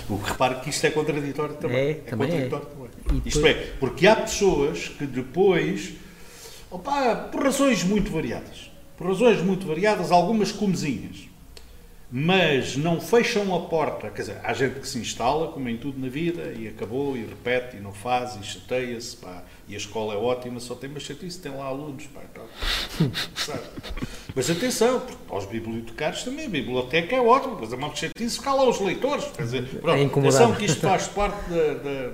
[0.08, 1.78] O que repare que isto é contraditório também.
[1.78, 3.06] É, é também contraditório é.
[3.06, 3.22] também.
[3.26, 5.92] Isto é, porque há pessoas que depois,
[6.70, 11.31] opa, por razões muito variadas, por razões muito variadas, algumas comezinhas,
[12.14, 14.10] mas não fecham a porta.
[14.10, 17.24] Quer dizer, há gente que se instala, como em tudo na vida, e acabou, e
[17.24, 19.16] repete, e não faz, e chateia-se,
[19.66, 23.58] e a escola é ótima, só tem uma chatice, tem lá alunos, pá, tá,
[24.34, 28.52] Mas atenção, porque aos bibliotecários também, a biblioteca é ótima, mas é uma chatice ficar
[28.52, 32.12] lá os leitores, quer dizer, é pronto, é atenção que isto faz parte da, da,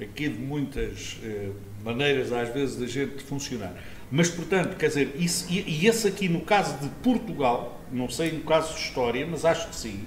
[0.00, 1.48] aqui de muitas eh,
[1.82, 3.74] maneiras, às vezes, da gente funcionar.
[4.10, 8.32] Mas, portanto, quer dizer, isso, e, e esse aqui, no caso de Portugal, não sei
[8.32, 10.04] no caso de história, mas acho que sim.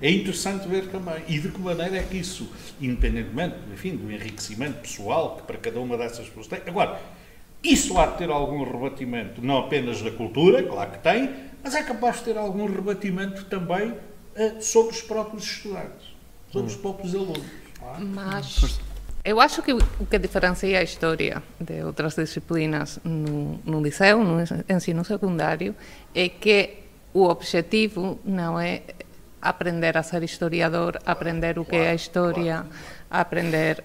[0.00, 1.22] É interessante ver também.
[1.28, 2.48] E de que maneira é que isso,
[2.80, 6.60] independentemente, enfim, do enriquecimento pessoal que para cada uma dessas pessoas tem.
[6.66, 7.00] Agora,
[7.62, 11.82] isso há de ter algum rebatimento, não apenas da cultura, claro que tem, mas é
[11.82, 16.14] capaz de ter algum rebatimento também uh, sobre os próprios estudantes,
[16.52, 17.44] sobre os próprios alunos.
[17.98, 18.78] Mas
[19.26, 24.38] eu acho que o que diferencia a história de outras disciplinas no, no liceu, no
[24.70, 25.74] ensino secundário,
[26.14, 28.82] é que o objetivo não é
[29.42, 32.64] aprender a ser historiador, aprender o que é a história,
[33.10, 33.82] aprender.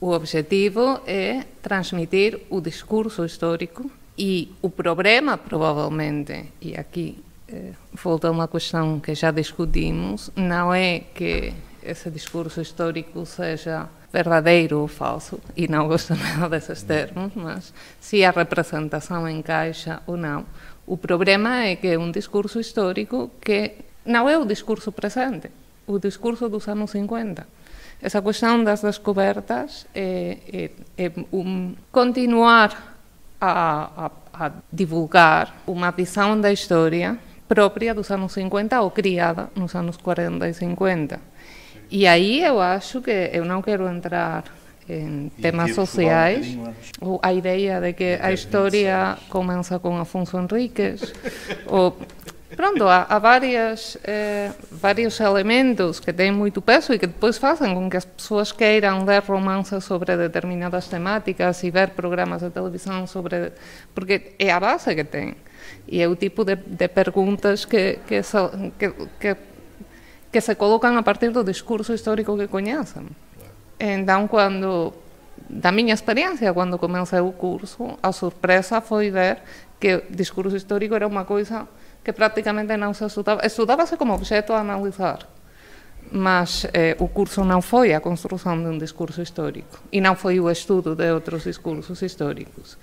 [0.00, 7.18] O objetivo é transmitir o discurso histórico e o problema, provavelmente, e aqui
[7.48, 11.52] eh, volta uma questão que já discutimos, não é que
[11.82, 18.24] esse discurso histórico seja verdadeiro ou falso, e não gosto nada desses termos, mas se
[18.24, 20.46] a representação encaixa ou não.
[20.86, 23.72] O problema é que é um discurso histórico que
[24.04, 25.50] não é o discurso presente,
[25.86, 27.46] o discurso dos anos 50.
[28.00, 32.70] Essa questão das descobertas é, é, é um, continuar
[33.40, 37.18] a, a, a divulgar uma visão da história
[37.48, 41.20] própria dos anos 50 ou criada nos anos 40 e 50.
[41.90, 44.44] E aí eu acho que eu não quero entrar
[44.88, 46.56] em temas sociais,
[47.00, 51.12] ou a ideia de que a história começa com Afonso Henriques,
[51.66, 51.96] ou
[52.54, 57.74] Pronto, há, há várias, eh, vários elementos que têm muito peso e que depois fazem
[57.74, 63.06] com que as pessoas queiram ler romances sobre determinadas temáticas e ver programas de televisão
[63.06, 63.52] sobre.
[63.94, 65.34] porque é a base que tem.
[65.88, 68.22] E é o tipo de, de perguntas que, que,
[68.78, 68.90] que,
[69.20, 69.36] que,
[70.30, 73.06] que se colocam a partir do discurso histórico que conhecem.
[73.78, 74.92] Então, quando
[75.48, 79.38] da minha experiência, quando comecei o curso, a surpresa foi ver
[79.78, 81.68] que o discurso histórico era uma coisa
[82.02, 83.44] que praticamente não se estudava.
[83.44, 85.28] Estudava-se como objeto a analisar,
[86.10, 90.40] mas eh, o curso não foi a construção de um discurso histórico e não foi
[90.40, 92.78] o estudo de outros discursos históricos.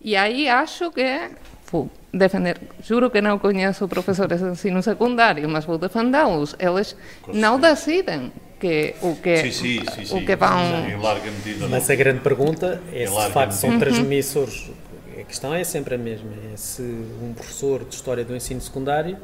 [0.00, 1.30] E aí acho que
[1.72, 6.54] vou defender, juro que não conheço professores de ensino secundário, mas vou defendê-los.
[6.58, 6.94] Eles
[7.32, 8.30] não decidem
[8.60, 10.16] que o que, Sim, sim, sim, sim.
[10.22, 11.66] o que vão Em larga medida.
[11.68, 13.78] Mas a grande pergunta é se de facto são Uhum.
[13.78, 14.70] transmissores.
[15.18, 19.16] A questão é sempre a mesma: é se um professor de História do Ensino Secundário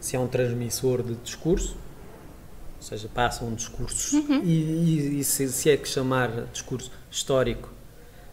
[0.00, 1.76] se é um transmissor de discurso,
[2.78, 4.40] ou seja, passa um discurso, Uhum.
[4.42, 7.68] e, e- e se, se é que chamar discurso histórico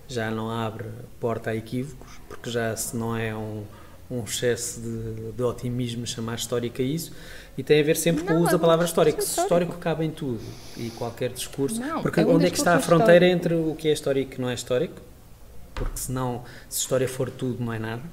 [0.07, 0.87] já não abre
[1.19, 3.63] porta a equívocos, porque já se não é um,
[4.09, 7.11] um excesso de, de otimismo chamar histórico a isso,
[7.57, 9.21] e tem a ver sempre com o Não, uso é da palavra histórico.
[9.21, 9.77] Se histórico.
[9.77, 10.41] cabe em tudo,
[10.77, 11.79] e qualquer discurso.
[11.79, 13.53] Não, porque é onde é que está a fronteira histórico.
[13.53, 15.01] entre o que é histórico e o que não é histórico?
[15.73, 18.03] Porque senão, se história for tudo, não é nada.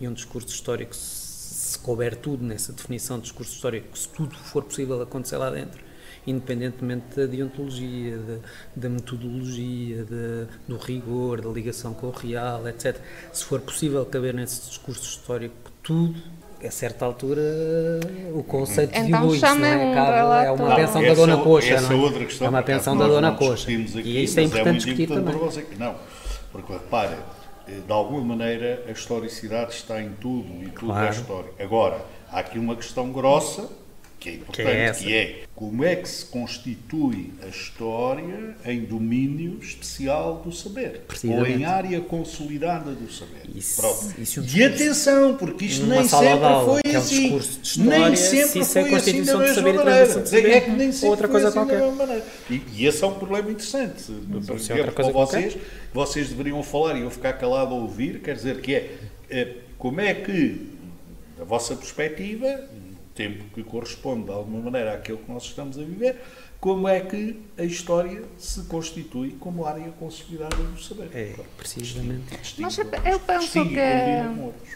[0.00, 4.34] E um discurso histórico, se, se couber tudo nessa definição de discurso histórico, se tudo
[4.36, 5.80] for possível acontecer lá dentro,
[6.26, 8.36] independentemente da deontologia, da,
[8.76, 12.96] da metodologia, da- do rigor, da ligação com o real, etc.
[13.32, 16.20] Se for possível caber nesse discurso histórico tudo,
[16.62, 17.40] a certa altura
[18.34, 19.76] o conceito Então dilui-se, não é?
[19.76, 22.02] um é uma Não, pensão da Dona é Coxa, essa não é?
[22.04, 23.70] outra questão, é uma pensão da Dona Coxa.
[23.70, 25.38] aqui, E isto é mas importante muito discutir importante também.
[25.40, 25.94] para você que não.
[26.52, 27.18] Porque repara,
[27.66, 31.06] eh, de alguma maneira a historicidade está em tudo e tudo Claro.
[31.06, 31.50] é história.
[31.58, 33.66] Agora, há aqui uma questão grossa
[34.20, 38.80] que é importante, Que é que é como é que se constitui a história em
[38.84, 43.42] domínio especial do saber ou em área consolidada do saber.
[43.54, 47.20] Isso- isso é e atenção, porque isto nem sempre foi é um assim.
[47.22, 50.26] discurso de história, nem se sempre isso é foi assim da saber mesma transmissão maneira.
[50.26, 51.80] saber, É que nem sempre outra coisa assim da qualquer.
[51.80, 52.26] mesma maneira.
[52.50, 54.02] E, e esse é um problema interessante.
[54.46, 55.56] Por ser outra coisa para vocês,
[55.92, 58.90] vocês deveriam falar e eu ficar calado a ouvir, quer dizer que é,
[59.30, 60.68] é como é que,
[61.38, 62.68] da vossa perspectiva,
[63.20, 66.16] tempo que corresponde de alguma maneira àquilo que nós estamos a viver,
[66.60, 71.08] como é que a história se constitui como área consolidada do saber.
[71.14, 72.36] É, precisamente.
[72.36, 73.64] Distingue- Mas eu- eu penso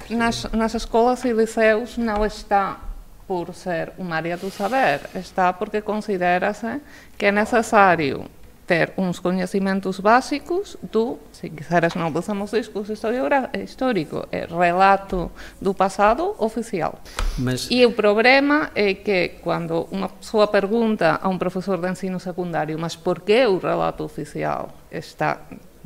[0.09, 2.81] que nas, nas escolas e liceus não está
[3.27, 6.81] por ser uma área do saber, está porque considera-se
[7.19, 8.25] que é necessário
[8.67, 15.31] ter uns conhecimentos básicos do, se quiseres não usamos discurso histórico, é relato
[15.61, 16.99] do passado oficial.
[17.39, 22.19] Mas E o problema é que quando uma pessoa pergunta a um professor de ensino
[22.19, 25.41] secundário, mas por que o relato oficial está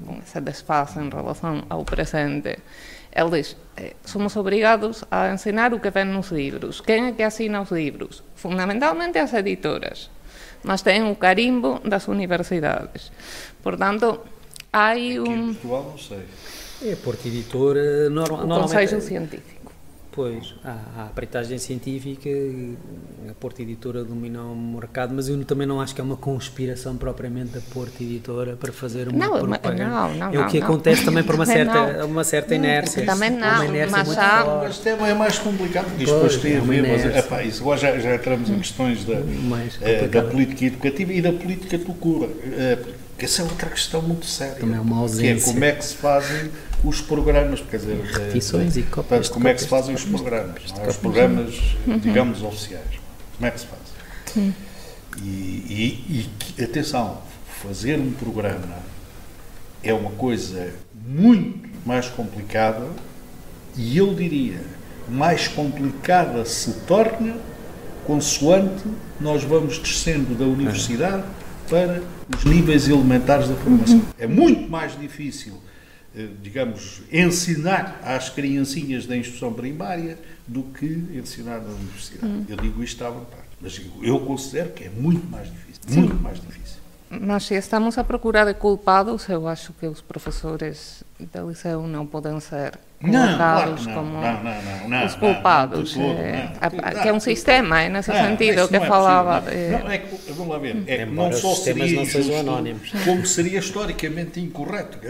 [0.04, 2.58] com essa desfase em relação ao presente?
[3.10, 6.80] Ele diz, eh, somos obrigados a ensinar o que vem nos livros.
[6.80, 8.22] Quem é que assina os livros?
[8.34, 10.10] Fundamentalmente as editoras,
[10.62, 13.10] mas tem o carimbo das universidades.
[13.62, 14.20] Portanto,
[14.72, 16.22] há um Portugal não sei.
[16.82, 18.72] é Porto Editora, norma, o normalmente...
[18.86, 19.57] conselho científico.
[20.18, 22.28] Pois, há, há a peritagem científica,
[23.30, 26.96] a Porto Editora domina o mercado, mas eu também não acho que é uma conspiração
[26.96, 29.84] propriamente da Porto Editora para fazer uma Não, mas- propaganda.
[29.88, 32.06] não, não, é o que não, acontece também por uma certa, não.
[32.08, 33.06] uma certa inércia.
[33.06, 34.64] Também Uma não, inércia mas muito há- forte.
[34.66, 37.18] Mas tema é mais complicado, porque isto Pois, depois tem é a ver, mas inércia.
[37.20, 41.22] epá, isso agora já, já entramos em questões da, Mais eh, da política educativa e
[41.22, 42.28] da política de cultura.
[42.42, 42.76] Eh,
[43.10, 44.56] porque essa é outra questão muito séria.
[44.56, 45.52] Também é uma Que é ausência.
[45.52, 46.50] como é que se fazem
[46.84, 50.62] os programas, quer dizer, eh, Repetições e cópias como é que se fazem os programas,
[50.62, 50.66] é?
[50.66, 50.96] os cópias.
[50.96, 51.54] programas,
[52.00, 52.84] digamos, oficiais.
[53.36, 54.54] Como é que se fazem?
[55.20, 56.28] E, e-
[56.58, 57.18] e atenção,
[57.62, 58.76] fazer um programa
[59.82, 60.72] é uma coisa
[61.06, 62.86] muito mais complicada
[63.76, 64.60] e eu diria
[65.08, 67.36] mais complicada se torna
[68.06, 68.84] consoante
[69.20, 71.24] nós vamos descendo da universidade
[71.68, 72.02] para
[72.36, 74.02] os níveis elementares da formação.
[74.18, 75.54] É muito mais difícil,
[76.42, 82.44] digamos, ensinar às criancinhas da instrução primária do que ensinar na universidade.
[82.48, 83.42] Eu digo isto à vontade.
[83.60, 85.82] Mas eu considero que é muito mais difícil.
[86.00, 86.78] Muito mais difícil.
[87.10, 92.06] Mas se estamos à procura de culpados, eu acho que os professores do liceu não
[92.06, 93.94] podem ser Não, claro colocados não.
[93.94, 95.96] como Não, não, os culpados.
[95.96, 96.70] é, a-
[97.02, 99.50] que é um sistema, é nesse sentido que é falava.
[99.50, 99.98] é, Não, é
[100.38, 100.76] vamos lá ver.
[100.86, 102.90] É, não só os sistemas seria não sejam injusto, anónimos.
[103.04, 104.98] como seria historicamente incorreto.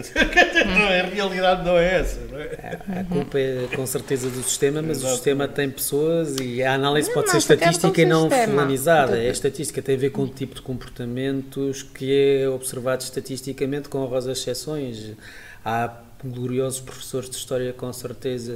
[0.66, 2.20] Não é, a realidade não é essa.
[2.30, 3.00] Não é?
[3.00, 7.12] A culpa é com certeza do sistema, mas o sistema tem pessoas e a análise
[7.12, 9.14] pode ser não do estatística e não fulanizada.
[9.14, 13.98] A estatística tem a ver com o tipo de comportamentos que é observado estatisticamente, com
[13.98, 15.12] honrosas exceções.
[15.64, 15.88] Há
[16.24, 18.52] gloriosos professores de História, com certeza,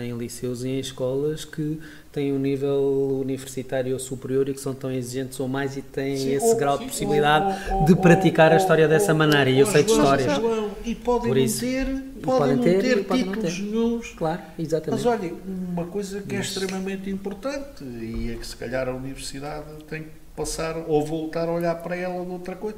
[0.00, 1.78] em liceus e em escolas que
[2.10, 6.32] têm um nível universitário superior e que são tão exigentes ou mais e têm Sim,
[6.34, 9.18] esse ou- grau de sim, possibilidade ou- de ou- praticar a ou- história dessa ou-
[9.18, 9.50] maneira.
[9.50, 10.34] E eu ou- sei de histórias.
[10.36, 11.60] João, E podem Por isso.
[11.60, 11.86] ter,
[12.22, 13.62] podem ter, podem não títulos ter.
[13.62, 14.10] nenhuns.
[14.16, 15.02] Claro, exatamente.
[15.02, 19.64] Mas olha, uma coisa que é extremamente importante e é que se calhar a universidade
[19.88, 22.76] tem que passar ou voltar a olhar para ela de outra coisa,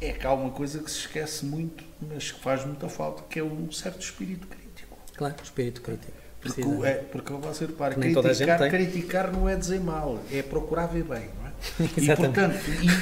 [0.00, 3.38] é que há uma coisa que se esquece muito, mas que faz muita falta, que
[3.38, 4.98] é um certo espírito crítico.
[5.16, 6.12] Claro, espírito crítico.
[6.40, 6.86] Porque, Precisa.
[6.88, 11.46] é, porque você repara, criticar, criticar não é dizer mal, é procurar ver bem, não
[11.46, 11.46] é?
[11.96, 12.54] E, portanto,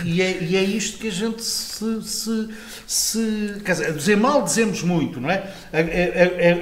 [0.05, 2.49] e, e é, e é isto que a gente se, se,
[2.87, 5.53] se- Quer dizer, dizer mal dizemos muito, não é?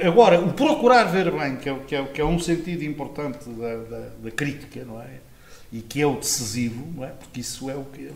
[0.05, 3.75] Agora, o procurar ver bem, que é, que é, que é um sentido importante da,
[3.83, 5.21] da, da crítica, não é?
[5.75, 7.07] E que é o decisivo, não é?
[7.07, 8.07] Porque isso é o que.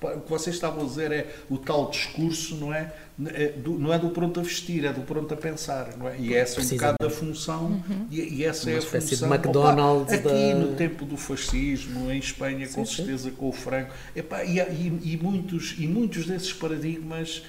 [0.00, 2.92] O que vocês estavam a dizer é o tal discurso, não é?
[3.34, 6.16] É Não é do pronto a vestir, é do pronto a pensar, não é?
[6.16, 9.16] E essa é um bocado a função, e, e essa Uma é a espécie de
[9.16, 9.34] função.
[9.34, 12.94] McDonald's aqui da- no tempo do fascismo, em Espanha, com sim.
[12.96, 13.90] certeza com o frango.
[14.14, 17.42] Epá, e, e, e muitos, e muitos desses paradigmas,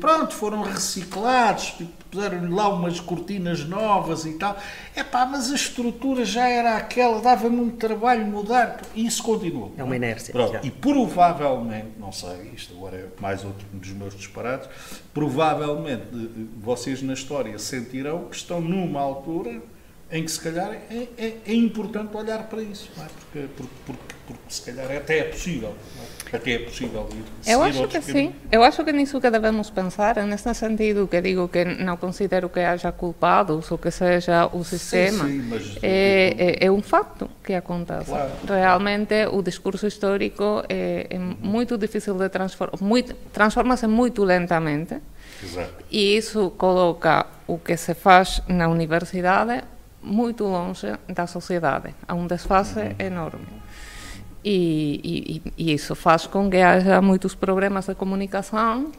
[0.00, 4.56] pronto, foram reciclados, tipo, puseram lá umas cortinas novas e tal.
[4.94, 8.82] Epá, mas a estrutura já era aquela, dava muito trabalho mudar.
[8.94, 9.72] E isso continuou.
[9.78, 10.32] É uma inércia.
[10.62, 14.68] E provavelmente, não sei, isto agora é mais outro dos meus disparados,
[15.14, 19.62] provavelmente eh, eh, vocês na história sentirão que estão numa altura
[20.10, 23.04] em que se calhar é, é- é importante olhar para isso, é?
[23.04, 26.01] porque, porque, porque, porque se calhar até é possível, é?
[26.36, 28.32] Até é possível ir Eu acho que sim.
[28.50, 32.60] Eu acho que nisso que devemos pensar, nesse sentido que digo que não considero que
[32.60, 35.24] haja culpados ou que seja o sistema.
[35.26, 38.06] sim, mas- é, é, é um facto que acontece.
[38.10, 38.30] Claro.
[38.46, 44.96] Realmente o discurso histórico é, é muito difícil de transformar, muito, transforma-se muito lentamente.
[45.42, 45.72] Exato.
[45.90, 49.62] E isso coloca o que se faz na universidade
[50.02, 51.94] muito longe da sociedade.
[52.08, 53.46] Há um desfase enorme.
[54.44, 58.90] E, e- e- isso faz com que haja muitos problemas de comunicação,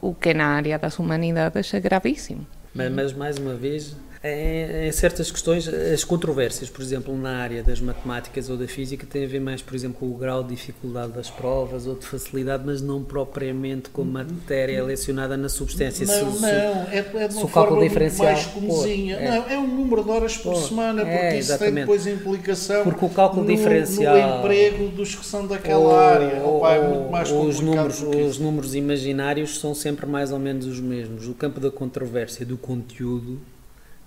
[0.00, 2.46] o que na área das humanidades é gravíssimo.
[2.74, 3.96] Mas, mas, mais uma vez,
[4.28, 9.06] em, em certas questões, as controvérsias, por exemplo, na área das matemáticas ou da física,
[9.06, 12.06] têm a ver mais, por exemplo, com o grau de dificuldade das provas ou de
[12.06, 16.06] facilidade, mas não propriamente com matéria lecionada na substância.
[16.06, 19.16] Não, Se- não, é, é uma forma diferencial, mais comezinha.
[19.16, 19.30] é.
[19.30, 23.04] Não, é um número de horas por semana, porque é, isso tem depois implicação Porque
[23.04, 26.42] o cálculo no, diferencial- no emprego dos que são daquela ou- área.
[26.42, 30.66] ou- Opa, é muito mais os números, os números imaginários são sempre mais ou menos
[30.66, 31.28] os mesmos.
[31.28, 33.38] O campo da controvérsia do conteúdo,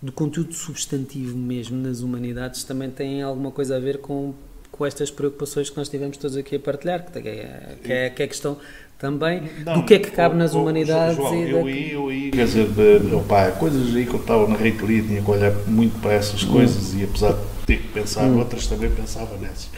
[0.01, 4.33] do conteúdo substantivo mesmo nas humanidades, também tem alguma coisa a ver com,
[4.71, 8.21] com estas preocupações que nós tivemos todos aqui a partilhar, que é, que é, que
[8.21, 8.57] é a questão
[8.97, 12.07] também Não, do que é que cabe nas humanidades João, e eu da- aí, eu
[12.09, 15.53] aí, quer dizer, de, opa, coisas aí que eu estava na reitoria, tinha que olhar
[15.67, 16.51] muito para essas Hum.
[16.51, 19.69] coisas e apesar de ter que pensar outras, também pensava nessas.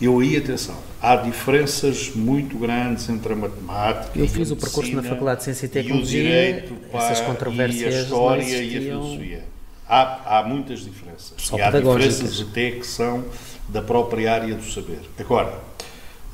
[0.00, 4.56] Eu aí, atenção, há diferenças muito grandes entre a matemática Eu e fiz a o
[4.56, 8.42] percurso na Faculdade de Ciência e o Tecnologia, direito, essas pá, controvérsias e a história
[8.44, 9.44] e a filosofia.
[9.88, 11.32] Há, há muitas diferenças.
[11.38, 13.24] Só e há diferenças até que são
[13.68, 15.00] da própria área do saber.
[15.18, 15.58] Agora,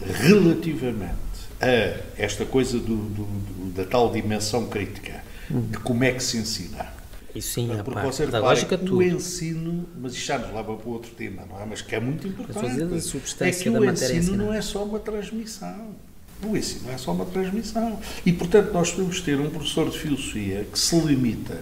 [0.05, 1.15] relativamente
[1.61, 6.36] a esta coisa do- do- do- da tal dimensão crítica, de como é que se
[6.36, 6.93] ensina.
[7.35, 9.02] Isso sim, a parte pedagógica, o tudo.
[9.02, 11.66] ensino, mas isto já nos leva para outro tema, não é?
[11.66, 12.94] Mas que é muito importante.
[12.94, 15.97] A substância é que da o matéria ensino não é só uma transmissão.
[16.44, 17.98] O ensino é só uma transmissão.
[18.24, 21.61] E, portanto, nós podemos ter um professor de filosofia que se limita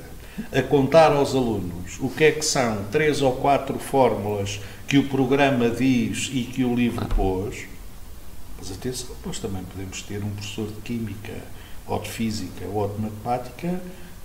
[0.52, 5.08] a contar aos alunos o que é que são três ou quatro fórmulas que o
[5.08, 7.64] programa diz e que o livro pôs.
[8.58, 11.32] Mas atenção, nós também podemos ter um professor de Química,
[11.86, 13.80] ou de Física, ou de Matemática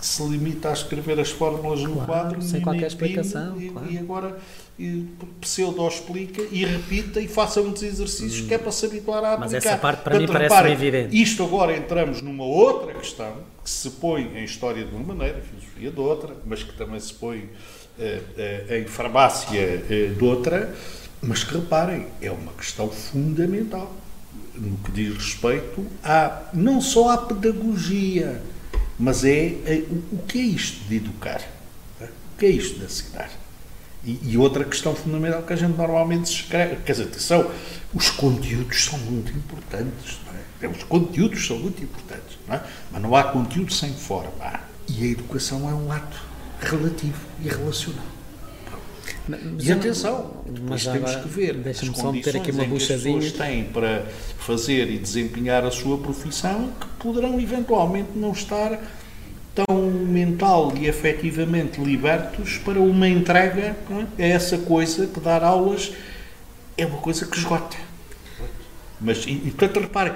[0.08, 3.92] se limita a escrever as fórmulas no Claro, quadro sem qualquer explicação, e, claro.
[3.92, 4.38] e agora
[4.80, 5.06] e
[5.42, 9.40] pseudo-explica e repita e faça muitos exercícios que é para se habituar a aplicar.
[9.40, 11.22] Mas essa parte para mim Portanto, parece-me reparem, evidente.
[11.22, 15.92] Isto agora entramos numa outra questão que se põe em história de uma maneira, filosofia
[15.92, 17.50] de outra, mas que também se põe
[18.00, 20.74] eh, eh, em farmácia eh, de outra,
[21.22, 23.92] mas que reparem, é uma questão fundamental
[24.56, 28.42] no que diz respeito a não só à pedagogia,
[28.99, 31.41] mas é, é o, o que é isto de educar?
[32.02, 33.30] O que é isto de ensinar?
[34.03, 37.52] E, e, outra questão fundamental que a gente normalmente se escreve, quer dizer, atenção,
[37.94, 40.72] os conteúdos são muito importantes, não é?
[40.72, 42.64] Os conteúdos são muito importantes, não é?
[42.91, 44.60] Mas não há conteúdo sem forma.
[44.88, 46.22] E a educação é um ato
[46.61, 48.16] relativo e relacional.
[49.28, 53.32] Mas, e atenção, depois temos que ver as condições aqui uma em que as pessoas
[53.32, 54.06] têm para
[54.38, 58.80] fazer e desempenhar a sua profissão que poderão eventualmente não estar
[59.54, 63.76] tão mental e afetivamente libertos para uma entrega
[64.18, 64.24] é?
[64.24, 65.92] a essa coisa que dar aulas
[66.78, 67.76] é uma coisa que esgota.
[69.02, 70.14] Mas, e, e portanto, reparem,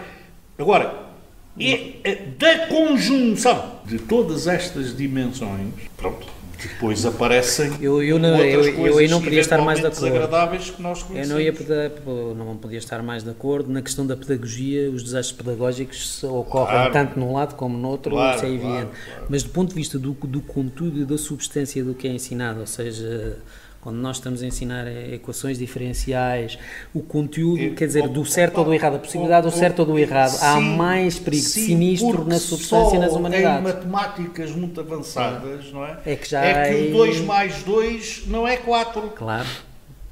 [0.58, 1.12] agora,
[1.60, 6.28] é, é da conjunção de todas estas dimensões, pronto,
[6.68, 10.04] depois aparecem eu, eu não, outras eu, coisas eu, não podia estar mais de acordo.
[10.04, 11.30] desagradáveis que nós conhecemos.
[11.30, 15.38] Eu não, ia não podia estar mais de acordo na questão da pedagogia, os desastres
[15.38, 16.94] pedagógicos ocorrem claro.
[16.94, 18.92] tanto num lado como no outro, claro, isso é evidente.
[19.06, 19.26] Claro.
[19.30, 22.60] Mas do ponto de vista do, do conteúdo e da substância do que é ensinado,
[22.60, 23.38] ou seja,
[23.82, 26.58] quando nós estamos a ensinar equações diferenciais,
[26.94, 30.00] o conteúdo, quer dizer, do certo ou do errado, a possibilidade do certo ou do
[30.00, 33.60] errado, há mais perigo sim, sinistro na substância e nas humanidades.
[33.60, 35.98] Em matemáticas muito avançadas, não é?
[36.06, 39.02] É que já é que o 2 mais 2 não é 4.
[39.16, 39.48] Claro.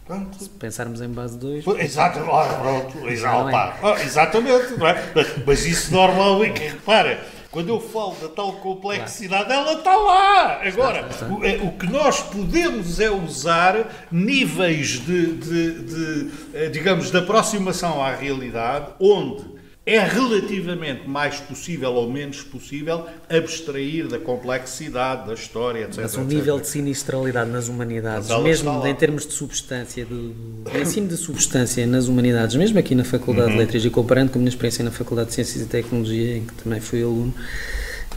[0.06, 0.44] Pronto.
[0.44, 1.68] Se pensarmos em base 2.
[1.80, 4.04] Exato, pronto, é.
[4.04, 5.04] exatamente, não é?
[5.46, 7.20] Mas isso normalmente, repara
[7.52, 9.70] quando eu falo da tal complexidade, claro.
[9.70, 10.62] ela está lá.
[10.62, 11.26] Agora, está, está.
[11.28, 17.18] O, é, o, que nós podemos é usar níveis de, de, de, eh, digamos, de
[17.18, 19.59] aproximação à realidade, onde
[19.90, 26.00] é relativamente mais possível ou menos possível abstrair da complexidade da história, etc.
[26.02, 26.66] Mas o nível etc.
[26.66, 32.08] de sinistralidade nas humanidades, mesmo em termos de substância, do, do ensino de substância nas
[32.08, 33.58] humanidades, mesmo aqui na Faculdade uhum.
[33.58, 36.46] de Letras e comparando com a minha experiência na Faculdade de Ciências e Tecnologia, em
[36.46, 37.34] que também fui aluno,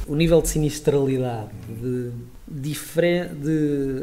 [0.06, 2.10] o nível de sinistralidade, de,
[2.46, 2.76] de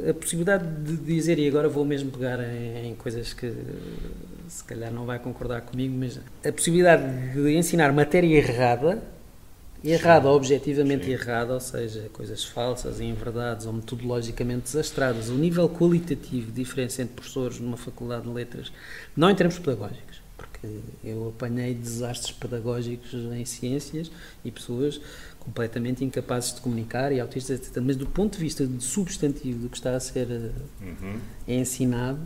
[0.10, 3.54] a possibilidade de dizer, e agora vou mesmo pegar em, em coisas que
[4.50, 9.02] se calhar não vai concordar comigo, mas a possibilidade de ensinar matéria errada,
[9.84, 10.36] errada, Sim.
[10.36, 11.12] objetivamente Sim.
[11.12, 17.14] errada, ou seja, coisas falsas, inverdades ou metodologicamente desastradas, o nível qualitativo de diferença entre
[17.14, 18.72] professores numa faculdade de letras,
[19.16, 20.68] não em termos pedagógicos, porque
[21.04, 24.12] eu apanhei desastres pedagógicos em ciências
[24.44, 25.00] e pessoas
[25.40, 27.82] completamente incapazes de comunicar e autistas, etc.
[27.82, 30.28] Mas do ponto de vista substantivo do que está a ser
[30.82, 31.20] uhum.
[31.48, 32.20] ensinado,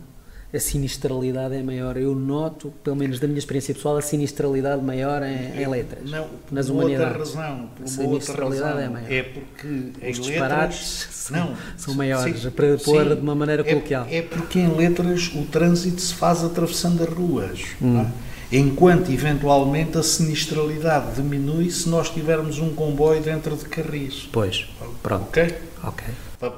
[0.54, 1.96] a sinistralidade é maior.
[1.96, 6.08] Eu noto, pelo menos da minha experiência pessoal, a sinistralidade maior em, em letras.
[6.08, 7.34] Não, por nas uma humanidades.
[7.34, 7.68] outra razão.
[7.76, 9.12] Por a sinistralidade é maior.
[9.12, 13.62] É porque Os disparates letras, não, são maiores, sim, para pôr sim, de uma maneira
[13.62, 14.06] é, coloquial.
[14.08, 17.60] É porque em letras o trânsito se faz atravessando as ruas.
[17.82, 18.00] Hum.
[18.00, 18.56] É?
[18.56, 24.28] Enquanto eventualmente a sinistralidade diminui se nós tivermos um comboio dentro de carris.
[24.30, 24.68] Pois,
[25.02, 25.24] pronto.
[25.24, 25.54] Ok?
[25.82, 26.04] Ok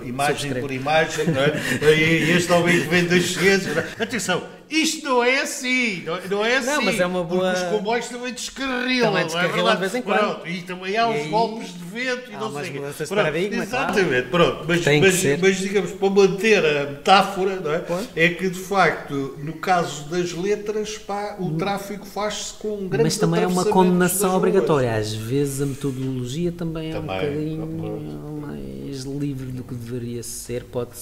[0.04, 1.94] imagem por imagem, não é?
[1.94, 3.76] E este homem que vem das ciências.
[3.76, 4.02] É?
[4.02, 6.66] Atenção, isto não é assim, não, não é assim.
[6.66, 7.52] Não, mas é uma boa.
[7.52, 10.18] Porque os comboios também descarrilam, também descarrilam é de vez em quando.
[10.18, 12.52] Pronto, e também há os golpes de vento e há não
[12.92, 13.08] sei o.
[13.08, 14.28] Paradigma, exatamente, claro.
[14.30, 14.64] pronto.
[14.66, 17.84] Mas, mas, mas, digamos, para manter a metáfora, não é?
[18.16, 21.56] é que de facto, no caso das letras, pá, o hum.
[21.56, 24.94] tráfico faz-se com um grande Mas também é uma condenação obrigatória.
[24.94, 30.64] Às vezes a metodologia também, também é um bocadinho mais livre do que deveria ser,
[30.64, 30.96] pode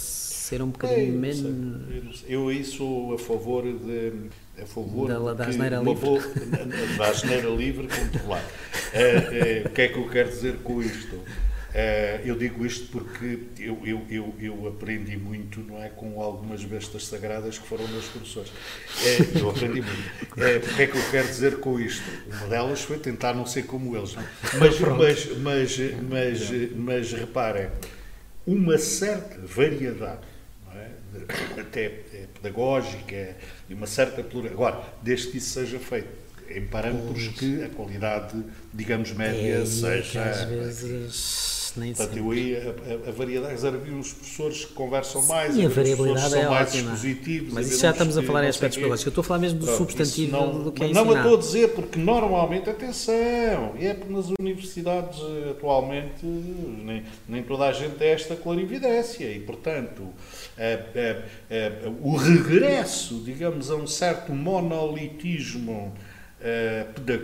[0.45, 2.25] ser um bocadinho é, menos.
[2.29, 4.13] Eu aí sou a favor de.
[4.61, 6.05] A favor da, da asneira livre.
[6.05, 6.23] Boa,
[6.99, 8.45] da asneira livre controlada.
[8.93, 11.17] É, é, o que é que eu quero dizer com isto?
[11.17, 16.63] Uh, eu digo isto porque eu, eu, eu, eu, aprendi muito, não é, com algumas
[16.63, 18.51] bestas sagradas que foram meus professores.
[18.51, 20.23] Uh, eu aprendi muito.
[20.37, 22.05] Uh, o que é que eu quero dizer com isto?
[22.29, 24.15] Uma delas foi tentar não ser como eles.
[24.15, 24.23] Não?
[24.61, 27.69] Mas, mas, mas, mas, mas, reparem,
[28.47, 30.34] uma certa variedade, é?
[31.59, 31.89] Até
[32.35, 33.37] pedagógica,
[33.69, 34.55] e uma certa pluralidade.
[34.55, 38.43] Agora, desde que isso seja feito em parâmetros que a qualidade,
[38.73, 40.23] digamos, média é, seja.
[40.23, 45.57] às vezes nem Portanto, eu aí a, a, a variedade, os professores que conversam mais,
[45.57, 46.93] e a variabilidade são é mais ótima.
[46.93, 47.53] dispositivos.
[47.53, 49.07] Mas isso já estamos a falar em aspectos pedagógicos.
[49.07, 51.35] Eu estou a falar mesmo do Pronto, substantivo não, do que é Não, eu estou
[51.35, 57.73] a dizer porque normalmente, atenção, é porque nas universidades eh, atualmente nem, nem toda a
[57.73, 60.09] gente tem esta clarividência e, portanto,
[62.01, 65.93] o regresso, digamos, a um certo monolitismo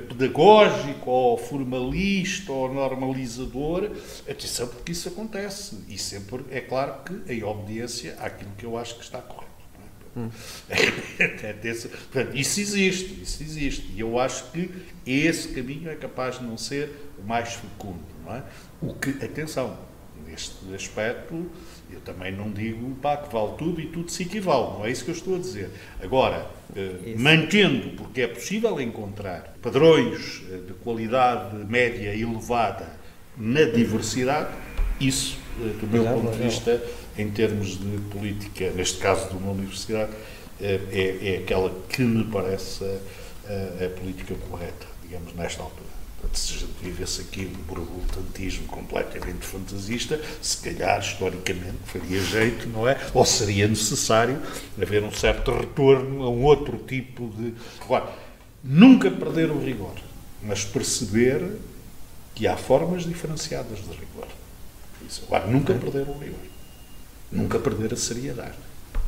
[0.09, 3.91] pedagógico ou formalista ou normalizador,
[4.29, 8.97] atenção porque isso acontece e sempre é claro que em obediência àquilo que eu acho
[8.97, 9.51] que está correto.
[10.17, 10.21] É?
[10.21, 10.31] Hum.
[12.11, 13.93] Portanto, isso existe, isso existe.
[13.95, 14.71] E eu acho que
[15.07, 18.01] esse caminho é capaz de não ser o mais fecundo.
[18.25, 18.43] Não é?
[18.81, 19.79] O que, atenção,
[20.31, 21.47] neste aspecto,
[21.93, 25.05] eu também não digo pá, que vale tudo e tudo se equivale, não é isso
[25.05, 25.71] que eu estou a dizer.
[26.01, 26.47] Agora,
[26.77, 32.89] eh, mantendo, porque é possível encontrar padrões eh, de qualidade média elevada
[33.37, 34.51] na diversidade,
[35.01, 36.81] isso, eh, do meu ponto de vista,
[37.19, 40.13] em termos de política, neste caso de uma universidade,
[40.61, 45.90] é, é, é aquela que me parece a, a política correta, digamos, nesta altura
[46.83, 52.99] vivesse aqui um burbutantismo completamente fantasista, se calhar, historicamente, faria jeito, não é?
[53.13, 54.41] Ou seria necessário
[54.81, 57.55] haver um certo retorno a um outro tipo de.
[57.81, 58.11] Agora,
[58.63, 59.95] nunca perder o rigor,
[60.43, 61.59] mas perceber
[62.35, 64.29] que há formas diferenciadas de rigor.
[65.07, 65.25] Isso.
[65.27, 66.39] Agora, nunca perder o rigor.
[67.31, 68.59] Nunca perder a seriedade.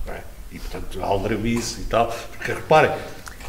[0.06, 0.22] É?
[0.51, 2.09] E, portanto, a aldrabice e tal.
[2.36, 2.90] Porque, reparem,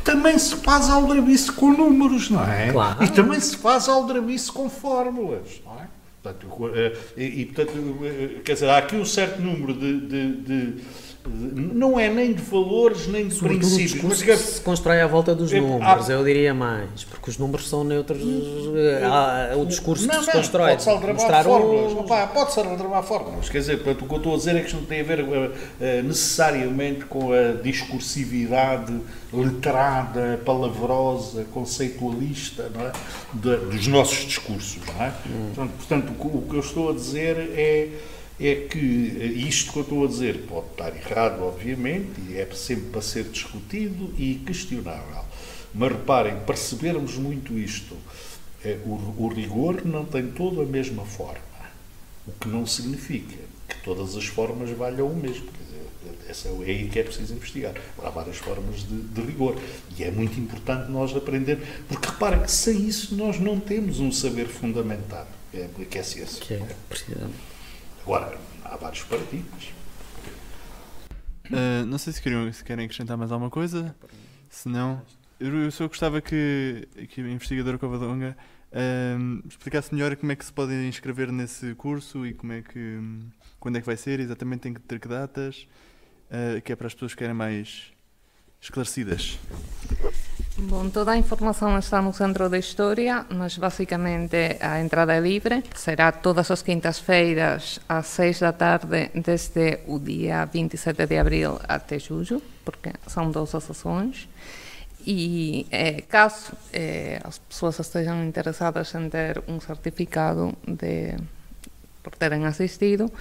[0.04, 2.72] também se faz aldrabice com números, não é?
[2.72, 3.04] Claro.
[3.04, 5.88] E também se faz aldrabice com fórmulas, não é?
[6.22, 7.74] Portanto, eh, e, e, portanto,
[8.04, 10.84] eh, quer dizer, há aqui um certo número de, de, de
[11.26, 13.92] não é nem de valores nem de Sobretudo princípios.
[13.92, 17.04] O discurso mas, que se constrói à volta dos É, números, há- eu diria mais,
[17.06, 18.22] porque os números são neutros.
[19.04, 20.70] há o discurso não, que se não, constrói.
[20.72, 21.94] Pode-se aldrabar fórmulas.
[21.94, 23.50] Opa, pode-se aldrabar fórmulas.
[23.50, 25.04] Quer dizer, portanto, o que eu estou a dizer é que isto não tem a
[25.04, 25.52] ver eh,
[25.82, 28.94] eh, necessariamente com a discursividade
[29.32, 32.92] letrada, palavrosa, conceitualista é?
[33.34, 34.78] De- dos nossos discursos.
[35.00, 35.12] É?
[35.56, 37.90] Portanto, portanto, o que- o que eu estou a dizer é
[38.40, 42.50] é que eh, isto que eu estou a dizer pode estar errado, obviamente, e é
[42.54, 45.24] sempre para ser discutido e questionável.
[45.74, 47.96] Mas reparem, percebermos muito isto,
[48.64, 51.42] eh, o, o rigor não tem toda a mesma forma,
[52.28, 53.38] o que não significa
[53.68, 55.48] que todas as formas valham o mesmo.
[55.48, 57.74] Quer dizer, essa é aí que é preciso investigar.
[58.04, 59.56] Há várias formas de, de rigor.
[59.98, 64.12] E é muito importante nós aprender, porque reparem que sem isso nós não temos um
[64.12, 66.44] saber fundamentado, que é, que é a ciência.
[66.44, 67.53] Que é, precisamente.
[68.04, 69.72] Agora, há vários paradigmas.
[71.46, 73.96] Uh, não sei se, queriam, se querem acrescentar mais alguma coisa.
[74.50, 75.02] Se não,
[75.40, 78.38] eu, só gostava que, que a investigadora Covadonga
[79.20, 83.00] um, explicasse melhor como é que se pode inscrever nesse curso e como é que
[83.60, 85.68] quando é que vai ser, exatamente tem que ter que datas,
[86.30, 87.93] uh, que é para as pessoas ficarem mais
[88.64, 89.38] esclarecidas.
[90.56, 95.64] Bom, toda a informação está no Centro de História, mas basicamente a entrada é livre.
[95.76, 102.00] Será todas as quintas-feiras às seis da tarde, desde o dia 27 de abril até
[102.00, 104.30] julho, porque são 12 sessões.
[105.06, 111.18] E eh, caso eh, as pessoas estejam interessadas em ter um certificado de,
[112.02, 113.12] por terem assistido,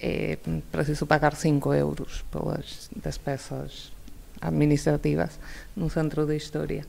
[0.00, 0.38] eh,
[0.72, 3.95] preciso pagar 5 euros pelas despesas
[4.40, 5.38] administrativas
[5.76, 6.84] no Centro de História.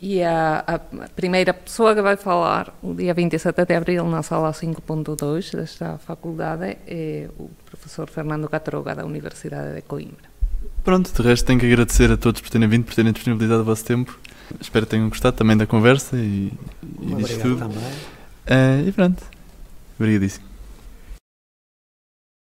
[0.00, 0.78] E a, a
[1.14, 6.76] primeira pessoa que vai falar, o dia 27 de abril, na sala 5.2 desta faculdade,
[6.86, 10.28] é o professor Fernando Catroga, da Universidade de Coimbra.
[10.82, 13.64] Pronto, de resto tenho que agradecer a todos por terem vindo, por terem disponibilizado o
[13.64, 14.18] vosso tempo.
[14.60, 16.52] Espero que tenham gostado também da conversa e,
[17.00, 17.66] e disto tudo.
[17.66, 19.22] Uh, e pronto.
[19.98, 20.53] Obrigadíssimo.